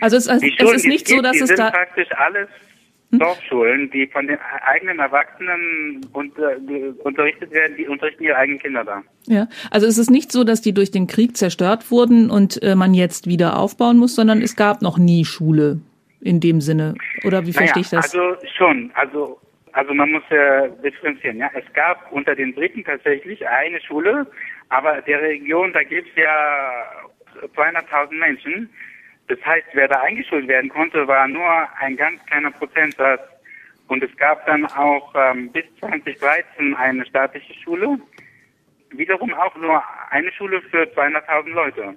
Also 0.00 0.16
es, 0.16 0.26
es, 0.26 0.42
es 0.42 0.72
ist 0.72 0.86
nicht 0.86 1.08
so, 1.08 1.20
dass 1.22 1.40
es 1.40 1.54
da. 1.54 1.70
Praktisch 1.70 2.08
alles 2.12 2.48
Dorfschulen, 3.10 3.90
die 3.90 4.06
von 4.06 4.26
den 4.26 4.38
eigenen 4.66 4.98
Erwachsenen 4.98 6.00
unter, 6.12 6.56
ge- 6.60 6.92
unterrichtet 7.04 7.50
werden, 7.52 7.74
die 7.76 7.86
unterrichten 7.88 8.24
ihre 8.24 8.36
eigenen 8.36 8.60
Kinder 8.60 8.84
da. 8.84 9.02
Ja, 9.26 9.48
also 9.70 9.86
es 9.86 9.96
ist 9.96 10.10
nicht 10.10 10.30
so, 10.30 10.44
dass 10.44 10.60
die 10.60 10.74
durch 10.74 10.90
den 10.90 11.06
Krieg 11.06 11.36
zerstört 11.36 11.90
wurden 11.90 12.30
und 12.30 12.62
äh, 12.62 12.74
man 12.74 12.92
jetzt 12.92 13.26
wieder 13.26 13.58
aufbauen 13.58 13.96
muss, 13.96 14.14
sondern 14.14 14.42
es 14.42 14.56
gab 14.56 14.82
noch 14.82 14.98
nie 14.98 15.24
Schule 15.24 15.80
in 16.20 16.40
dem 16.40 16.60
Sinne. 16.60 16.94
Oder 17.24 17.46
wie 17.46 17.52
verstehe 17.52 17.80
ich 17.82 17.90
das? 17.90 18.12
Also 18.14 18.36
schon, 18.56 18.90
also 18.94 19.40
also 19.72 19.94
man 19.94 20.10
muss 20.10 20.22
ja 20.30 20.66
differenzieren. 20.68 21.36
Ja, 21.38 21.50
es 21.54 21.64
gab 21.72 22.10
unter 22.10 22.34
den 22.34 22.54
Briten 22.54 22.82
tatsächlich 22.84 23.46
eine 23.46 23.80
Schule, 23.80 24.26
aber 24.70 25.00
der 25.02 25.22
Region 25.22 25.72
da 25.72 25.82
gibt 25.82 26.08
es 26.08 26.16
ja 26.16 26.84
200.000 27.56 28.18
Menschen. 28.18 28.70
Das 29.28 29.38
heißt, 29.44 29.66
wer 29.74 29.88
da 29.88 30.00
eingeschult 30.00 30.48
werden 30.48 30.70
konnte, 30.70 31.06
war 31.06 31.28
nur 31.28 31.48
ein 31.80 31.96
ganz 31.96 32.24
kleiner 32.26 32.50
Prozentsatz. 32.50 33.20
Und 33.88 34.02
es 34.02 34.14
gab 34.16 34.44
dann 34.46 34.64
auch 34.66 35.14
ähm, 35.14 35.50
bis 35.52 35.64
2013 35.80 36.74
eine 36.76 37.06
staatliche 37.06 37.54
Schule. 37.62 37.98
Wiederum 38.90 39.32
auch 39.34 39.54
nur 39.56 39.82
eine 40.10 40.30
Schule 40.32 40.60
für 40.70 40.82
200.000 40.84 41.48
Leute. 41.50 41.96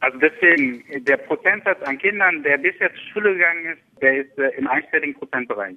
Also 0.00 0.18
deswegen, 0.18 0.82
der 1.04 1.16
Prozentsatz 1.18 1.80
an 1.82 1.96
Kindern, 1.98 2.42
der 2.42 2.58
bisher 2.58 2.90
zur 2.92 3.02
Schule 3.12 3.34
gegangen 3.34 3.66
ist, 3.66 4.02
der 4.02 4.16
ist 4.18 4.38
äh, 4.38 4.48
im 4.58 4.66
einstelligen 4.68 5.14
Prozentbereich. 5.14 5.72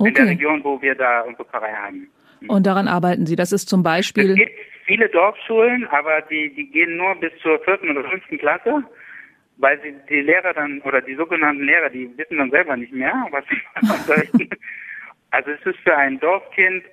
In 0.00 0.04
der 0.04 0.12
Okay. 0.12 0.22
Region, 0.22 0.62
wo 0.64 0.80
wir 0.82 0.94
da 0.94 1.22
unsere 1.22 1.44
Pfarrei 1.46 1.72
haben. 1.72 2.08
Und 2.46 2.66
daran 2.66 2.88
arbeiten 2.88 3.26
Sie. 3.26 3.36
Das 3.36 3.52
ist 3.52 3.68
zum 3.68 3.80
Es 3.80 3.84
Beispiel. 3.84 4.34
gibt 4.34 4.52
viele 4.86 5.08
Dorfschulen, 5.08 5.86
aber 5.88 6.20
die, 6.22 6.54
die 6.54 6.70
gehen 6.70 6.96
nur 6.96 7.14
bis 7.16 7.32
zur 7.42 7.58
vierten 7.64 7.90
oder 7.90 8.08
fünften 8.08 8.38
Klasse, 8.38 8.82
weil 9.58 9.80
sie 9.82 9.94
die 10.08 10.20
Lehrer 10.20 10.54
dann, 10.54 10.80
oder 10.82 11.00
die 11.00 11.14
sogenannten 11.14 11.64
Lehrer, 11.64 11.90
die 11.90 12.10
wissen 12.16 12.38
dann 12.38 12.50
selber 12.50 12.76
nicht 12.76 12.92
mehr, 12.92 13.26
was 13.30 13.44
sie 13.48 13.92
unterrichten. 13.92 14.48
Also 15.30 15.50
es 15.50 15.60
ist 15.66 15.78
für 15.80 15.94
ein 15.94 16.18
Dorfkind 16.20 16.84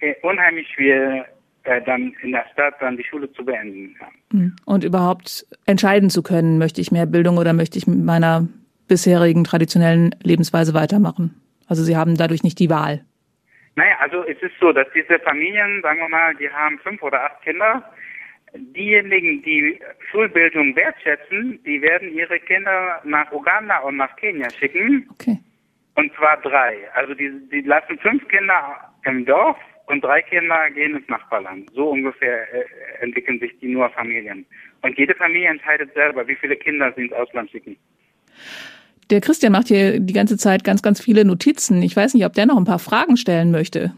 äh, 0.00 0.14
unheimlich 0.20 0.68
schwer, 0.68 1.26
äh, 1.62 1.80
dann 1.80 2.14
in 2.20 2.32
der 2.32 2.44
Stadt 2.52 2.74
dann 2.80 2.98
die 2.98 3.04
Schule 3.04 3.32
zu 3.32 3.42
beenden. 3.42 3.96
Hm, 4.32 4.54
Und 4.66 4.84
überhaupt 4.84 5.46
entscheiden 5.64 6.10
zu 6.10 6.22
können, 6.22 6.58
möchte 6.58 6.82
ich 6.82 6.92
mehr 6.92 7.06
Bildung 7.06 7.38
oder 7.38 7.54
möchte 7.54 7.78
ich 7.78 7.86
mit 7.86 8.04
meiner 8.04 8.46
bisherigen 8.86 9.44
traditionellen 9.44 10.14
Lebensweise 10.22 10.74
weitermachen. 10.74 11.40
Also 11.66 11.82
Sie 11.82 11.96
haben 11.96 12.18
dadurch 12.18 12.42
nicht 12.42 12.58
die 12.58 12.68
Wahl. 12.68 13.02
Naja, 13.76 13.96
also 14.00 14.22
es 14.24 14.36
ist 14.42 14.52
so, 14.60 14.72
dass 14.72 14.86
diese 14.94 15.18
Familien, 15.20 15.80
sagen 15.82 16.00
wir 16.00 16.08
mal, 16.10 16.34
die 16.34 16.50
haben 16.50 16.78
fünf 16.80 17.02
oder 17.02 17.24
acht 17.24 17.42
Kinder. 17.42 17.82
Diejenigen, 18.56 19.42
die 19.42 19.80
Schulbildung 20.10 20.76
wertschätzen, 20.76 21.58
die 21.64 21.82
werden 21.82 22.12
ihre 22.12 22.38
Kinder 22.38 23.00
nach 23.04 23.30
Uganda 23.32 23.78
und 23.78 23.96
nach 23.96 24.14
Kenia 24.16 24.48
schicken. 24.50 25.08
Okay. 25.12 25.38
Und 25.96 26.12
zwar 26.14 26.40
drei. 26.40 26.76
Also 26.94 27.14
die, 27.14 27.30
die 27.50 27.62
lassen 27.62 27.98
fünf 27.98 28.26
Kinder 28.28 28.76
im 29.04 29.24
Dorf 29.24 29.56
und 29.86 30.02
drei 30.02 30.22
Kinder 30.22 30.70
gehen 30.70 30.96
ins 30.96 31.08
Nachbarland. 31.08 31.70
So 31.74 31.90
ungefähr 31.90 32.42
äh, 32.52 32.64
entwickeln 33.00 33.38
sich 33.40 33.58
die 33.60 33.68
nur 33.68 33.90
Familien. 33.90 34.46
Und 34.82 34.96
jede 34.98 35.14
Familie 35.14 35.48
entscheidet 35.48 35.92
selber, 35.94 36.26
wie 36.26 36.36
viele 36.36 36.56
Kinder 36.56 36.92
sie 36.96 37.02
ins 37.02 37.12
Ausland 37.12 37.50
schicken. 37.50 37.76
Der 39.10 39.20
Christian 39.20 39.52
macht 39.52 39.68
hier 39.68 40.00
die 40.00 40.14
ganze 40.14 40.36
Zeit 40.36 40.64
ganz, 40.64 40.82
ganz 40.82 41.00
viele 41.00 41.24
Notizen. 41.24 41.82
Ich 41.82 41.94
weiß 41.94 42.14
nicht, 42.14 42.24
ob 42.24 42.32
der 42.32 42.46
noch 42.46 42.56
ein 42.56 42.64
paar 42.64 42.78
Fragen 42.78 43.16
stellen 43.16 43.50
möchte. 43.50 43.94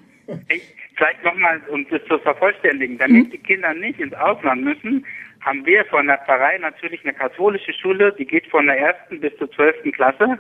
Ich, 0.49 0.63
vielleicht 0.97 1.23
nochmal, 1.25 1.61
um 1.69 1.87
das 1.89 2.05
zu 2.05 2.19
vervollständigen, 2.19 2.99
damit 2.99 3.33
die 3.33 3.39
Kinder 3.39 3.75
nicht 3.75 4.01
ins 4.01 4.15
Ausland 4.15 4.63
müssen, 4.63 5.07
haben 5.41 5.65
wir 5.65 5.85
von 5.87 6.07
der 6.07 6.19
Pfarrei 6.19 6.59
natürlich 6.59 7.05
eine 7.05 7.15
katholische 7.15 7.73
Schule, 7.73 8.13
die 8.19 8.27
geht 8.27 8.47
von 8.49 8.67
der 8.67 8.79
ersten 8.79 9.21
bis 9.21 9.37
zur 9.37 9.51
zwölften 9.53 9.93
Klasse, 9.93 10.39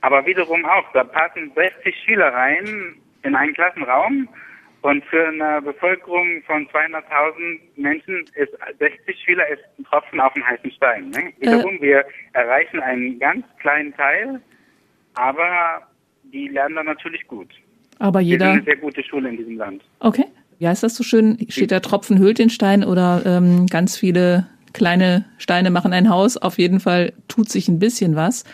aber 0.00 0.26
wiederum 0.26 0.64
auch, 0.64 0.90
da 0.92 1.04
passen 1.04 1.52
60 1.54 1.94
Schüler 2.04 2.32
rein 2.32 2.96
in 3.22 3.36
einen 3.36 3.54
Klassenraum 3.54 4.28
und 4.82 5.04
für 5.04 5.28
eine 5.28 5.62
Bevölkerung 5.62 6.42
von 6.44 6.66
200.000 6.68 7.60
Menschen 7.76 8.24
ist 8.34 8.52
60 8.80 9.16
Schüler 9.24 9.46
ist 9.48 9.62
ein 9.78 9.84
Tropfen 9.84 10.20
auf 10.20 10.32
den 10.34 10.44
heißen 10.44 10.72
Stein. 10.72 11.10
Ne? 11.10 11.32
Wiederum, 11.38 11.80
wir 11.80 12.04
erreichen 12.32 12.80
einen 12.80 13.20
ganz 13.20 13.46
kleinen 13.60 13.94
Teil, 13.94 14.40
aber 15.14 15.86
die 16.24 16.48
lernen 16.48 16.74
dann 16.74 16.86
natürlich 16.86 17.24
gut. 17.28 17.48
Aber 17.98 18.20
Wir 18.20 18.24
sind 18.24 18.32
jeder. 18.32 18.50
eine 18.52 18.62
sehr 18.64 18.76
gute 18.76 19.02
Schule 19.02 19.28
in 19.28 19.36
diesem 19.36 19.56
Land. 19.56 19.82
Okay. 20.00 20.24
Wie 20.58 20.68
heißt 20.68 20.82
das 20.82 20.94
so 20.94 21.02
schön? 21.02 21.38
Steht 21.48 21.72
da 21.72 21.80
Tropfen 21.80 22.18
hüllt 22.18 22.38
den 22.38 22.50
Stein 22.50 22.84
oder 22.84 23.22
ähm, 23.26 23.66
ganz 23.66 23.96
viele 23.96 24.46
kleine 24.72 25.24
Steine 25.38 25.70
machen 25.70 25.92
ein 25.92 26.08
Haus? 26.08 26.36
Auf 26.36 26.56
jeden 26.58 26.78
Fall 26.78 27.12
tut 27.26 27.48
sich 27.48 27.68
ein 27.68 27.78
bisschen 27.80 28.14
was. 28.14 28.44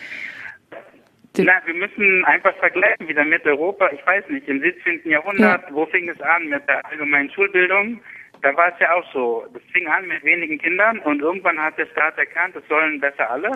Na, 1.36 1.52
wir 1.66 1.74
müssen 1.74 2.24
einfach 2.24 2.54
vergleichen 2.56 3.06
wieder 3.06 3.24
mit 3.24 3.44
Europa. 3.44 3.88
Ich 3.92 4.04
weiß 4.06 4.24
nicht, 4.30 4.48
im 4.48 4.60
17. 4.60 5.02
Jahrhundert, 5.04 5.62
wo 5.72 5.86
fing 5.86 6.08
es 6.08 6.20
an 6.20 6.48
mit 6.48 6.66
der 6.66 6.84
allgemeinen 6.86 7.30
Schulbildung? 7.30 8.00
Da 8.42 8.56
war 8.56 8.72
es 8.72 8.80
ja 8.80 8.92
auch 8.94 9.04
so. 9.12 9.46
Das 9.52 9.62
fing 9.72 9.86
an 9.86 10.08
mit 10.08 10.24
wenigen 10.24 10.58
Kindern 10.58 10.98
und 11.00 11.20
irgendwann 11.20 11.58
hat 11.60 11.78
der 11.78 11.86
Staat 11.86 12.18
erkannt, 12.18 12.56
es 12.56 12.66
sollen 12.68 13.00
besser 13.00 13.30
alle. 13.30 13.52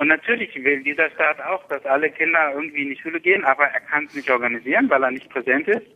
Und 0.00 0.08
natürlich 0.08 0.54
will 0.54 0.82
dieser 0.82 1.10
Staat 1.10 1.42
auch, 1.42 1.62
dass 1.68 1.84
alle 1.84 2.08
Kinder 2.08 2.52
irgendwie 2.54 2.84
in 2.84 2.88
die 2.88 2.96
Schule 2.96 3.20
gehen, 3.20 3.44
aber 3.44 3.66
er 3.66 3.80
kann 3.80 4.06
es 4.06 4.14
nicht 4.14 4.30
organisieren, 4.30 4.88
weil 4.88 5.04
er 5.04 5.10
nicht 5.10 5.28
präsent 5.28 5.68
ist. 5.68 5.86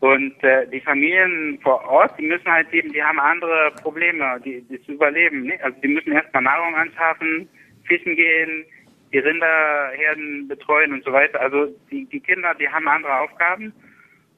Und 0.00 0.34
äh, 0.44 0.68
die 0.68 0.82
Familien 0.82 1.58
vor 1.62 1.82
Ort, 1.88 2.18
die 2.18 2.26
müssen 2.26 2.52
halt 2.52 2.70
eben, 2.74 2.92
die 2.92 3.02
haben 3.02 3.18
andere 3.18 3.72
Probleme, 3.80 4.38
die, 4.44 4.60
die 4.68 4.82
zu 4.82 4.92
überleben. 4.92 5.44
Ne? 5.44 5.58
Also 5.62 5.80
die 5.80 5.88
müssen 5.88 6.12
erstmal 6.12 6.42
Nahrung 6.42 6.74
anschaffen, 6.74 7.48
fischen 7.86 8.16
gehen, 8.16 8.66
die 9.14 9.18
Rinderherden 9.20 10.46
betreuen 10.46 10.92
und 10.92 11.02
so 11.02 11.10
weiter. 11.10 11.40
Also 11.40 11.74
die, 11.90 12.04
die 12.04 12.20
Kinder, 12.20 12.54
die 12.60 12.68
haben 12.68 12.86
andere 12.86 13.20
Aufgaben. 13.20 13.72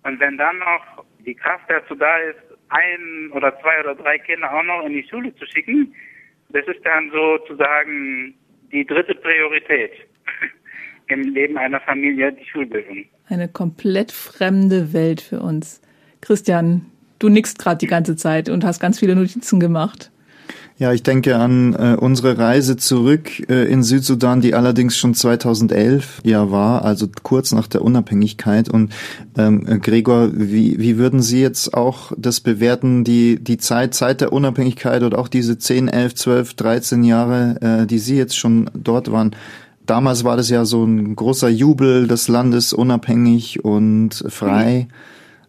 Und 0.05 0.21
wenn 0.21 0.39
dann 0.39 0.57
noch 0.61 1.05
die 1.27 1.35
Kraft 1.35 1.65
dazu 1.67 1.97
da 1.97 2.17
ist, 2.19 2.39
ein 2.69 3.33
oder 3.33 3.59
zwei 3.61 3.81
oder 3.81 3.97
drei 3.97 4.19
Kinder 4.19 4.55
auch 4.55 4.63
noch 4.63 4.87
in 4.87 4.93
die 4.93 5.09
Schule 5.09 5.35
zu 5.35 5.47
schicken, 5.47 5.93
das 6.51 6.65
ist 6.69 6.87
dann 6.87 7.11
sozusagen 7.11 8.37
die 8.73 8.87
dritte 8.87 9.15
Priorität 9.15 9.93
im 11.09 11.35
Leben 11.35 11.57
einer 11.59 11.81
Familie, 11.81 12.33
die 12.33 12.45
Schulbildung. 12.45 13.05
Eine 13.29 13.49
komplett 13.49 14.13
fremde 14.13 14.93
Welt 14.93 15.21
für 15.21 15.41
uns. 15.41 15.81
Christian, 16.21 16.87
du 17.19 17.29
nickst 17.29 17.59
gerade 17.59 17.79
die 17.79 17.87
ganze 17.87 18.17
Zeit 18.17 18.49
und 18.49 18.65
hast 18.65 18.81
ganz 18.81 18.99
viele 18.99 19.15
Notizen 19.15 19.61
gemacht. 19.61 20.11
Ja, 20.81 20.93
ich 20.93 21.03
denke 21.03 21.35
an 21.35 21.75
äh, 21.75 21.97
unsere 21.99 22.39
Reise 22.39 22.77
zurück 22.77 23.51
äh, 23.51 23.65
in 23.65 23.83
Südsudan, 23.83 24.41
die 24.41 24.55
allerdings 24.55 24.97
schon 24.97 25.13
2011 25.13 26.21
ja 26.23 26.53
war, 26.53 26.85
also 26.85 27.09
kurz 27.25 27.51
nach 27.51 27.67
der 27.67 27.83
Unabhängigkeit. 27.83 28.69
Und 28.69 28.93
ähm, 29.37 29.67
äh, 29.67 29.79
Gregor, 29.79 30.31
wie, 30.33 30.79
wie 30.79 30.97
würden 30.97 31.21
Sie 31.21 31.41
jetzt 31.41 31.75
auch 31.75 32.13
das 32.17 32.39
bewerten, 32.39 33.03
die, 33.03 33.43
die 33.43 33.59
Zeit 33.59 33.95
seit 33.95 34.21
der 34.21 34.33
Unabhängigkeit 34.33 35.03
und 35.03 35.17
auch 35.17 35.27
diese 35.27 35.59
10, 35.59 35.89
11, 35.89 36.15
12, 36.15 36.55
13 36.55 37.03
Jahre, 37.03 37.57
äh, 37.61 37.87
die 37.87 37.99
Sie 37.99 38.17
jetzt 38.17 38.37
schon 38.37 38.71
dort 38.73 39.11
waren? 39.11 39.35
Damals 39.85 40.23
war 40.23 40.37
das 40.37 40.49
ja 40.49 40.65
so 40.65 40.85
ein 40.85 41.17
großer 41.17 41.49
Jubel, 41.49 42.07
das 42.07 42.29
Land 42.29 42.55
ist 42.55 42.73
unabhängig 42.73 43.65
und 43.65 44.23
frei. 44.29 44.87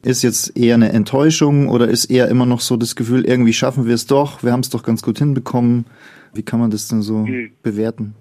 Ist 0.02 0.24
jetzt 0.24 0.58
eher 0.58 0.76
eine 0.76 0.94
Enttäuschung 0.94 1.68
oder 1.68 1.88
ist 1.90 2.06
eher 2.06 2.30
immer 2.30 2.46
noch 2.46 2.62
so 2.62 2.78
das 2.78 2.96
Gefühl, 2.96 3.26
irgendwie 3.26 3.52
schaffen 3.54 3.86
wir 3.86 3.94
es 3.96 4.08
doch, 4.08 4.44
wir 4.44 4.52
haben 4.54 4.62
es 4.62 4.70
doch 4.70 4.84
ganz 4.84 5.02
gut 5.02 5.18
hinbekommen. 5.18 5.86
Wie 6.34 6.44
kann 6.44 6.60
man 6.60 6.72
das 6.72 6.88
denn 6.88 7.02
so 7.02 7.18
Mhm. 7.26 7.52
bewerten? 7.64 8.16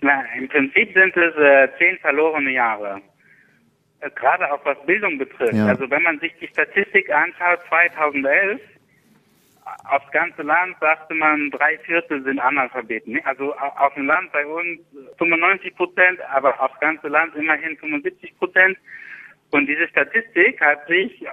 Na, 0.00 0.22
im 0.38 0.48
Prinzip 0.48 0.92
sind 0.94 1.16
es 1.16 1.34
äh, 1.36 1.68
zehn 1.78 1.98
verlorene 1.98 2.52
Jahre. 2.52 3.00
Äh, 4.00 4.10
Gerade 4.14 4.52
auch 4.52 4.64
was 4.64 4.76
Bildung 4.86 5.18
betrifft. 5.18 5.54
Ja. 5.54 5.66
Also 5.66 5.90
wenn 5.90 6.02
man 6.02 6.20
sich 6.20 6.32
die 6.40 6.46
Statistik 6.48 7.10
anschaut, 7.10 7.60
2011, 7.68 8.60
aufs 9.90 10.10
ganze 10.12 10.42
Land 10.42 10.76
sagte 10.80 11.14
man, 11.14 11.50
drei 11.50 11.78
Viertel 11.78 12.22
sind 12.22 12.38
Analphabeten. 12.38 13.18
Also 13.24 13.54
au- 13.56 13.86
auf 13.86 13.94
dem 13.94 14.06
Land 14.06 14.30
bei 14.32 14.46
uns 14.46 14.78
95 15.18 15.74
Prozent, 15.74 16.20
aber 16.32 16.60
aufs 16.62 16.78
ganze 16.80 17.08
Land 17.08 17.34
immerhin 17.34 17.76
75 17.78 18.36
Prozent. 18.38 18.76
Und 19.54 19.68
diese 19.68 19.86
Statistik 19.86 20.60
hat 20.60 20.84
sich 20.88 21.24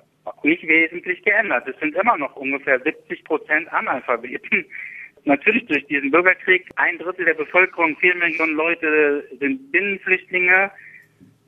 nicht 0.43 0.67
wesentlich 0.67 1.23
geändert. 1.23 1.67
Es 1.67 1.75
sind 1.79 1.95
immer 1.95 2.15
noch 2.17 2.35
ungefähr 2.35 2.79
70 2.79 3.23
Prozent 3.23 3.73
Analphabeten. 3.73 4.63
Natürlich 5.25 5.65
durch 5.65 5.83
diesen 5.87 6.11
Bürgerkrieg, 6.11 6.69
ein 6.75 6.99
Drittel 6.99 7.25
der 7.25 7.33
Bevölkerung, 7.33 7.97
vier 7.97 8.13
Millionen 8.13 8.53
Leute 8.53 9.27
sind 9.39 9.71
Binnenflüchtlinge, 9.71 10.69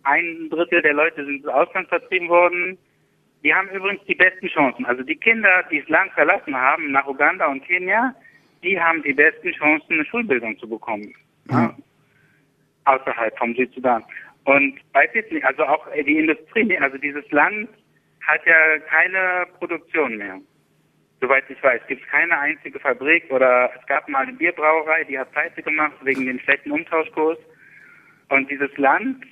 ein 0.02 0.50
Drittel 0.50 0.82
der 0.82 0.94
Leute 0.94 1.24
sind 1.24 1.44
ins 1.44 1.48
Ausland 1.48 1.90
vertrieben 1.90 2.28
worden. 2.30 2.76
Die 3.44 3.54
haben 3.54 3.70
übrigens 3.70 4.04
die 4.08 4.16
besten 4.16 4.48
Chancen. 4.48 4.86
Also 4.86 5.04
die 5.04 5.16
Kinder, 5.16 5.64
die 5.70 5.80
das 5.80 5.90
Land 5.90 6.12
verlassen 6.14 6.56
haben, 6.56 6.92
nach 6.92 7.06
Uganda 7.06 7.46
und 7.52 7.64
Kenia, 7.64 8.16
die 8.64 8.80
haben 8.80 9.04
die 9.04 9.14
besten 9.14 9.52
Chancen, 9.52 9.94
eine 9.94 10.06
Schulbildung 10.06 10.58
zu 10.58 10.68
bekommen. 10.68 11.14
Ja. 11.52 11.76
Außerhalb 12.86 13.38
vom 13.38 13.54
Südsudan. 13.54 14.04
Und 14.46 14.80
weiß 14.94 15.10
jetzt 15.14 15.32
nicht, 15.32 15.46
also 15.46 15.64
auch 15.64 15.88
die 15.94 16.20
Industrie, 16.20 16.78
also 16.78 16.98
dieses 16.98 17.30
Land 17.32 17.70
hat 18.22 18.46
ja 18.46 18.80
keine 18.90 19.46
Produktion 19.58 20.18
mehr. 20.18 20.40
Soweit 21.22 21.50
ich 21.50 21.62
weiß, 21.64 21.82
gibt 21.88 22.04
es 22.04 22.10
keine 22.10 22.38
einzige 22.38 22.80
Fabrik 22.80 23.32
oder 23.32 23.72
es 23.80 23.86
gab 23.88 24.10
mal 24.10 24.24
eine 24.24 24.34
Bierbrauerei, 24.34 25.06
die 25.06 25.18
hat 25.18 25.32
pleite 25.32 25.64
gemacht 25.64 25.96
wegen 26.04 26.26
dem 26.26 26.40
schlechten 26.40 26.72
Umtauschkurs. 26.72 27.38
Und 28.30 28.50
dieses 28.52 28.76
Land 28.78 29.24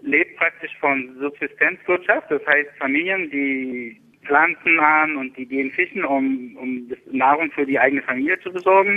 lebt 0.00 0.36
praktisch 0.38 0.74
von 0.80 1.14
Subsistenzwirtschaft, 1.18 2.30
das 2.30 2.46
heißt 2.46 2.70
Familien, 2.78 3.30
die 3.30 4.00
pflanzen 4.24 4.80
an 4.80 5.16
und 5.16 5.36
die 5.36 5.46
gehen 5.46 5.70
fischen, 5.72 6.04
um, 6.04 6.56
um 6.56 6.90
Nahrung 7.10 7.50
für 7.52 7.66
die 7.66 7.78
eigene 7.78 8.02
Familie 8.02 8.40
zu 8.40 8.50
besorgen. 8.50 8.94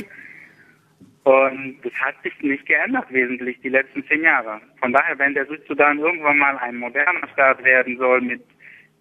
Und 1.28 1.80
das 1.84 1.92
hat 1.96 2.16
sich 2.24 2.32
nicht 2.40 2.66
geändert 2.68 3.12
wesentlich 3.12 3.60
die 3.60 3.68
letzten 3.68 4.02
zehn 4.08 4.24
Jahre. 4.24 4.62
Von 4.80 4.94
daher, 4.94 5.20
wenn 5.20 5.34
der 5.34 5.46
Südsudan 5.46 6.00
irgendwann 6.00 6.38
mal 6.38 6.58
ein 6.60 6.78
moderner 6.78 7.28
Staat 7.34 7.62
werden 7.66 7.98
soll 7.98 8.22
mit 8.22 8.42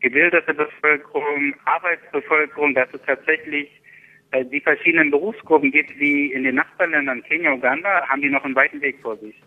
gebildeter 0.01 0.53
Bevölkerung, 0.53 1.55
Arbeitsbevölkerung, 1.66 2.74
dass 2.74 2.93
es 2.93 3.01
tatsächlich 3.03 3.70
äh, 4.33 4.45
die 4.45 4.61
verschiedenen 4.61 5.12
Berufsgruppen 5.12 5.70
gibt 5.70 5.97
wie 6.01 6.33
in 6.33 6.43
den 6.43 6.57
Nachbarländern 6.57 7.22
Kenia, 7.22 7.53
Uganda, 7.53 8.09
haben 8.09 8.22
die 8.22 8.31
noch 8.31 8.45
einen 8.45 8.57
weiten 8.57 8.81
Weg 8.81 8.99
vor 9.03 9.16
sich. 9.18 9.41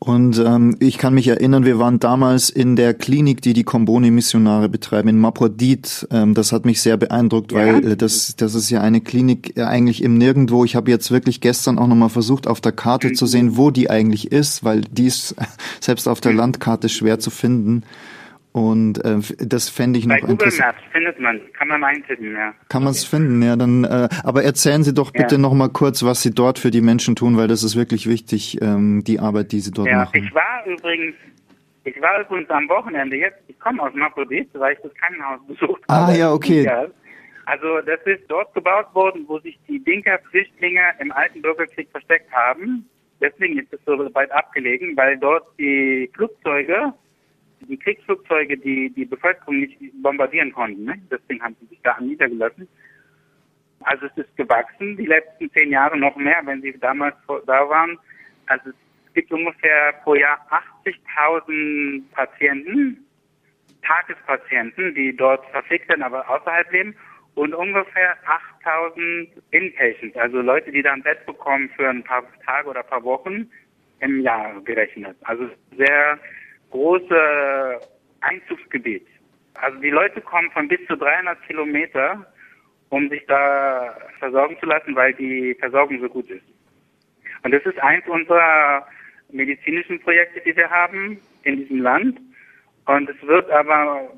Und 0.00 0.38
ähm, 0.38 0.76
ich 0.80 0.98
kann 0.98 1.14
mich 1.14 1.28
erinnern, 1.28 1.64
wir 1.64 1.78
waren 1.78 1.98
damals 1.98 2.50
in 2.50 2.76
der 2.76 2.92
Klinik, 2.92 3.40
die 3.40 3.54
die 3.54 3.64
Komboni-Missionare 3.64 4.68
betreiben, 4.68 5.08
in 5.08 5.18
Maprodit. 5.18 6.06
Ähm, 6.10 6.34
das 6.34 6.52
hat 6.52 6.66
mich 6.66 6.82
sehr 6.82 6.98
beeindruckt, 6.98 7.52
Ja. 7.52 7.58
weil 7.58 7.92
äh, 7.92 7.96
das, 7.96 8.36
das 8.36 8.54
ist 8.54 8.68
ja 8.68 8.82
eine 8.82 9.00
Klinik 9.00 9.56
äh, 9.56 9.62
eigentlich 9.62 10.02
im 10.02 10.18
Nirgendwo. 10.18 10.64
Ich 10.66 10.76
habe 10.76 10.90
jetzt 10.90 11.10
wirklich 11.10 11.40
gestern 11.40 11.78
auch 11.78 11.86
nochmal 11.86 12.10
versucht, 12.10 12.46
auf 12.46 12.60
der 12.60 12.72
Karte 12.72 13.12
zu 13.14 13.24
sehen, 13.24 13.56
wo 13.56 13.70
die 13.70 13.88
eigentlich 13.88 14.30
ist, 14.30 14.62
weil 14.62 14.82
die 14.82 15.06
ist 15.06 15.36
selbst 15.80 16.06
auf 16.06 16.20
der 16.20 16.34
Landkarte 16.34 16.90
schwer 16.90 17.18
zu 17.18 17.30
finden. 17.30 17.82
Und 18.56 19.04
äh, 19.04 19.16
das 19.44 19.68
fände 19.68 19.98
ich 19.98 20.06
noch 20.06 20.14
Bei 20.14 20.20
Google 20.20 20.32
interessant. 20.34 20.76
Maps 20.76 20.92
findet 20.92 21.18
man, 21.18 21.40
kann 21.58 21.66
man 21.66 21.82
eintippen, 21.82 22.32
ja. 22.36 22.54
Kann 22.68 22.84
man 22.84 22.92
es 22.92 23.04
finden, 23.04 23.42
ja, 23.42 23.56
dann. 23.56 23.82
Äh, 23.82 24.08
aber 24.22 24.44
erzählen 24.44 24.84
Sie 24.84 24.94
doch 24.94 25.10
bitte 25.10 25.34
Ja. 25.34 25.40
noch 25.40 25.54
mal 25.54 25.68
kurz, 25.70 26.04
was 26.04 26.22
Sie 26.22 26.30
dort 26.30 26.60
für 26.60 26.70
die 26.70 26.80
Menschen 26.80 27.16
tun, 27.16 27.36
weil 27.36 27.48
das 27.48 27.64
ist 27.64 27.74
wirklich 27.74 28.08
wichtig, 28.08 28.62
ähm, 28.62 29.02
die 29.02 29.18
Arbeit, 29.18 29.50
die 29.50 29.58
Sie 29.58 29.72
dort 29.72 29.88
Ja, 29.88 29.96
machen. 30.04 30.22
ich 30.24 30.32
war 30.32 30.64
übrigens, 30.66 31.16
ich 31.82 32.00
war 32.00 32.20
übrigens 32.20 32.48
am 32.50 32.68
Wochenende 32.68 33.16
jetzt, 33.16 33.38
ich 33.48 33.58
komme 33.58 33.82
aus 33.82 33.92
Maprodit, 33.92 34.48
weil 34.52 34.74
ich 34.74 34.78
das 34.84 34.94
Krankenhaus 34.94 35.40
besucht 35.48 35.82
Ah, 35.88 36.06
habe. 36.06 36.16
ja, 36.16 36.32
okay. 36.32 36.62
Ja. 36.62 36.86
Also 37.46 37.80
das 37.84 37.98
ist 38.06 38.22
dort 38.28 38.54
gebaut 38.54 38.86
worden, 38.94 39.24
wo 39.26 39.40
sich 39.40 39.58
die 39.68 39.82
Dinka-Flüchtlinge 39.82 40.80
im 41.00 41.10
alten 41.10 41.42
Bürgerkrieg 41.42 41.88
versteckt 41.90 42.30
haben. 42.32 42.88
Deswegen 43.20 43.58
ist 43.58 43.72
es 43.72 43.80
so 43.84 43.98
weit 44.14 44.30
abgelegen, 44.30 44.96
weil 44.96 45.18
dort 45.18 45.44
die 45.58 46.08
Flugzeuge, 46.14 46.94
die 47.64 47.78
Kriegsflugzeuge, 47.78 48.56
die 48.56 48.90
die 48.90 49.04
Bevölkerung 49.04 49.60
nicht 49.60 49.78
bombardieren 50.02 50.52
konnten. 50.52 50.84
Ne? 50.84 51.00
Deswegen 51.10 51.42
haben 51.42 51.56
sie 51.60 51.66
sich 51.66 51.80
da 51.82 51.98
niedergelassen. 52.00 52.68
Also 53.80 54.06
es 54.06 54.16
ist 54.16 54.36
gewachsen, 54.36 54.96
die 54.96 55.06
letzten 55.06 55.50
zehn 55.52 55.70
Jahre 55.70 55.98
noch 55.98 56.16
mehr, 56.16 56.40
wenn 56.44 56.62
sie 56.62 56.72
damals 56.78 57.14
da 57.46 57.68
waren. 57.68 57.98
Also 58.46 58.70
es 58.70 59.14
gibt 59.14 59.32
ungefähr 59.32 59.92
pro 60.02 60.14
Jahr 60.14 60.38
80.000 60.84 62.02
Patienten, 62.12 63.04
Tagespatienten, 63.82 64.94
die 64.94 65.14
dort 65.14 65.44
verpflegt 65.50 65.88
werden, 65.88 66.02
aber 66.02 66.28
außerhalb 66.28 66.70
leben. 66.72 66.96
Und 67.34 67.52
ungefähr 67.52 68.16
8.000 68.62 69.28
Inpatients, 69.50 70.16
also 70.16 70.40
Leute, 70.40 70.70
die 70.70 70.82
da 70.82 70.92
ein 70.92 71.02
Bett 71.02 71.26
bekommen 71.26 71.68
für 71.76 71.88
ein 71.88 72.04
paar 72.04 72.22
Tage 72.46 72.68
oder 72.68 72.80
ein 72.80 72.86
paar 72.86 73.02
Wochen 73.02 73.50
im 74.00 74.20
Jahr 74.20 74.60
gerechnet. 74.62 75.16
Also 75.22 75.50
sehr 75.76 76.18
große 76.70 77.80
Einzugsgebiet. 78.20 79.06
Also 79.54 79.78
die 79.80 79.90
Leute 79.90 80.20
kommen 80.20 80.50
von 80.50 80.68
bis 80.68 80.80
zu 80.86 80.96
300 80.96 81.40
Kilometer, 81.46 82.26
um 82.88 83.08
sich 83.08 83.24
da 83.26 83.96
versorgen 84.18 84.56
zu 84.60 84.66
lassen, 84.66 84.94
weil 84.94 85.14
die 85.14 85.54
Versorgung 85.58 86.00
so 86.00 86.08
gut 86.08 86.28
ist. 86.30 86.44
Und 87.42 87.52
das 87.52 87.64
ist 87.64 87.78
eins 87.78 88.06
unserer 88.08 88.86
medizinischen 89.30 90.00
Projekte, 90.00 90.40
die 90.40 90.56
wir 90.56 90.70
haben 90.70 91.18
in 91.42 91.56
diesem 91.56 91.80
Land. 91.80 92.18
Und 92.86 93.08
es 93.08 93.22
wird 93.26 93.50
aber 93.50 94.10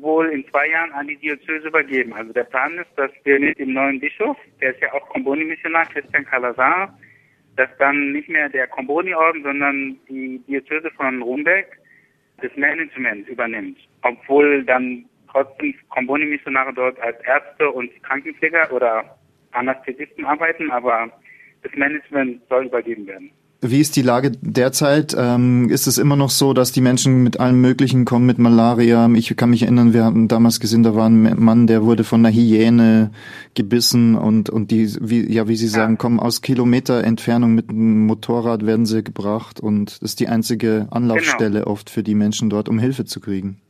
wohl 0.00 0.28
in 0.28 0.46
zwei 0.48 0.68
Jahren 0.68 0.92
an 0.92 1.08
die 1.08 1.16
Diözese 1.16 1.68
übergeben. 1.68 2.12
Also 2.12 2.32
der 2.32 2.44
Plan 2.44 2.78
ist, 2.78 2.90
dass 2.96 3.10
wir 3.24 3.40
mit 3.40 3.58
dem 3.58 3.72
neuen 3.72 4.00
Bischof, 4.00 4.36
der 4.60 4.74
ist 4.74 4.82
ja 4.82 4.92
auch 4.92 5.08
Komboni-Missionar, 5.08 5.86
Christian 5.86 6.26
Calazar, 6.26 6.96
dass 7.56 7.70
dann 7.78 8.12
nicht 8.12 8.28
mehr 8.28 8.48
der 8.48 8.66
Komboni-Orden, 8.66 9.42
sondern 9.42 9.96
die 10.08 10.38
Diözese 10.46 10.90
von 10.90 11.22
Rumbeck 11.22 11.78
das 12.44 12.56
Management 12.56 13.26
übernimmt. 13.28 13.78
Obwohl 14.02 14.64
dann 14.64 15.06
trotzdem 15.30 15.74
Komboni-Missionare 15.88 16.74
dort 16.74 17.00
als 17.00 17.18
Ärzte 17.24 17.70
und 17.70 17.90
Krankenpfleger 18.02 18.70
oder 18.72 19.18
Anästhesisten 19.52 20.24
arbeiten, 20.24 20.70
aber 20.70 21.10
das 21.62 21.72
Management 21.74 22.42
soll 22.48 22.66
übergeben 22.66 23.06
werden. 23.06 23.30
Wie 23.66 23.80
ist 23.80 23.96
die 23.96 24.02
Lage 24.02 24.30
derzeit? 24.42 25.16
Ähm, 25.18 25.70
ist 25.70 25.86
es 25.86 25.96
immer 25.96 26.16
noch 26.16 26.28
so, 26.28 26.52
dass 26.52 26.70
die 26.70 26.82
Menschen 26.82 27.22
mit 27.22 27.40
allem 27.40 27.62
Möglichen 27.62 28.04
kommen, 28.04 28.26
mit 28.26 28.38
Malaria? 28.38 29.08
Ich 29.14 29.34
kann 29.38 29.48
mich 29.48 29.62
erinnern, 29.62 29.94
wir 29.94 30.04
hatten 30.04 30.28
damals 30.28 30.60
gesehen, 30.60 30.82
da 30.82 30.94
war 30.94 31.08
ein 31.08 31.42
Mann, 31.42 31.66
der 31.66 31.82
wurde 31.82 32.04
von 32.04 32.20
einer 32.20 32.34
Hyäne 32.34 33.10
gebissen 33.54 34.16
und, 34.16 34.50
und 34.50 34.70
die, 34.70 34.94
wie, 35.00 35.32
ja, 35.32 35.48
wie 35.48 35.56
Sie 35.56 35.68
sagen, 35.68 35.96
kommen 35.96 36.20
aus 36.20 36.42
Kilometer 36.42 37.02
Entfernung 37.04 37.54
mit 37.54 37.70
einem 37.70 38.04
Motorrad 38.06 38.66
werden 38.66 38.84
sie 38.84 39.02
gebracht 39.02 39.60
und 39.60 40.02
das 40.02 40.10
ist 40.10 40.20
die 40.20 40.28
einzige 40.28 40.86
Anlaufstelle 40.90 41.66
oft 41.66 41.88
für 41.88 42.02
die 42.02 42.14
Menschen 42.14 42.50
dort, 42.50 42.68
um 42.68 42.78
Hilfe 42.78 43.06
zu 43.06 43.18
kriegen. 43.18 43.62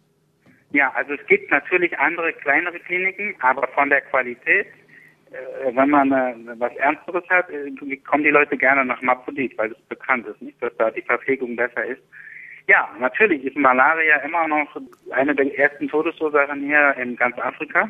Ja, 0.73 0.91
also 0.97 1.13
es 1.13 1.25
gibt 1.29 1.53
natürlich 1.53 1.97
andere 2.01 2.33
kleinere 2.33 2.81
Kliniken, 2.81 3.37
aber 3.39 3.69
von 3.77 3.91
der 3.91 4.01
Qualität, 4.01 4.67
wenn 5.73 5.91
man 5.91 6.13
äh, 6.13 6.35
was 6.59 6.75
Ernsteres 6.77 7.25
hat, 7.29 7.51
äh, 7.51 7.71
kommen 7.99 8.25
die 8.25 8.31
Leute 8.31 8.57
gerne 8.57 8.85
nach 8.85 9.01
Maprodit, 9.03 9.57
weil 9.59 9.73
es 9.73 9.81
bekannt 9.89 10.27
ist, 10.27 10.41
nicht, 10.43 10.61
dass 10.63 10.77
da 10.77 10.91
die 10.91 11.03
Verpflegung 11.03 11.57
besser 11.57 11.85
ist. 11.85 12.03
Ja, 12.67 12.89
natürlich 12.99 13.45
ist 13.45 13.57
Malaria 13.57 14.17
immer 14.19 14.49
noch 14.49 14.69
eine 15.11 15.35
der 15.35 15.59
ersten 15.59 15.89
Todesursachen 15.89 16.63
hier 16.63 16.95
in 16.97 17.17
ganz 17.17 17.39
Afrika. 17.39 17.89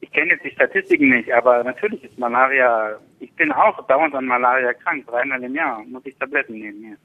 Ich 0.00 0.10
kenne 0.12 0.30
jetzt 0.32 0.44
die 0.44 0.50
Statistiken 0.52 1.10
nicht, 1.10 1.30
aber 1.32 1.62
natürlich 1.62 2.02
ist 2.04 2.18
Malaria, 2.18 2.98
ich 3.18 3.32
bin 3.34 3.52
auch 3.52 3.86
dauernd 3.86 4.14
an 4.14 4.26
Malaria 4.26 4.72
krank, 4.72 5.06
dreimal 5.06 5.42
im 5.42 5.54
Jahr 5.54 5.82
muss 5.84 6.06
ich 6.06 6.16
Tabletten 6.16 6.54
nehmen 6.54 6.82
hier. 6.82 6.96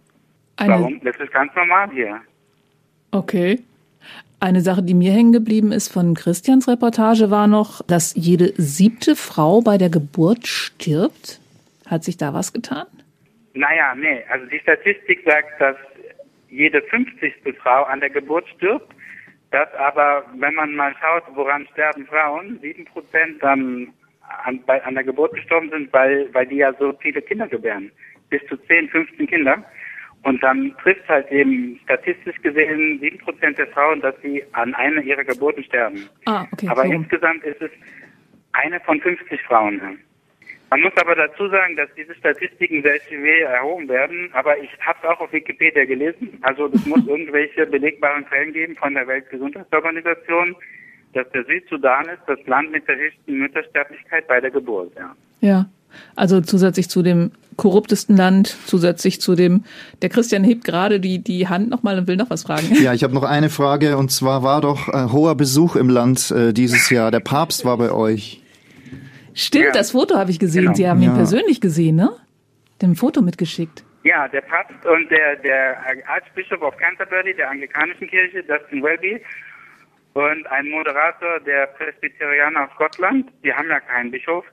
Eine, 0.57 0.73
Warum? 0.73 1.01
Das 1.03 1.17
ist 1.17 1.33
ganz 1.33 1.53
normal 1.55 1.89
hier. 1.91 2.21
Okay. 3.11 3.59
Eine 4.39 4.61
Sache, 4.61 4.83
die 4.83 4.93
mir 4.93 5.11
hängen 5.11 5.31
geblieben 5.31 5.71
ist 5.71 5.91
von 5.91 6.13
Christians 6.13 6.67
Reportage, 6.67 7.31
war 7.31 7.47
noch, 7.47 7.81
dass 7.87 8.13
jede 8.15 8.53
siebte 8.57 9.15
Frau 9.15 9.61
bei 9.61 9.77
der 9.77 9.89
Geburt 9.89 10.45
stirbt. 10.45 11.39
Hat 11.87 12.03
sich 12.03 12.17
da 12.17 12.33
was 12.33 12.53
getan? 12.53 12.85
Naja, 13.53 13.95
nee. 13.95 14.23
Also 14.29 14.45
die 14.47 14.59
Statistik 14.59 15.23
sagt, 15.25 15.59
dass 15.59 15.77
jede 16.49 16.81
50. 16.81 17.33
Frau 17.61 17.83
an 17.83 17.99
der 17.99 18.09
Geburt 18.09 18.47
stirbt. 18.55 18.93
Dass 19.51 19.73
aber, 19.75 20.25
wenn 20.37 20.53
man 20.55 20.75
mal 20.75 20.93
schaut, 20.99 21.23
woran 21.35 21.65
sterben 21.71 22.05
Frauen, 22.07 22.59
7 22.61 22.85
Prozent 22.85 23.41
dann 23.41 23.93
an, 24.43 24.59
bei, 24.65 24.83
an 24.83 24.95
der 24.95 25.03
Geburt 25.03 25.33
gestorben 25.33 25.69
sind, 25.69 25.93
weil, 25.93 26.27
weil 26.33 26.47
die 26.47 26.57
ja 26.57 26.73
so 26.73 26.93
viele 26.99 27.21
Kinder 27.21 27.47
gebären. 27.47 27.91
Bis 28.29 28.41
zu 28.47 28.57
10, 28.57 28.89
15 28.89 29.27
Kinder. 29.27 29.63
Und 30.25 30.41
dann 30.41 30.73
trifft 30.81 31.07
halt 31.07 31.31
eben 31.31 31.79
statistisch 31.83 32.41
gesehen 32.41 32.99
7 32.99 33.19
Prozent 33.19 33.59
der 33.59 33.67
Frauen, 33.67 34.01
dass 34.01 34.15
sie 34.23 34.43
an 34.53 34.73
einer 34.73 35.03
ihrer 35.03 35.23
Geburten 35.23 35.63
sterben. 35.63 36.09
Ah, 36.25 36.47
okay. 36.51 36.67
Aber 36.67 36.83
so 36.87 36.93
insgesamt 36.93 37.43
ist 37.43 37.61
es 37.61 37.69
eine 38.53 38.79
von 38.79 38.99
50 38.99 39.39
Frauen. 39.43 39.79
Man 40.71 40.81
muss 40.81 40.93
aber 40.97 41.15
dazu 41.15 41.47
sagen, 41.49 41.75
dass 41.75 41.89
diese 41.95 42.15
Statistiken 42.15 42.81
sehr 42.81 42.99
schwer 43.01 43.49
erhoben 43.49 43.87
werden, 43.87 44.31
aber 44.33 44.57
ich 44.57 44.71
habe 44.79 44.97
es 45.03 45.07
auch 45.07 45.19
auf 45.19 45.31
Wikipedia 45.31 45.85
gelesen. 45.85 46.39
Also 46.41 46.71
es 46.73 46.83
muss 46.87 47.05
irgendwelche 47.07 47.67
belegbaren 47.67 48.25
Quellen 48.25 48.51
geben 48.51 48.75
von 48.77 48.95
der 48.95 49.07
Weltgesundheitsorganisation, 49.07 50.55
dass 51.13 51.29
der 51.33 51.45
Südsudan 51.45 52.09
ist 52.09 52.23
das 52.25 52.39
Land 52.47 52.71
mit 52.71 52.87
der 52.87 52.97
höchsten 52.97 53.37
Müttersterblichkeit 53.37 54.27
bei 54.27 54.41
der 54.41 54.49
Geburt. 54.49 54.91
Ja. 54.95 55.15
Ja, 55.41 55.65
also 56.15 56.41
zusätzlich 56.41 56.89
zu 56.89 57.03
dem 57.03 57.31
korruptesten 57.57 58.15
Land, 58.17 58.55
zusätzlich 58.65 59.21
zu 59.21 59.35
dem, 59.35 59.63
der 60.01 60.09
Christian 60.09 60.43
hebt 60.43 60.63
gerade 60.63 60.99
die, 60.99 61.19
die 61.19 61.47
Hand 61.47 61.69
nochmal 61.69 61.97
und 61.97 62.07
will 62.07 62.15
noch 62.17 62.29
was 62.29 62.43
fragen. 62.43 62.67
Ja, 62.81 62.93
ich 62.93 63.03
habe 63.03 63.13
noch 63.13 63.23
eine 63.23 63.49
Frage 63.49 63.97
und 63.97 64.11
zwar 64.11 64.43
war 64.43 64.61
doch 64.61 64.87
äh, 64.89 65.07
hoher 65.11 65.35
Besuch 65.35 65.75
im 65.75 65.89
Land 65.89 66.31
äh, 66.31 66.53
dieses 66.53 66.89
Jahr. 66.89 67.11
Der 67.11 67.19
Papst 67.21 67.63
war 67.65 67.77
bei 67.77 67.91
euch. 67.91 68.41
Stimmt, 69.33 69.65
Ja. 69.65 69.71
das 69.71 69.91
Foto 69.91 70.15
habe 70.17 70.31
ich 70.31 70.39
gesehen. 70.39 70.63
Genau. 70.63 70.75
Sie 70.75 70.87
haben 70.87 71.01
ihn 71.01 71.09
Ja. 71.09 71.15
persönlich 71.15 71.59
gesehen, 71.61 71.95
ne? 71.97 72.11
Dem 72.81 72.95
Foto 72.95 73.21
mitgeschickt. 73.21 73.83
Ja, 74.03 74.27
der 74.27 74.41
Papst 74.41 74.85
und 74.85 75.09
der, 75.09 75.37
der 75.37 75.77
Archbishop 76.07 76.61
of 76.61 76.77
Canterbury, 76.77 77.33
der 77.35 77.49
anglikanischen 77.49 78.07
Kirche, 78.07 78.43
Justin 78.47 78.83
Welby, 78.83 79.21
und 80.13 80.47
ein 80.51 80.69
Moderator 80.69 81.39
der 81.45 81.67
Presbyterianer 81.77 82.63
aus 82.65 82.69
Schottland, 82.77 83.29
die 83.43 83.51
haben 83.51 83.67
ja 83.69 83.79
keinen 83.79 84.11
Bischof, 84.11 84.45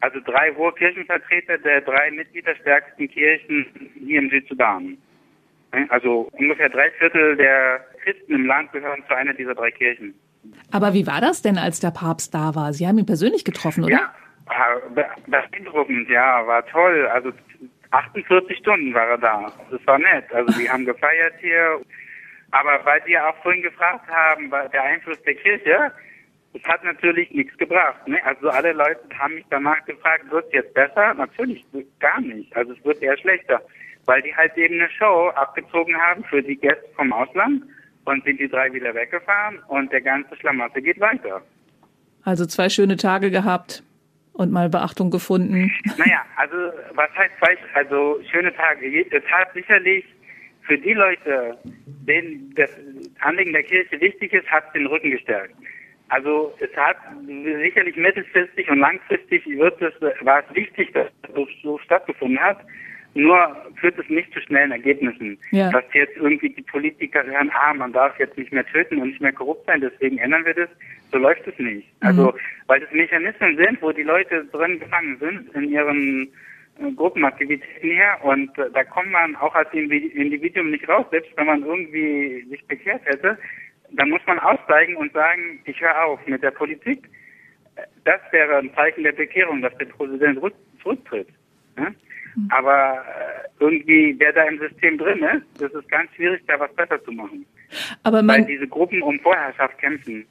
also 0.00 0.20
drei 0.20 0.52
hohe 0.54 0.72
Kirchenvertreter 0.72 1.58
der 1.58 1.80
drei 1.80 2.10
mitgliederstärksten 2.10 3.08
Kirchen 3.08 3.66
hier 3.98 4.20
im 4.20 4.30
Südsudan. 4.30 4.98
Also 5.88 6.28
ungefähr 6.32 6.68
drei 6.68 6.90
Viertel 6.92 7.36
der 7.36 7.84
Christen 8.02 8.34
im 8.34 8.46
Land 8.46 8.72
gehören 8.72 9.02
zu 9.08 9.14
einer 9.14 9.34
dieser 9.34 9.54
drei 9.54 9.70
Kirchen. 9.70 10.14
Aber 10.70 10.94
wie 10.94 11.06
war 11.06 11.20
das 11.20 11.42
denn, 11.42 11.58
als 11.58 11.80
der 11.80 11.90
Papst 11.90 12.32
da 12.34 12.54
war? 12.54 12.72
Sie 12.72 12.86
haben 12.86 12.98
ihn 12.98 13.06
persönlich 13.06 13.44
getroffen, 13.44 13.84
oder? 13.84 13.92
Ja, 13.94 14.14
be- 14.94 15.06
beeindruckend, 15.26 16.08
ja, 16.08 16.46
war 16.46 16.64
toll. 16.66 17.06
Also 17.08 17.32
48 17.90 18.58
Stunden 18.58 18.94
war 18.94 19.08
er 19.08 19.18
da. 19.18 19.52
Das 19.70 19.84
war 19.86 19.98
nett. 19.98 20.24
Also 20.32 20.56
wir 20.58 20.72
haben 20.72 20.84
gefeiert 20.84 21.34
hier. 21.40 21.80
Aber 22.52 22.80
weil 22.84 23.02
Sie 23.04 23.12
ja 23.12 23.28
auch 23.28 23.36
vorhin 23.42 23.62
gefragt 23.62 24.06
haben, 24.08 24.50
der 24.72 24.82
Einfluss 24.82 25.20
der 25.24 25.34
Kirche, 25.34 25.90
das 26.56 26.72
hat 26.72 26.84
natürlich 26.84 27.30
nichts 27.32 27.56
gebracht. 27.58 28.06
Ne? 28.08 28.18
Also 28.24 28.48
alle 28.48 28.72
Leute 28.72 29.00
haben 29.18 29.34
mich 29.34 29.44
danach 29.50 29.84
gefragt, 29.84 30.30
wird 30.30 30.46
es 30.46 30.52
jetzt 30.52 30.74
besser? 30.74 31.12
Natürlich 31.14 31.64
gar 32.00 32.20
nicht. 32.20 32.54
Also 32.56 32.72
es 32.72 32.84
wird 32.84 33.02
eher 33.02 33.16
schlechter. 33.18 33.60
Weil 34.06 34.22
die 34.22 34.34
halt 34.34 34.56
eben 34.56 34.80
eine 34.80 34.88
Show 34.90 35.30
abgezogen 35.34 35.94
haben 35.96 36.24
für 36.24 36.42
die 36.42 36.56
Gäste 36.56 36.88
vom 36.94 37.12
Ausland 37.12 37.64
und 38.04 38.24
sind 38.24 38.40
die 38.40 38.48
drei 38.48 38.72
wieder 38.72 38.94
weggefahren 38.94 39.58
und 39.68 39.92
der 39.92 40.00
ganze 40.00 40.34
Schlamassel 40.36 40.80
geht 40.80 41.00
weiter. 41.00 41.42
Also 42.22 42.46
zwei 42.46 42.68
schöne 42.68 42.96
Tage 42.96 43.30
gehabt 43.30 43.82
und 44.32 44.52
mal 44.52 44.68
Beachtung 44.68 45.10
gefunden. 45.10 45.70
Naja, 45.98 46.24
also 46.36 46.56
was 46.94 47.10
heißt 47.16 47.34
falsch? 47.38 47.60
Also 47.74 48.20
schöne 48.30 48.54
Tage. 48.54 49.06
Es 49.10 49.24
hat 49.24 49.52
sicherlich 49.54 50.04
für 50.62 50.78
die 50.78 50.94
Leute, 50.94 51.58
denen 51.84 52.54
das 52.54 52.70
Anliegen 53.20 53.52
der 53.52 53.62
Kirche 53.62 54.00
wichtig 54.00 54.32
ist, 54.32 54.46
hat 54.48 54.74
den 54.74 54.86
Rücken 54.86 55.10
gestärkt. 55.10 55.54
Also 56.08 56.54
es 56.60 56.74
hat 56.76 56.96
sicherlich 57.26 57.96
mittelfristig 57.96 58.70
und 58.70 58.78
langfristig 58.78 59.44
wird 59.46 59.80
es, 59.82 59.92
war 60.24 60.44
es 60.48 60.54
wichtig, 60.54 60.92
dass 60.92 61.08
das 61.22 61.48
so 61.62 61.78
stattgefunden 61.78 62.40
hat. 62.40 62.58
Nur 63.14 63.56
führt 63.80 63.98
es 63.98 64.08
nicht 64.10 64.30
zu 64.34 64.40
schnellen 64.42 64.72
Ergebnissen. 64.72 65.38
Ja. 65.50 65.70
Dass 65.70 65.84
jetzt 65.94 66.16
irgendwie 66.16 66.50
die 66.50 66.62
Politiker 66.62 67.24
hören, 67.24 67.50
ah, 67.54 67.72
man 67.72 67.92
darf 67.92 68.18
jetzt 68.18 68.36
nicht 68.36 68.52
mehr 68.52 68.66
töten 68.66 69.00
und 69.00 69.08
nicht 69.08 69.22
mehr 69.22 69.32
korrupt 69.32 69.66
sein, 69.66 69.80
deswegen 69.80 70.18
ändern 70.18 70.44
wir 70.44 70.52
das. 70.52 70.68
So 71.10 71.18
läuft 71.18 71.46
es 71.46 71.58
nicht. 71.58 71.88
Also, 72.00 72.34
weil 72.66 72.80
das 72.80 72.92
Mechanismen 72.92 73.56
sind, 73.56 73.80
wo 73.80 73.90
die 73.90 74.02
Leute 74.02 74.44
drin 74.52 74.78
gefangen 74.80 75.16
sind 75.18 75.54
in 75.54 75.70
ihren 75.70 76.28
äh, 76.78 76.92
Gruppenaktivitäten 76.94 77.90
her 77.90 78.18
und 78.22 78.56
äh, 78.58 78.70
da 78.74 78.84
kommt 78.84 79.10
man 79.10 79.34
auch 79.36 79.54
als 79.54 79.72
Individ- 79.72 80.12
Individuum 80.12 80.70
nicht 80.70 80.86
raus, 80.86 81.06
selbst 81.10 81.30
wenn 81.36 81.46
man 81.46 81.64
irgendwie 81.64 82.44
sich 82.50 82.62
bekehrt 82.66 83.00
hätte, 83.06 83.38
dann 83.92 84.10
muss 84.10 84.20
man 84.26 84.38
aussteigen 84.38 84.96
und 84.96 85.12
sagen, 85.12 85.60
ich 85.64 85.80
höre 85.80 86.04
auf 86.04 86.20
mit 86.26 86.42
der 86.42 86.50
Politik. 86.50 87.08
Das 88.04 88.20
wäre 88.30 88.56
ein 88.58 88.70
Zeichen 88.74 89.02
der 89.04 89.12
Bekehrung, 89.12 89.60
dass 89.62 89.76
der 89.78 89.86
Präsident 89.86 90.38
rück- 90.38 90.52
zurücktritt. 90.82 91.28
Ja? 91.78 91.88
Aber 92.50 92.94
äh, 92.98 93.48
irgendwie, 93.64 94.14
wer 94.18 94.32
da 94.32 94.44
im 94.44 94.58
System 94.58 94.98
drin 94.98 95.22
ist, 95.22 95.62
das 95.62 95.72
ist 95.72 95.88
ganz 95.90 96.10
schwierig, 96.14 96.42
da 96.46 96.58
was 96.60 96.72
besser 96.74 97.02
zu 97.04 97.12
machen. 97.12 97.46
Aber 98.02 98.18
Weil 98.18 98.22
man, 98.24 98.46
diese 98.46 98.68
Gruppen 98.68 99.02
um 99.02 99.18
Vorherrschaft 99.20 99.78
kämpfen. 99.78 100.26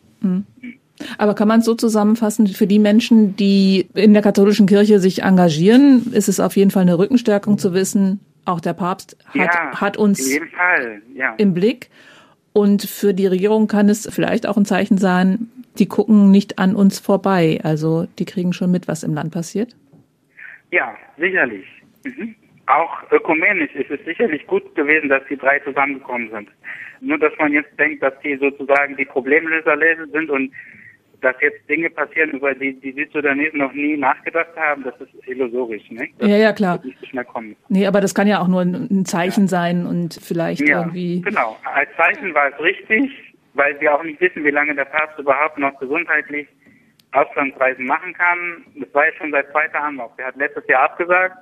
aber 1.18 1.34
kann 1.36 1.48
man 1.48 1.60
es 1.60 1.66
so 1.66 1.76
zusammenfassen, 1.76 2.48
für 2.48 2.68
die 2.68 2.80
Menschen, 2.80 3.36
die 3.36 3.88
in 3.96 4.14
der 4.14 4.22
katholischen 4.22 4.68
Kirche 4.68 5.00
sich 5.00 5.24
engagieren, 5.24 6.14
ist 6.14 6.30
es 6.30 6.40
auf 6.40 6.56
jeden 6.56 6.72
Fall 6.72 6.84
eine 6.84 6.98
Rückenstärkung 6.98 7.58
zu 7.58 7.74
wissen, 7.74 8.20
auch 8.46 8.62
der 8.62 8.74
Papst 8.74 9.18
hat, 9.28 9.36
ja, 9.36 9.82
hat 9.82 9.98
uns 9.98 10.20
im 11.38 11.54
Blick. 11.54 11.90
Und 12.56 12.84
für 12.84 13.14
die 13.14 13.28
Regierung 13.28 13.68
kann 13.68 13.90
es 13.90 14.08
vielleicht 14.10 14.48
auch 14.48 14.56
ein 14.56 14.64
Zeichen 14.64 14.98
sein, 14.98 15.50
die 15.78 15.90
gucken 15.90 16.32
nicht 16.32 16.58
an 16.58 16.74
uns 16.74 17.00
vorbei. 17.00 17.60
Also 17.64 18.08
die 18.18 18.24
kriegen 18.24 18.54
schon 18.54 18.72
mit, 18.72 18.88
was 18.88 19.04
im 19.04 19.14
Land 19.14 19.34
passiert. 19.34 19.76
Ja, 20.72 20.96
sicherlich. 21.18 21.66
Mhm. 22.06 22.34
Auch 22.68 23.12
ökumenisch 23.12 23.76
ist 23.76 23.92
es 23.92 24.00
sicherlich 24.06 24.48
gut 24.48 24.74
gewesen, 24.74 25.10
dass 25.10 25.22
die 25.30 25.36
drei 25.36 25.60
zusammengekommen 25.60 26.32
sind. 26.32 26.48
Nur, 27.02 27.18
dass 27.18 27.34
man 27.40 27.52
jetzt 27.52 27.78
denkt, 27.78 28.02
dass 28.02 28.14
die 28.24 28.38
sozusagen 28.38 28.96
die 28.96 29.04
Problemlöser 29.04 29.78
sind 30.14 30.30
und 30.30 30.50
dass 31.26 31.36
jetzt 31.42 31.68
Dinge 31.68 31.90
passieren, 31.90 32.30
über 32.32 32.54
die 32.54 32.80
die 32.80 32.92
Südsudanesen 32.94 33.60
noch 33.60 33.74
nie 33.74 33.98
nachgedacht 33.98 34.56
haben, 34.56 34.84
das 34.84 34.94
ist 35.02 35.10
illusorisch. 35.28 35.90
Ne? 35.90 36.08
Das 36.20 36.30
Ja, 36.30 36.38
ja, 36.38 36.54
klar. 36.54 36.76
wird 36.84 36.86
nicht 37.02 37.08
schnell 37.10 37.26
kommen. 37.26 37.56
Nee, 37.68 37.88
aber 37.88 38.00
das 38.00 38.14
kann 38.14 38.28
ja 38.28 38.40
auch 38.42 38.48
nur 38.48 38.62
ein 38.62 39.06
Zeichen 39.06 39.48
sein 39.48 39.86
und 39.86 40.14
vielleicht 40.22 40.62
Ja, 40.70 40.82
irgendwie. 40.82 41.22
genau. 41.22 41.58
Als 41.74 41.90
Zeichen 41.98 42.34
war 42.34 42.50
es 42.54 42.60
richtig, 42.60 43.12
weil 43.56 43.80
wir 43.82 43.96
auch 43.96 44.04
nicht 44.04 44.22
wissen, 44.22 44.44
wie 44.46 44.52
lange 44.52 44.76
der 44.76 44.86
Papst 44.86 45.18
überhaupt 45.20 45.58
noch 45.58 45.78
gesundheitlich 45.80 46.48
Auslandsreisen 47.12 47.86
machen 47.86 48.14
kann. 48.14 48.66
Das 48.76 48.94
war 48.94 49.06
ja 49.06 49.14
schon 49.18 49.32
seit 49.32 49.50
zweiter 49.52 49.82
Anlauf. 49.82 50.12
Er 50.18 50.28
hat 50.28 50.36
letztes 50.36 50.68
Jahr 50.68 50.84
abgesagt 50.84 51.36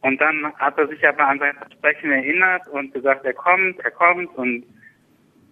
und 0.00 0.20
dann 0.20 0.52
hat 0.56 0.78
er 0.78 0.88
sich 0.88 1.06
aber 1.06 1.26
an 1.26 1.38
sein 1.40 1.54
Versprechen 1.56 2.12
erinnert 2.12 2.66
und 2.68 2.94
gesagt, 2.94 3.24
er 3.24 3.34
kommt, 3.34 3.78
er 3.80 3.90
kommt 3.90 4.34
und 4.36 4.64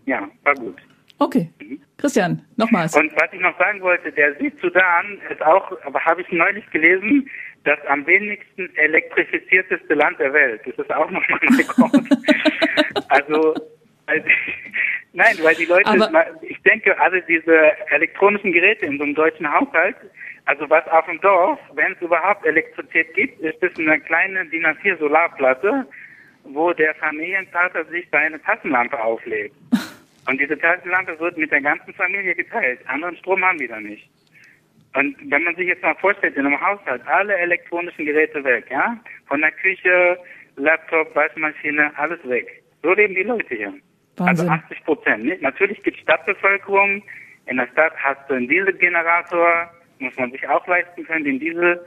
ja, 0.07 0.29
war 0.45 0.55
gut. 0.55 0.77
Okay. 1.19 1.49
Christian, 1.99 2.43
nochmals. 2.57 2.95
Und 2.97 3.11
was 3.17 3.33
ich 3.33 3.41
noch 3.41 3.57
sagen 3.59 3.81
wollte, 3.81 4.13
der 4.13 4.35
Südsudan 4.37 5.19
ist 5.31 5.41
auch, 5.43 5.73
aber 5.85 6.05
habe 6.05 6.21
ich 6.21 6.31
neulich 6.31 6.69
gelesen, 6.71 7.29
das 7.65 7.79
am 7.89 8.07
wenigsten 8.07 8.71
elektrifizierteste 8.77 9.95
Land 9.95 10.19
der 10.21 10.33
Welt. 10.33 10.61
Das 10.67 10.75
ist 10.77 10.93
auch 10.93 11.11
nochmal 11.11 11.39
ein 11.41 11.55
Rekord. 11.59 12.03
also, 13.09 13.55
weil, 14.07 14.25
nein, 15.15 15.37
weil 15.43 15.55
die 15.55 15.65
Leute, 15.65 15.89
Aber- 15.89 16.27
ich 16.43 16.61
denke, 16.63 16.99
also 17.01 17.17
diese 17.27 17.73
elektronischen 17.91 18.53
Geräte 18.53 18.85
in 18.87 18.99
so 18.99 19.05
einem 19.05 19.15
deutschen 19.15 19.51
Haushalt, 19.53 19.97
also 20.45 20.69
was 20.71 20.87
auf 20.89 21.07
dem 21.07 21.21
Dorf, 21.23 21.59
wenn 21.75 21.93
es 21.93 22.01
überhaupt 22.03 22.45
Elektrizität 22.47 23.13
gibt, 23.15 23.41
ist 23.41 23.61
es 23.63 23.77
eine 23.79 23.99
kleine 24.01 24.45
DIN 24.47 24.65
A4 24.67 24.99
Solarplatte, 24.99 25.87
wo 26.45 26.73
der 26.73 26.95
Familienvater 26.97 27.85
sich 27.87 28.07
seine 28.13 28.41
Taschenlampe 28.43 29.03
auflädt. 29.03 29.51
Und 30.27 30.41
diese 30.41 30.59
Taschenlampe 30.59 31.19
wird 31.21 31.39
mit 31.39 31.51
der 31.51 31.61
ganzen 31.61 31.95
Familie 31.95 32.35
geteilt. 32.35 32.81
Anderen 32.87 33.17
Strom 33.17 33.45
haben 33.45 33.59
die 33.59 33.69
da 33.69 33.81
nicht. 33.81 34.09
Und 34.95 35.17
wenn 35.31 35.45
man 35.45 35.55
sich 35.57 35.67
jetzt 35.67 35.83
mal 35.83 35.95
vorstellt, 35.97 36.37
in 36.37 36.47
einem 36.47 36.61
Haushalt, 36.61 37.03
alle 37.07 37.37
elektronischen 37.37 38.07
Geräte 38.07 38.43
weg, 38.43 38.65
ja? 38.71 38.99
Von 39.27 39.43
der 39.43 39.53
Küche, 39.53 40.19
Laptop, 40.57 41.15
Waschmaschine, 41.15 41.93
alles 41.99 42.19
weg. 42.29 42.63
So 42.83 42.95
leben 42.95 43.15
die 43.15 43.23
Leute 43.23 43.55
hier. 43.55 43.75
Wahnsinn. 44.17 44.49
Also 44.49 44.65
80 44.65 44.85
Prozent. 44.85 45.25
Nicht? 45.25 45.43
Natürlich 45.43 45.83
gibt 45.83 45.99
es 45.99 46.03
Stadtbevölkerung. 46.03 47.03
In 47.47 47.59
der 47.59 47.69
Stadt 47.69 47.93
hast 47.97 48.29
du 48.29 48.35
einen 48.35 48.49
Dieselgenerator, 48.49 49.71
muss 49.99 50.17
man 50.17 50.33
sich 50.33 50.49
auch 50.49 50.67
leisten 50.67 51.05
können, 51.05 51.25
den 51.25 51.41
Diesel. 51.41 51.85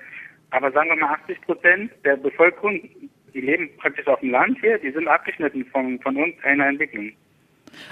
Aber 0.51 0.71
sagen 0.71 0.89
wir 0.89 0.95
mal 0.95 1.13
80 1.23 1.41
Prozent 1.41 1.91
der 2.05 2.15
Bevölkerung, 2.15 2.79
die 3.33 3.41
leben 3.41 3.69
praktisch 3.77 4.07
auf 4.07 4.19
dem 4.19 4.31
Land 4.31 4.57
hier, 4.61 4.77
die 4.79 4.91
sind 4.91 5.07
abgeschnitten 5.07 5.65
von, 5.65 5.99
von 5.99 6.15
uns 6.15 6.35
einer 6.43 6.67
Entwicklung. 6.67 7.11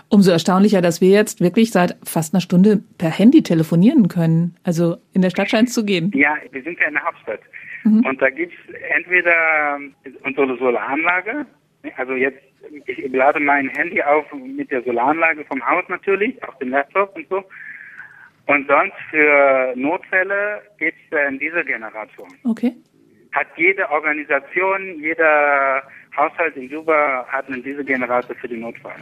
Umso 0.10 0.32
erstaunlicher, 0.32 0.82
dass 0.82 1.02
wir 1.02 1.10
jetzt 1.10 1.42
wirklich 1.42 1.72
seit 1.72 1.96
fast 2.04 2.34
einer 2.34 2.42
Stunde 2.42 2.82
per 2.98 3.10
Handy 3.10 3.44
telefonieren 3.44 4.08
können. 4.08 4.56
Also 4.64 4.98
in 5.14 5.22
der 5.22 5.30
Stadt 5.30 5.50
scheint 5.50 5.70
es 5.70 5.74
zu 5.74 5.86
gehen. 5.86 6.12
Ja, 6.16 6.36
wir 6.52 6.64
sind 6.64 6.80
ja 6.80 6.88
in 6.88 6.94
der 6.94 7.04
Hauptstadt. 7.04 7.42
Und 7.86 8.22
da 8.22 8.30
gibt's 8.30 8.56
entweder 8.98 9.80
unsere 10.24 10.58
Solaranlage, 10.58 11.46
also 11.96 12.14
jetzt, 12.14 12.42
ich 12.86 13.12
lade 13.14 13.40
mein 13.40 13.70
Handy 13.70 14.02
auf 14.02 14.26
mit 14.34 14.70
der 14.72 14.84
Solaranlage 14.84 15.46
vom 15.46 15.66
Haus 15.66 15.86
natürlich, 15.88 16.44
auf 16.44 16.58
dem 16.58 16.70
Laptop 16.72 17.16
und 17.16 17.30
so. 17.30 17.44
Und 18.48 18.68
sonst 18.68 18.96
für 19.10 19.74
Notfälle 19.76 20.62
gibt's 20.80 21.00
einen 21.12 21.40
Dieselgenerator. 21.40 22.28
Okay. 22.44 22.74
Hat 23.32 23.48
jede 23.56 23.90
Organisation, 23.90 25.00
jeder 25.00 25.84
Haushalt 26.16 26.56
in 26.58 26.70
Juba 26.70 27.26
hat 27.28 27.48
einen 27.48 27.64
Dieselgenerator 27.64 28.36
für 28.36 28.48
den 28.48 28.62
Notfall. 28.62 28.96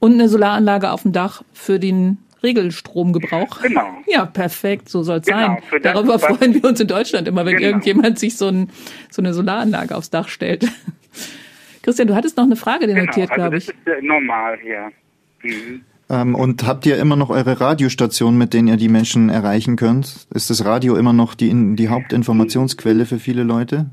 Und 0.00 0.14
eine 0.14 0.28
Solaranlage 0.28 0.90
auf 0.90 1.02
dem 1.02 1.12
Dach 1.12 1.42
für 1.52 1.78
den 1.78 2.18
Regelstromgebrauch. 2.42 3.60
Genau. 3.62 3.86
Ja, 4.10 4.24
perfekt, 4.26 4.88
so 4.88 5.02
soll 5.02 5.18
es 5.18 5.26
Genau, 5.26 5.38
sein. 5.38 5.58
das, 5.70 5.82
Darüber 5.82 6.18
freuen 6.18 6.54
wir 6.54 6.64
uns 6.64 6.80
in 6.80 6.88
Deutschland 6.88 7.28
immer, 7.28 7.44
wenn 7.46 7.56
Genau. 7.56 7.66
irgendjemand 7.68 8.18
sich 8.18 8.36
so, 8.36 8.48
ein, 8.48 8.70
so 9.10 9.22
eine 9.22 9.34
Solaranlage 9.34 9.94
aufs 9.94 10.10
Dach 10.10 10.28
stellt. 10.28 10.66
Christian, 11.82 12.08
du 12.08 12.14
hattest 12.14 12.36
noch 12.36 12.44
eine 12.44 12.56
Frage 12.56 12.86
Genau, 12.86 13.04
notiert, 13.04 13.30
also 13.30 13.34
glaube 13.40 13.56
das 13.56 13.64
ich. 13.64 13.70
ist 13.70 13.76
äh, 13.86 14.02
normal 14.04 14.58
hier. 14.62 14.90
Mhm. 15.42 15.82
Ähm, 16.08 16.34
und 16.34 16.66
habt 16.66 16.86
ihr 16.86 16.98
immer 16.98 17.14
noch 17.16 17.30
eure 17.30 17.60
Radiostationen, 17.60 18.36
mit 18.36 18.52
denen 18.52 18.68
ihr 18.68 18.76
die 18.76 18.88
Menschen 18.88 19.28
erreichen 19.30 19.76
könnt? 19.76 20.26
Ist 20.34 20.50
das 20.50 20.64
Radio 20.64 20.96
immer 20.96 21.12
noch 21.12 21.34
die, 21.34 21.48
in- 21.50 21.76
die 21.76 21.88
Hauptinformationsquelle 21.88 23.06
für 23.06 23.18
viele 23.20 23.44
Leute? 23.44 23.90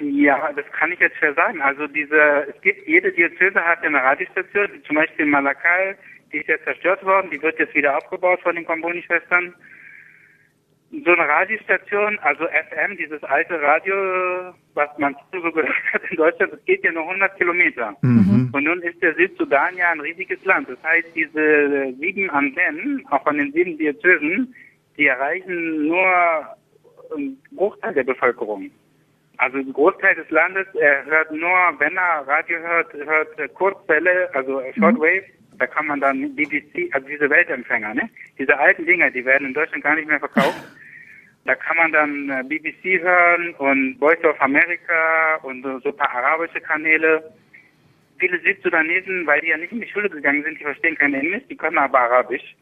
Ja, 0.00 0.52
das 0.52 0.66
kann 0.72 0.92
ich 0.92 1.00
jetzt 1.00 1.16
schwer 1.16 1.34
sagen. 1.34 1.60
Also 1.60 1.86
diese, 1.86 2.46
es 2.48 2.60
gibt, 2.60 2.86
jede 2.86 3.12
Diözese 3.12 3.64
hat 3.64 3.82
eine 3.82 4.02
Radiostation, 4.02 4.68
zum 4.86 4.96
Beispiel 4.96 5.24
in 5.24 5.30
Malakal, 5.30 5.96
die 6.32 6.38
ist 6.38 6.48
jetzt 6.48 6.64
zerstört 6.64 7.04
worden, 7.04 7.30
die 7.30 7.42
wird 7.42 7.58
jetzt 7.58 7.74
wieder 7.74 7.96
aufgebaut 7.96 8.40
von 8.42 8.54
den 8.54 8.64
Komboni-Schwestern. 8.64 9.54
So 11.04 11.12
eine 11.12 11.28
Radiostation, 11.28 12.18
also 12.20 12.46
FM, 12.46 12.96
dieses 12.96 13.22
alte 13.24 13.60
Radio, 13.60 14.54
was 14.74 14.88
man 14.98 15.14
so 15.32 15.52
gehört 15.52 15.74
hat 15.92 16.02
in 16.10 16.16
Deutschland, 16.16 16.52
das 16.52 16.64
geht 16.64 16.82
ja 16.84 16.92
nur 16.92 17.02
100 17.02 17.36
Kilometer. 17.36 17.94
Mhm. 18.00 18.50
Und 18.52 18.64
nun 18.64 18.82
ist 18.82 19.02
der 19.02 19.14
Südsudan 19.14 19.76
ja 19.76 19.90
ein 19.90 20.00
riesiges 20.00 20.42
Land. 20.44 20.68
Das 20.68 20.82
heißt, 20.82 21.08
diese 21.14 21.92
sieben 21.98 22.30
Antennen, 22.30 23.04
auch 23.10 23.22
von 23.22 23.36
den 23.36 23.52
sieben 23.52 23.76
Diözesen, 23.76 24.54
die 24.96 25.06
erreichen 25.06 25.86
nur 25.86 26.56
einen 27.14 27.42
Bruchteil 27.52 27.94
der 27.94 28.04
Bevölkerung. 28.04 28.70
Also 29.38 29.58
ein 29.58 29.72
Großteil 29.72 30.16
des 30.16 30.28
Landes, 30.30 30.66
er 30.74 31.04
hört 31.04 31.30
nur, 31.30 31.56
wenn 31.78 31.96
er 31.96 32.26
Radio 32.26 32.58
hört, 32.58 32.92
hört 32.92 33.38
äh, 33.38 33.48
Kurzwelle, 33.48 34.28
also 34.34 34.60
äh, 34.60 34.74
Shortwave. 34.74 35.24
Da 35.58 35.66
kann 35.66 35.86
man 35.86 36.00
dann 36.00 36.34
BBC, 36.34 36.92
also 36.92 37.06
diese 37.08 37.30
Weltempfänger, 37.30 37.94
ne? 37.94 38.10
Diese 38.38 38.56
alten 38.58 38.84
Dinger, 38.84 39.10
die 39.10 39.24
werden 39.24 39.48
in 39.48 39.54
Deutschland 39.54 39.82
gar 39.84 39.94
nicht 39.94 40.08
mehr 40.08 40.20
verkauft. 40.20 40.62
Da 41.44 41.54
kann 41.54 41.78
man 41.78 41.92
dann 41.92 42.28
äh, 42.28 42.42
BBC 42.42 43.00
hören 43.00 43.54
und 43.54 43.98
Voice 43.98 44.22
of 44.24 44.38
America 44.42 45.36
und 45.44 45.62
so 45.62 45.78
so 45.78 45.88
ein 45.88 45.96
paar 45.96 46.10
arabische 46.10 46.60
Kanäle. 46.60 47.32
Viele 48.18 48.38
Südsudanesen, 48.40 49.26
weil 49.26 49.40
die 49.40 49.46
ja 49.46 49.56
nicht 49.56 49.72
in 49.72 49.80
die 49.80 49.88
Schule 49.88 50.10
gegangen 50.10 50.42
sind, 50.42 50.60
die 50.60 50.64
verstehen 50.64 50.96
kein 50.96 51.14
Englisch, 51.14 51.44
die 51.48 51.56
können 51.56 51.78
aber 51.78 52.00
Arabisch. 52.00 52.54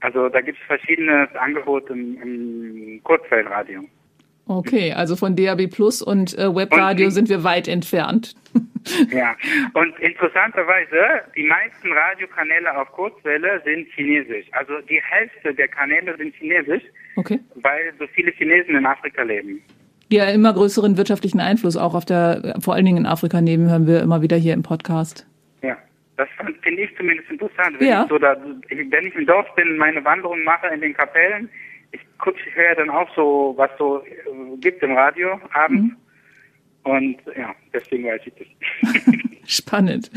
Also 0.00 0.28
da 0.28 0.42
gibt 0.42 0.58
es 0.58 0.66
verschiedenes 0.66 1.34
Angebot 1.36 1.88
im, 1.88 2.20
im 2.20 3.00
Kurzwellenradio. 3.02 3.82
Okay, 4.46 4.92
also 4.92 5.14
von 5.16 5.36
DAB 5.36 5.68
Plus 5.68 6.02
und 6.02 6.36
äh, 6.36 6.54
Webradio 6.54 7.06
Und- 7.06 7.12
sind 7.12 7.28
wir 7.28 7.44
weit 7.44 7.68
entfernt. 7.68 8.34
Ja, 9.12 9.36
und 9.74 9.96
interessanterweise, 10.00 11.22
die 11.36 11.44
meisten 11.44 11.92
Radiokanäle 11.92 12.76
auf 12.76 12.90
Kurzwelle 12.90 13.62
sind 13.64 13.86
chinesisch. 13.94 14.46
Also 14.50 14.72
die 14.90 15.00
Hälfte 15.00 15.54
der 15.54 15.68
Kanäle 15.68 16.16
sind 16.16 16.34
chinesisch, 16.34 16.82
Okay. 17.14 17.38
weil 17.54 17.92
so 18.00 18.06
viele 18.12 18.32
Chinesen 18.32 18.74
in 18.74 18.84
Afrika 18.84 19.22
leben. 19.22 19.62
Die 20.10 20.16
ja 20.16 20.24
immer 20.30 20.52
größeren 20.52 20.96
wirtschaftlichen 20.96 21.38
Einfluss 21.38 21.76
auch 21.76 21.94
auf 21.94 22.04
der, 22.04 22.56
vor 22.60 22.74
allen 22.74 22.84
Dingen 22.84 22.98
in 22.98 23.06
Afrika 23.06 23.40
nehmen, 23.40 23.70
hören 23.70 23.86
wir 23.86 24.00
immer 24.02 24.20
wieder 24.20 24.36
hier 24.36 24.52
im 24.54 24.64
Podcast. 24.64 25.26
Ja, 25.62 25.76
das 26.16 26.28
finde 26.62 26.82
ich 26.82 26.90
zumindest 26.96 27.30
interessant. 27.30 27.78
Wenn, 27.78 27.86
Ja. 27.88 28.02
ich 28.02 28.08
so 28.08 28.18
da, 28.18 28.36
wenn 28.68 29.06
ich 29.06 29.14
im 29.14 29.26
Dorf 29.26 29.46
bin, 29.54 29.76
meine 29.76 30.04
Wanderung 30.04 30.42
mache 30.42 30.66
in 30.74 30.80
den 30.80 30.92
Kapellen, 30.92 31.48
ich 31.92 32.00
gucke, 32.18 32.38
ich 32.46 32.54
höre 32.54 32.74
dann 32.74 32.90
auch 32.90 33.08
so, 33.14 33.54
was 33.56 33.70
so 33.78 34.02
äh, 34.02 34.56
gibt 34.58 34.82
im 34.82 34.92
Radio 34.92 35.40
abends. 35.52 35.94
Und 36.84 37.18
ja, 37.36 37.54
deswegen 37.72 38.04
weiß 38.04 38.22
ich 38.24 38.32
das. 38.34 39.02
Spannend. 39.46 40.10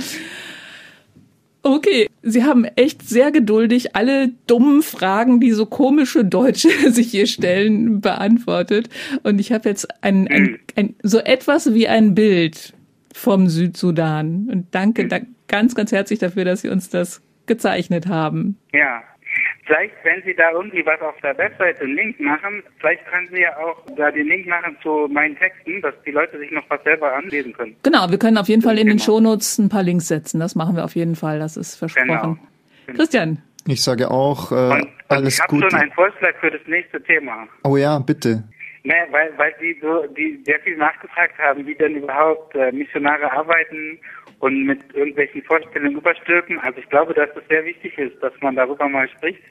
Okay, 1.61 2.09
Sie 2.21 2.43
haben 2.43 2.63
echt 2.63 3.01
sehr 3.01 3.32
geduldig 3.32 3.95
alle 3.95 4.30
dummen 4.45 4.84
Fragen, 4.84 5.39
die 5.39 5.51
so 5.51 5.65
komische 5.65 6.23
Deutsche 6.23 6.69
sich 6.91 7.09
hier 7.09 7.26
stellen, 7.26 8.01
beantwortet. 8.01 8.89
Und 9.23 9.39
ich 9.39 9.51
habe 9.51 9.69
jetzt 9.69 9.88
ein, 10.03 10.28
ein, 10.28 10.59
ein, 10.76 10.95
so 11.01 11.17
etwas 11.17 11.73
wie 11.73 11.88
ein 11.88 12.13
Bild 12.13 12.73
vom 13.13 13.47
Südsudan. 13.47 14.47
Und 14.51 14.76
danke 14.76 15.07
da, 15.07 15.19
ganz, 15.47 15.73
ganz 15.73 15.91
herzlich 15.91 16.19
dafür, 16.19 16.45
dass 16.45 16.61
Sie 16.61 16.69
uns 16.69 16.89
das 16.89 17.21
gezeichnet 17.47 18.07
haben. 18.07 18.59
Ja. 18.71 19.01
Vielleicht, 19.66 19.93
wenn 20.03 20.22
Sie 20.24 20.36
da 20.36 20.51
irgendwie 20.51 20.86
was 20.86 21.01
auf 21.01 21.16
der 21.24 21.36
Webseite 21.38 21.82
einen 21.82 21.95
Link 21.95 22.20
machen, 22.20 22.61
vielleicht 22.80 23.03
können 23.07 23.28
Sie 23.32 23.41
ja 23.41 23.57
auch 23.57 23.84
da 23.97 24.11
den 24.11 24.28
Link 24.28 24.45
machen 24.45 24.78
zu 24.84 25.07
meinen 25.11 25.36
Texten, 25.38 25.82
dass 25.82 25.93
die 26.05 26.11
Leute 26.11 26.38
sich 26.38 26.51
noch 26.51 26.63
was 26.70 26.84
selber 26.84 27.13
anlesen 27.16 27.51
können. 27.53 27.76
Genau, 27.82 28.09
wir 28.11 28.20
können 28.20 28.38
auf 28.38 28.47
jeden 28.47 28.61
Fall 28.61 28.78
in 28.78 28.86
den 28.88 28.97
Genau. 28.97 29.03
Shownotes 29.05 29.57
ein 29.57 29.70
paar 29.70 29.82
Links 29.84 30.07
setzen. 30.07 30.39
Das 30.39 30.53
machen 30.55 30.76
wir 30.76 30.84
auf 30.86 30.95
jeden 30.95 31.16
Fall, 31.16 31.39
das 31.39 31.57
ist 31.57 31.76
versprochen. 31.78 32.07
Genau. 32.86 32.97
Christian, 32.97 33.41
Ich 33.68 33.82
sage 33.84 34.11
auch 34.11 34.51
äh, 34.51 34.55
Und, 34.55 34.72
und 34.84 34.89
alles 35.09 35.34
ich 35.36 35.41
habe 35.41 35.49
Gute. 35.55 35.70
schon 35.72 35.80
einen 35.80 35.91
Vorschlag 35.93 36.36
für 36.39 36.51
das 36.51 36.61
nächste 36.68 37.01
Thema. 37.01 37.47
Oh 37.63 37.76
ja, 37.78 37.97
bitte. 37.97 38.43
Ne, 38.84 38.93
weil, 39.09 39.32
weil 39.38 39.51
Sie 39.59 39.76
so, 39.82 40.05
die 40.16 40.39
sehr 40.45 40.59
viel 40.59 40.78
nachgefragt 40.78 41.39
haben, 41.39 41.66
wie 41.66 41.74
denn 41.74 41.95
überhaupt 41.95 42.53
äh, 42.53 42.72
Missionare 42.72 43.32
arbeiten 43.32 43.97
und 44.39 44.63
mit 44.65 44.79
irgendwelchen 44.93 45.41
Vorstellungen 45.43 45.97
überstülpen. 45.97 46.59
Also 46.59 46.79
ich 46.79 46.89
glaube, 46.89 47.13
dass 47.13 47.29
es 47.36 47.47
sehr 47.49 47.63
wichtig 47.65 47.97
ist, 47.97 48.21
dass 48.21 48.33
man 48.41 48.55
darüber 48.55 48.88
mal 48.89 49.07
spricht, 49.09 49.41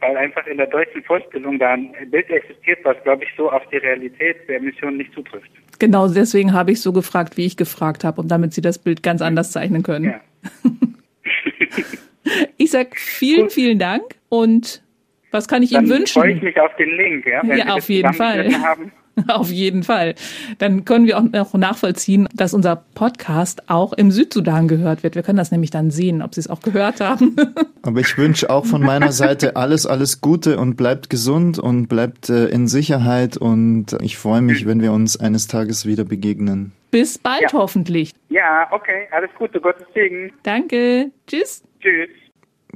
weil 0.00 0.16
einfach 0.16 0.46
in 0.46 0.56
der 0.58 0.66
deutschen 0.66 1.02
Vorstellung 1.04 1.58
da 1.58 1.72
ein 1.72 1.92
Bild 2.10 2.28
existiert, 2.30 2.78
was, 2.84 2.96
glaube 3.04 3.24
ich, 3.24 3.30
so 3.36 3.50
auf 3.50 3.62
die 3.72 3.78
Realität 3.78 4.36
der 4.48 4.60
Mission 4.60 4.96
nicht 4.98 5.12
zutrifft. 5.14 5.50
genau 5.78 6.08
deswegen 6.08 6.52
habe 6.52 6.72
ich 6.72 6.80
so 6.82 6.92
gefragt, 6.92 7.36
wie 7.36 7.46
ich 7.46 7.56
gefragt 7.56 8.04
habe 8.04 8.20
und 8.20 8.28
damit 8.30 8.52
Sie 8.52 8.60
das 8.60 8.78
Bild 8.78 9.02
ganz 9.02 9.22
anders 9.22 9.52
zeichnen 9.52 9.82
können. 9.82 10.04
Ja. 10.04 10.20
Ich 12.56 12.70
sag 12.70 12.96
vielen, 12.96 13.50
vielen 13.50 13.78
Dank 13.78 14.02
und 14.30 14.82
was 15.30 15.46
kann 15.46 15.62
ich 15.62 15.70
Dann 15.70 15.84
Ihnen 15.86 16.06
freue 16.06 16.28
ich 16.30 16.34
wünschen? 16.36 16.44
mich 16.46 16.60
auf 16.60 16.74
den 16.76 16.96
Link, 16.96 17.26
ja, 17.26 17.42
wenn 17.42 17.58
Ja, 17.58 17.64
Sie 17.66 17.70
auf 17.72 17.88
jeden 17.90 18.14
Fall. 18.14 18.48
Haben. 18.62 18.92
Auf 19.28 19.50
jeden 19.50 19.82
Fall. 19.82 20.14
Dann 20.58 20.84
können 20.84 21.06
wir 21.06 21.18
auch 21.18 21.22
noch 21.22 21.54
nachvollziehen, 21.54 22.28
dass 22.34 22.54
unser 22.54 22.76
Podcast 22.94 23.70
auch 23.70 23.92
im 23.92 24.10
Südsudan 24.10 24.68
gehört 24.68 25.02
wird. 25.02 25.14
Wir 25.14 25.22
können 25.22 25.38
das 25.38 25.50
nämlich 25.50 25.70
dann 25.70 25.90
sehen, 25.90 26.22
ob 26.22 26.34
Sie 26.34 26.40
es 26.40 26.48
auch 26.50 26.60
gehört 26.60 27.00
haben. 27.00 27.36
Aber 27.82 28.00
ich 28.00 28.16
wünsche 28.18 28.50
auch 28.50 28.66
von 28.66 28.82
meiner 28.82 29.12
Seite 29.24 29.56
alles, 29.56 29.86
alles 29.86 30.20
Gute 30.20 30.58
und 30.58 30.76
bleibt 30.76 31.10
gesund 31.10 31.58
und 31.58 31.86
bleibt 31.88 32.28
äh, 32.28 32.46
in 32.46 32.66
Sicherheit. 32.68 33.36
Und 33.36 33.96
ich 34.02 34.16
freue 34.18 34.40
mich, 34.42 34.66
wenn 34.66 34.80
wir 34.82 34.92
uns 34.92 35.16
eines 35.18 35.46
Tages 35.46 35.86
wieder 35.86 36.04
begegnen. 36.04 36.72
Bis 36.90 37.18
bald 37.18 37.42
Ja. 37.42 37.48
hoffentlich. 37.52 38.12
Ja, 38.28 38.68
okay, 38.70 39.08
alles 39.10 39.30
Gute, 39.38 39.60
Gottes 39.60 39.86
Segen. 39.94 40.32
Danke. 40.44 41.10
Tschüss. 41.26 41.62
Tschüss. 41.80 42.23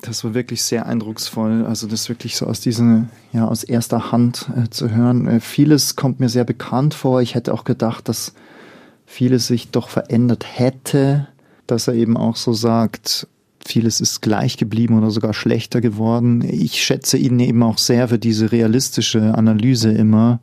Das 0.03 0.25
war 0.25 0.35
wirklich 0.35 0.63
sehr 0.63 0.87
eindrucksvoll. 0.87 1.65
Also 1.67 1.87
das 1.87 2.09
wirklich 2.09 2.37
so 2.37 2.47
aus 2.47 2.61
dieser, 2.61 3.07
ja, 3.33 3.47
aus 3.47 3.65
erster 3.65 4.13
Hand 4.13 4.49
äh, 4.57 4.69
zu 4.71 4.91
hören. 4.91 5.27
Äh, 5.27 5.41
vieles 5.41 5.97
kommt 5.97 6.21
mir 6.21 6.29
sehr 6.29 6.45
bekannt 6.45 6.95
vor. 6.95 7.23
Ich 7.23 7.35
hätte 7.35 7.53
auch 7.53 7.65
gedacht, 7.65 8.09
dass 8.09 8.35
vieles 9.07 9.47
sich 9.47 9.71
doch 9.71 9.89
verändert 9.89 10.45
hätte, 10.47 11.29
dass 11.67 11.89
er 11.89 11.95
eben 11.95 12.17
auch 12.17 12.37
so 12.37 12.53
sagt, 12.53 13.27
vieles 13.65 14.01
ist 14.01 14.23
gleich 14.23 14.57
geblieben 14.57 14.99
oder 14.99 15.11
sogar 15.11 15.35
schlechter 15.35 15.81
geworden. 15.81 16.43
Ich 16.43 16.83
schätze 16.83 17.19
ihn 17.19 17.39
eben 17.41 17.63
auch 17.63 17.79
sehr 17.79 18.09
für 18.09 18.19
diese 18.19 18.53
realistische 18.53 19.35
Analyse 19.35 19.91
immer. 19.91 20.41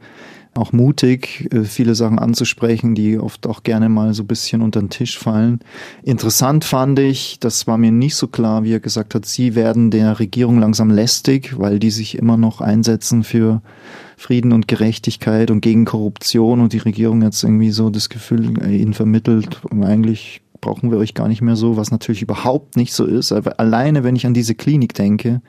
Auch 0.57 0.71
mutig, 0.71 1.49
äh, 1.53 1.65
viele 1.65 1.95
Sachen 1.95 2.17
anzusprechen, 2.17 2.95
die 2.95 3.19
oft 3.19 3.45
auch 3.45 3.63
gerne 3.63 3.89
mal 3.89 4.13
so 4.13 4.23
ein 4.23 4.27
bisschen 4.27 4.61
unter 4.61 4.79
den 4.79 4.89
Tisch 4.89 5.19
fallen. 5.19 5.59
Interessant 6.01 6.63
fand 6.63 6.97
ich, 6.97 7.39
das 7.39 7.67
war 7.67 7.77
mir 7.77 7.91
nicht 7.91 8.15
so 8.15 8.27
klar, 8.27 8.63
wie 8.63 8.73
er 8.73 8.79
gesagt 8.79 9.15
hat, 9.15 9.25
sie 9.25 9.53
werden 9.53 9.91
der 9.91 10.17
Regierung 10.19 10.59
langsam 10.59 10.89
lästig, 10.89 11.59
weil 11.59 11.79
die 11.79 11.91
sich 11.91 12.17
immer 12.17 12.37
noch 12.37 12.61
einsetzen 12.61 13.23
für 13.23 13.61
Frieden 14.15 14.53
und 14.53 14.69
Gerechtigkeit 14.69 15.51
und 15.51 15.59
gegen 15.59 15.83
Korruption 15.83 16.61
und 16.61 16.71
die 16.71 16.77
Regierung 16.77 17.21
jetzt 17.21 17.43
irgendwie 17.43 17.71
so 17.71 17.89
das 17.89 18.07
Gefühl 18.07 18.57
äh, 18.63 18.77
ihnen 18.77 18.93
vermittelt, 18.93 19.61
eigentlich 19.81 20.41
brauchen 20.61 20.89
wir 20.89 20.97
euch 20.97 21.13
gar 21.13 21.27
nicht 21.27 21.41
mehr 21.41 21.55
so, 21.55 21.77
was 21.77 21.91
natürlich 21.91 22.21
überhaupt 22.21 22.77
nicht 22.77 22.93
so 22.93 23.05
ist. 23.05 23.31
Aber 23.31 23.59
alleine, 23.59 24.03
wenn 24.03 24.15
ich 24.15 24.25
an 24.25 24.33
diese 24.33 24.55
Klinik 24.55 24.93
denke, 24.93 25.41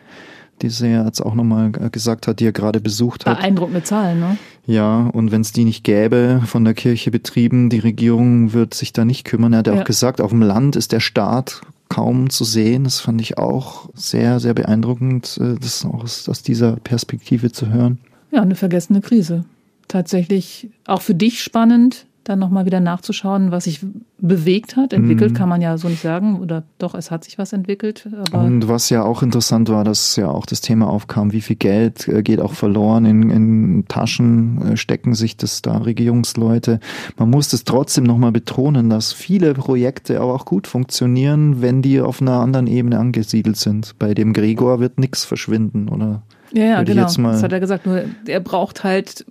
die 0.62 0.70
sie 0.70 0.88
ja 0.88 1.04
jetzt 1.04 1.20
auch 1.20 1.34
nochmal 1.34 1.70
gesagt 1.70 2.26
hat, 2.26 2.40
die 2.40 2.46
er 2.46 2.52
gerade 2.52 2.80
besucht 2.80 3.26
hat. 3.26 3.38
Beeindruckende 3.38 3.82
Zahlen, 3.82 4.20
ne? 4.20 4.38
Ja, 4.66 5.08
und 5.12 5.30
wenn 5.30 5.42
es 5.42 5.52
die 5.52 5.64
nicht 5.64 5.84
gäbe, 5.84 6.42
von 6.44 6.64
der 6.64 6.74
Kirche 6.74 7.10
betrieben, 7.10 7.70
die 7.70 7.78
Regierung 7.78 8.52
wird 8.52 8.74
sich 8.74 8.92
da 8.92 9.04
nicht 9.04 9.24
kümmern. 9.24 9.52
Er 9.52 9.60
hat 9.60 9.66
ja 9.68 9.80
auch 9.80 9.84
gesagt, 9.84 10.20
auf 10.20 10.30
dem 10.30 10.42
Land 10.42 10.74
ist 10.74 10.92
der 10.92 11.00
Staat 11.00 11.60
kaum 11.88 12.30
zu 12.30 12.44
sehen. 12.44 12.84
Das 12.84 12.98
fand 13.00 13.20
ich 13.20 13.38
auch 13.38 13.88
sehr, 13.94 14.40
sehr 14.40 14.54
beeindruckend, 14.54 15.38
äh, 15.40 15.54
das 15.60 15.84
auch 15.84 16.02
aus, 16.02 16.28
aus 16.28 16.42
dieser 16.42 16.76
Perspektive 16.76 17.52
zu 17.52 17.68
hören. 17.68 17.98
Ja, 18.32 18.42
eine 18.42 18.56
vergessene 18.56 19.00
Krise. 19.00 19.44
Tatsächlich 19.86 20.68
auch 20.86 21.00
für 21.00 21.14
dich 21.14 21.42
spannend, 21.42 22.06
dann 22.28 22.38
nochmal 22.38 22.66
wieder 22.66 22.80
nachzuschauen, 22.80 23.50
was 23.50 23.64
sich 23.64 23.80
bewegt 24.18 24.76
hat. 24.76 24.92
Entwickelt 24.92 25.32
Mhm. 25.32 25.36
kann 25.36 25.48
man 25.48 25.60
ja 25.60 25.78
so 25.78 25.88
nicht 25.88 26.02
sagen. 26.02 26.40
Oder 26.40 26.64
doch, 26.78 26.94
es 26.94 27.10
hat 27.10 27.24
sich 27.24 27.38
was 27.38 27.52
entwickelt. 27.52 28.08
Und 28.32 28.68
was 28.68 28.90
ja 28.90 29.02
auch 29.02 29.22
interessant 29.22 29.68
war, 29.68 29.84
dass 29.84 30.16
ja 30.16 30.28
auch 30.28 30.46
das 30.46 30.60
Thema 30.60 30.88
aufkam, 30.88 31.32
wie 31.32 31.40
viel 31.40 31.56
Geld 31.56 32.08
äh, 32.08 32.22
geht 32.22 32.40
auch 32.40 32.54
verloren 32.54 33.04
in, 33.04 33.30
in 33.30 33.84
Taschen, 33.88 34.72
äh, 34.72 34.76
stecken 34.76 35.14
sich 35.14 35.36
das 35.36 35.62
da 35.62 35.78
Regierungsleute. 35.78 36.80
Man 37.16 37.30
muss 37.30 37.52
es 37.52 37.64
trotzdem 37.64 38.04
nochmal 38.04 38.32
betonen, 38.32 38.90
dass 38.90 39.12
viele 39.12 39.54
Projekte 39.54 40.20
aber 40.20 40.34
auch 40.34 40.44
gut 40.44 40.66
funktionieren, 40.66 41.62
wenn 41.62 41.82
die 41.82 42.00
auf 42.00 42.20
einer 42.20 42.40
anderen 42.40 42.66
Ebene 42.66 42.98
angesiedelt 42.98 43.56
sind. 43.56 43.94
Bei 43.98 44.14
dem 44.14 44.32
Gregor 44.32 44.80
wird 44.80 44.98
nichts 44.98 45.24
verschwinden, 45.24 45.88
oder? 45.88 46.22
ja, 46.52 46.64
ja 46.64 46.82
genau. 46.82 47.02
das 47.02 47.42
hat 47.42 47.52
er 47.52 47.60
gesagt. 47.60 47.86
Nur 47.86 48.04
er 48.26 48.40
braucht 48.40 48.84
halt 48.84 49.24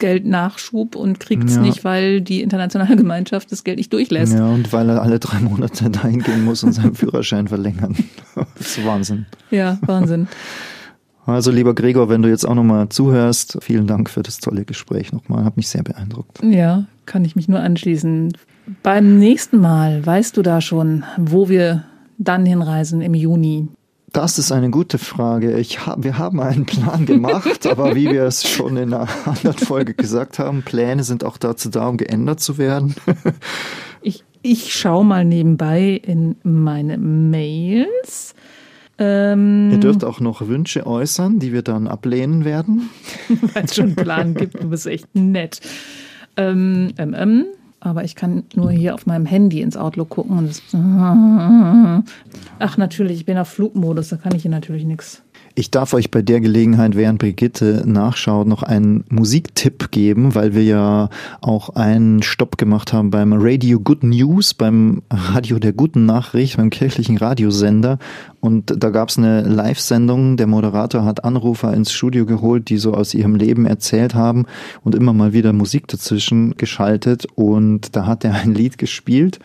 Geldnachschub 0.00 0.96
und 0.96 1.20
kriegt 1.20 1.44
es 1.44 1.54
Ja. 1.56 1.62
nicht, 1.62 1.84
weil 1.84 2.20
die 2.20 2.42
internationale 2.42 2.96
Gemeinschaft 2.96 3.52
das 3.52 3.62
Geld 3.62 3.78
nicht 3.78 3.92
durchlässt. 3.92 4.32
Ja, 4.34 4.48
und 4.48 4.72
weil 4.72 4.88
er 4.88 5.00
alle 5.02 5.20
drei 5.20 5.38
Monate 5.38 5.88
dahin 5.90 6.22
gehen 6.22 6.44
muss 6.44 6.64
und 6.64 6.72
seinen 6.72 6.94
Führerschein 6.94 7.46
verlängern. 7.48 7.94
Das 8.58 8.76
ist 8.76 8.84
Wahnsinn. 8.84 9.26
Ja, 9.50 9.78
Wahnsinn. 9.86 10.26
Also 11.26 11.50
lieber 11.50 11.74
Gregor, 11.74 12.08
wenn 12.08 12.22
du 12.22 12.28
jetzt 12.28 12.44
auch 12.44 12.54
nochmal 12.54 12.88
zuhörst, 12.88 13.58
vielen 13.62 13.86
Dank 13.86 14.10
für 14.10 14.22
das 14.22 14.38
tolle 14.38 14.64
Gespräch 14.64 15.12
nochmal. 15.12 15.44
Hat 15.44 15.56
mich 15.56 15.68
sehr 15.68 15.82
beeindruckt. 15.82 16.40
Ja, 16.42 16.84
kann 17.06 17.24
ich 17.24 17.36
mich 17.36 17.48
nur 17.48 17.60
anschließen. 17.60 18.32
Beim 18.82 19.18
nächsten 19.18 19.58
Mal 19.60 20.04
weißt 20.04 20.36
du 20.36 20.42
da 20.42 20.60
schon, 20.60 21.04
wo 21.18 21.48
wir 21.48 21.84
dann 22.18 22.46
hinreisen 22.46 23.00
im 23.00 23.14
Juni. 23.14 23.68
Das 24.12 24.38
ist 24.38 24.50
eine 24.50 24.70
gute 24.70 24.98
Frage. 24.98 25.58
Ich 25.58 25.86
hab, 25.86 26.02
wir 26.02 26.18
haben 26.18 26.40
einen 26.40 26.66
Plan 26.66 27.06
gemacht, 27.06 27.66
aber 27.66 27.94
wie 27.94 28.10
wir 28.10 28.24
es 28.24 28.48
schon 28.48 28.76
in 28.76 28.92
einer 28.92 29.08
anderen 29.24 29.58
Folge 29.58 29.94
gesagt 29.94 30.38
haben, 30.38 30.62
Pläne 30.62 31.04
sind 31.04 31.24
auch 31.24 31.36
dazu 31.36 31.68
da, 31.68 31.86
um 31.86 31.96
geändert 31.96 32.40
zu 32.40 32.58
werden. 32.58 32.94
Ich, 34.02 34.24
ich 34.40 34.74
schaue 34.74 35.04
mal 35.04 35.26
nebenbei 35.26 36.00
in 36.02 36.36
meine 36.42 36.96
Mails. 36.96 38.34
Ähm, 38.96 39.70
Ihr 39.72 39.78
dürft 39.78 40.04
auch 40.04 40.20
noch 40.20 40.46
Wünsche 40.46 40.86
äußern, 40.86 41.38
die 41.38 41.52
wir 41.52 41.62
dann 41.62 41.86
ablehnen 41.86 42.44
werden. 42.44 42.88
weil 43.54 43.64
es 43.64 43.74
schon 43.74 43.86
einen 43.86 43.96
Plan 43.96 44.34
gibt. 44.34 44.62
Du 44.62 44.70
bist 44.70 44.86
echt 44.86 45.14
nett. 45.14 45.60
Ähm, 46.36 46.94
ähm, 46.96 47.46
aber 47.80 48.04
ich 48.04 48.14
kann 48.14 48.44
nur 48.54 48.70
hier 48.70 48.94
auf 48.94 49.06
meinem 49.06 49.26
Handy 49.26 49.62
ins 49.62 49.76
Outlook 49.76 50.10
gucken. 50.10 50.38
Und 50.38 50.48
das 50.48 50.62
Ach, 52.58 52.76
natürlich, 52.76 53.18
ich 53.18 53.26
bin 53.26 53.38
auf 53.38 53.48
Flugmodus, 53.48 54.10
da 54.10 54.16
kann 54.16 54.34
ich 54.34 54.42
hier 54.42 54.50
natürlich 54.50 54.84
nichts. 54.84 55.22
Ich 55.60 55.70
darf 55.70 55.92
euch 55.92 56.10
bei 56.10 56.22
der 56.22 56.40
Gelegenheit, 56.40 56.96
während 56.96 57.18
Brigitte 57.18 57.82
nachschaut, 57.84 58.46
noch 58.46 58.62
einen 58.62 59.04
Musiktipp 59.10 59.90
geben, 59.90 60.34
weil 60.34 60.54
wir 60.54 60.62
ja 60.62 61.10
auch 61.42 61.68
einen 61.76 62.22
Stopp 62.22 62.56
gemacht 62.56 62.94
haben 62.94 63.10
beim 63.10 63.34
Radio 63.34 63.78
Good 63.78 64.02
News, 64.02 64.54
beim 64.54 65.02
Radio 65.10 65.58
der 65.58 65.74
guten 65.74 66.06
Nachricht, 66.06 66.56
beim 66.56 66.70
kirchlichen 66.70 67.18
Radiosender. 67.18 67.98
Und 68.40 68.72
da 68.82 68.88
gab 68.88 69.10
es 69.10 69.18
eine 69.18 69.42
Live-Sendung. 69.42 70.38
Der 70.38 70.46
Moderator 70.46 71.04
hat 71.04 71.24
Anrufer 71.24 71.74
ins 71.74 71.92
Studio 71.92 72.24
geholt, 72.24 72.70
die 72.70 72.78
so 72.78 72.94
aus 72.94 73.12
ihrem 73.12 73.34
Leben 73.34 73.66
erzählt 73.66 74.14
haben 74.14 74.46
und 74.82 74.94
immer 74.94 75.12
mal 75.12 75.34
wieder 75.34 75.52
Musik 75.52 75.88
dazwischen 75.88 76.56
geschaltet. 76.56 77.26
Und 77.34 77.94
da 77.96 78.06
hat 78.06 78.24
er 78.24 78.32
ein 78.32 78.54
Lied 78.54 78.78
gespielt. 78.78 79.40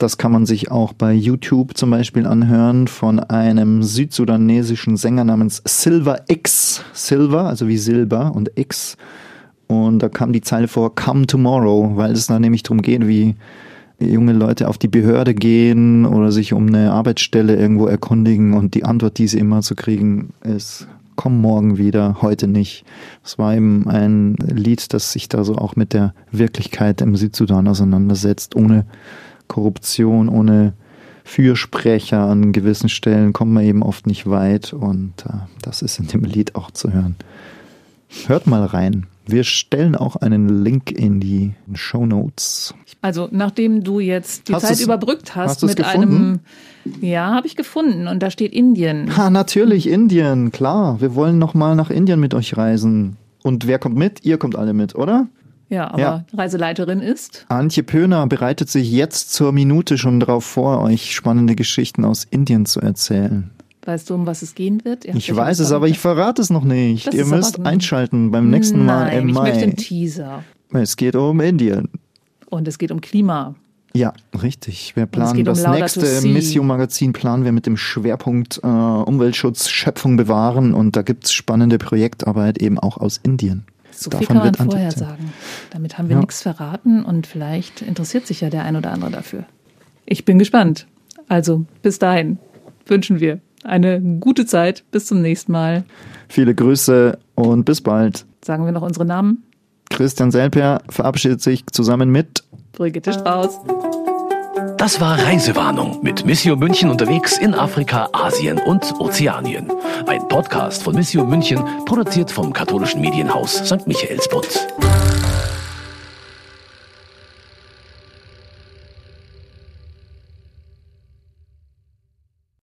Das 0.00 0.16
kann 0.16 0.32
man 0.32 0.46
sich 0.46 0.70
auch 0.70 0.94
bei 0.94 1.12
YouTube 1.12 1.76
zum 1.76 1.90
Beispiel 1.90 2.26
anhören 2.26 2.88
von 2.88 3.20
einem 3.20 3.82
südsudanesischen 3.82 4.96
Sänger 4.96 5.24
namens 5.24 5.60
Silver 5.66 6.22
X. 6.26 6.82
Silver, 6.94 7.44
also 7.44 7.68
wie 7.68 7.76
Silber 7.76 8.32
und 8.34 8.50
X. 8.54 8.96
Und 9.66 9.98
da 9.98 10.08
kam 10.08 10.32
die 10.32 10.40
Zeile 10.40 10.68
vor, 10.68 10.94
Come 10.94 11.26
Tomorrow, 11.26 11.96
weil 11.96 12.12
es 12.12 12.28
da 12.28 12.40
nämlich 12.40 12.62
darum 12.62 12.80
geht, 12.80 13.06
wie 13.06 13.34
junge 13.98 14.32
Leute 14.32 14.68
auf 14.68 14.78
die 14.78 14.88
Behörde 14.88 15.34
gehen 15.34 16.06
oder 16.06 16.32
sich 16.32 16.54
um 16.54 16.68
eine 16.68 16.92
Arbeitsstelle 16.92 17.54
irgendwo 17.56 17.86
erkundigen 17.86 18.54
und 18.54 18.72
die 18.72 18.84
Antwort, 18.84 19.18
die 19.18 19.28
sie 19.28 19.38
immer 19.38 19.60
zu 19.60 19.74
kriegen, 19.74 20.30
ist, 20.42 20.88
komm 21.14 21.42
morgen 21.42 21.76
wieder, 21.76 22.22
heute 22.22 22.48
nicht. 22.48 22.86
Das 23.22 23.38
war 23.38 23.54
eben 23.54 23.86
ein 23.86 24.36
Lied, 24.36 24.94
das 24.94 25.12
sich 25.12 25.28
da 25.28 25.44
so 25.44 25.56
auch 25.56 25.76
mit 25.76 25.92
der 25.92 26.14
Wirklichkeit 26.32 27.02
im 27.02 27.16
Südsudan 27.16 27.68
auseinandersetzt, 27.68 28.56
ohne 28.56 28.86
Korruption, 29.50 30.28
ohne 30.28 30.72
Fürsprecher 31.24 32.20
an 32.20 32.52
gewissen 32.52 32.88
Stellen 32.88 33.32
kommt 33.32 33.52
man 33.52 33.64
eben 33.64 33.82
oft 33.82 34.06
nicht 34.06 34.28
weit 34.30 34.72
und 34.72 35.12
äh, 35.26 35.34
das 35.60 35.82
ist 35.82 35.98
in 35.98 36.06
dem 36.06 36.24
Lied 36.24 36.54
auch 36.54 36.70
zu 36.70 36.92
hören. 36.92 37.16
Hört 38.26 38.46
mal 38.46 38.64
rein. 38.64 39.06
Wir 39.26 39.44
stellen 39.44 39.94
auch 39.94 40.16
einen 40.16 40.64
Link 40.64 40.90
in 40.90 41.20
die 41.20 41.52
Show 41.74 42.06
Notes. 42.06 42.74
Also, 43.02 43.28
nachdem 43.30 43.84
du 43.84 44.00
jetzt 44.00 44.48
die 44.48 44.54
Hast 44.54 44.66
Zeit 44.66 44.80
überbrückt 44.80 45.36
hast, 45.36 45.62
hast 45.62 45.64
mit 45.64 45.76
gefunden? 45.76 46.40
einem. 46.84 47.00
Ja, 47.00 47.34
habe 47.34 47.46
ich 47.46 47.54
gefunden. 47.54 48.08
Und 48.08 48.22
da 48.22 48.30
steht 48.30 48.52
Indien. 48.52 49.16
Ha, 49.16 49.30
natürlich 49.30 49.88
Indien, 49.88 50.50
klar. 50.50 51.00
Wir 51.00 51.14
wollen 51.14 51.38
noch 51.38 51.54
mal 51.54 51.76
nach 51.76 51.90
Indien 51.90 52.18
mit 52.18 52.34
euch 52.34 52.56
reisen. 52.56 53.16
Und 53.42 53.66
wer 53.66 53.78
kommt 53.78 53.96
mit? 53.96 54.24
Ihr 54.24 54.38
kommt 54.38 54.56
alle 54.56 54.72
mit, 54.72 54.96
oder? 54.96 55.28
Ja, 55.70 55.88
aber 55.92 56.00
Ja. 56.00 56.24
Reiseleiterin 56.36 57.00
ist. 57.00 57.46
Antje 57.48 57.82
Pöhner 57.82 58.26
bereitet 58.26 58.68
sich 58.68 58.90
jetzt 58.90 59.32
zur 59.32 59.52
Minute 59.52 59.96
schon 59.96 60.20
darauf 60.20 60.44
vor, 60.44 60.82
euch 60.82 61.14
spannende 61.14 61.54
Geschichten 61.54 62.04
aus 62.04 62.24
Indien 62.28 62.66
zu 62.66 62.80
erzählen. 62.80 63.50
Weißt 63.86 64.10
du, 64.10 64.14
um 64.14 64.26
was 64.26 64.42
es 64.42 64.54
gehen 64.54 64.84
wird? 64.84 65.06
Ich 65.06 65.34
weiß 65.34 65.60
es, 65.60 65.72
aber 65.72 65.88
ich 65.88 65.98
verrate 65.98 66.42
es 66.42 66.50
noch 66.50 66.64
nicht. 66.64 67.06
Das 67.06 67.14
Ihr 67.14 67.24
müsst 67.24 67.64
einschalten 67.64 68.30
beim 68.30 68.50
nächsten 68.50 68.84
Mal 68.84 69.04
Nein, 69.06 69.22
im 69.22 69.28
ich 69.30 69.34
möchte 69.34 69.56
Mai. 69.56 69.62
einen 69.62 69.76
Teaser. 69.76 70.44
Es 70.72 70.96
geht 70.96 71.16
um 71.16 71.40
Indien. 71.40 71.88
Und 72.50 72.68
es 72.68 72.76
geht 72.76 72.90
um 72.92 73.00
Klima. 73.00 73.54
Ja, 73.94 74.12
richtig. 74.42 74.94
Wir 74.96 75.06
planen 75.06 75.38
um 75.38 75.44
das 75.44 75.62
Laudato 75.62 75.80
nächste 75.80 76.06
Si. 76.06 76.28
Missio-Magazin 76.28 77.12
planen 77.12 77.44
wir 77.44 77.52
mit 77.52 77.66
dem 77.66 77.76
Schwerpunkt 77.76 78.60
äh, 78.62 78.66
Umweltschutz, 78.66 79.68
Schöpfung 79.68 80.16
bewahren 80.16 80.74
und 80.74 80.94
da 80.94 81.02
gibt's 81.02 81.32
spannende 81.32 81.78
Projektarbeit 81.78 82.58
eben 82.58 82.78
auch 82.78 82.98
aus 82.98 83.18
Indien. 83.22 83.64
So 84.02 84.10
viel 84.10 84.26
kann 84.26 84.38
man 84.38 84.54
vorher 84.54 84.90
sagen. 84.92 85.32
Damit 85.70 85.98
haben 85.98 86.08
wir 86.08 86.14
Ja. 86.16 86.20
nichts 86.20 86.40
verraten 86.42 87.04
und 87.04 87.26
vielleicht 87.26 87.82
interessiert 87.82 88.26
sich 88.26 88.40
ja 88.40 88.48
der 88.48 88.64
ein 88.64 88.76
oder 88.76 88.92
andere 88.92 89.10
dafür. 89.10 89.44
Ich 90.06 90.24
bin 90.24 90.38
gespannt. 90.38 90.86
Also, 91.28 91.64
bis 91.82 91.98
dahin 91.98 92.38
wünschen 92.86 93.20
wir 93.20 93.40
eine 93.62 94.00
gute 94.00 94.46
Zeit. 94.46 94.84
Bis 94.90 95.06
zum 95.06 95.20
nächsten 95.20 95.52
Mal. 95.52 95.84
Viele 96.28 96.54
Grüße 96.54 97.18
und 97.34 97.64
bis 97.64 97.82
bald. 97.82 98.24
Sagen 98.44 98.64
wir 98.64 98.72
noch 98.72 98.82
unsere 98.82 99.04
Namen. 99.04 99.44
Christian 99.90 100.30
Selper 100.30 100.80
verabschiedet 100.88 101.42
sich 101.42 101.66
zusammen 101.66 102.10
mit 102.10 102.42
Brigitte 102.72 103.12
Strauß. 103.12 103.58
Das 104.76 105.00
war 105.00 105.18
Reisewarnung 105.18 106.00
mit 106.02 106.24
Missio 106.24 106.56
München 106.56 106.90
unterwegs 106.90 107.38
in 107.38 107.54
Afrika, 107.54 108.08
Asien 108.12 108.58
und 108.58 108.98
Ozeanien. 108.98 109.70
Ein 110.06 110.26
Podcast 110.26 110.82
von 110.82 110.94
Missio 110.94 111.24
München, 111.24 111.62
produziert 111.86 112.30
vom 112.30 112.52
katholischen 112.52 113.00
Medienhaus 113.00 113.52
St. 113.52 113.86
Michaelsbund. 113.86 114.66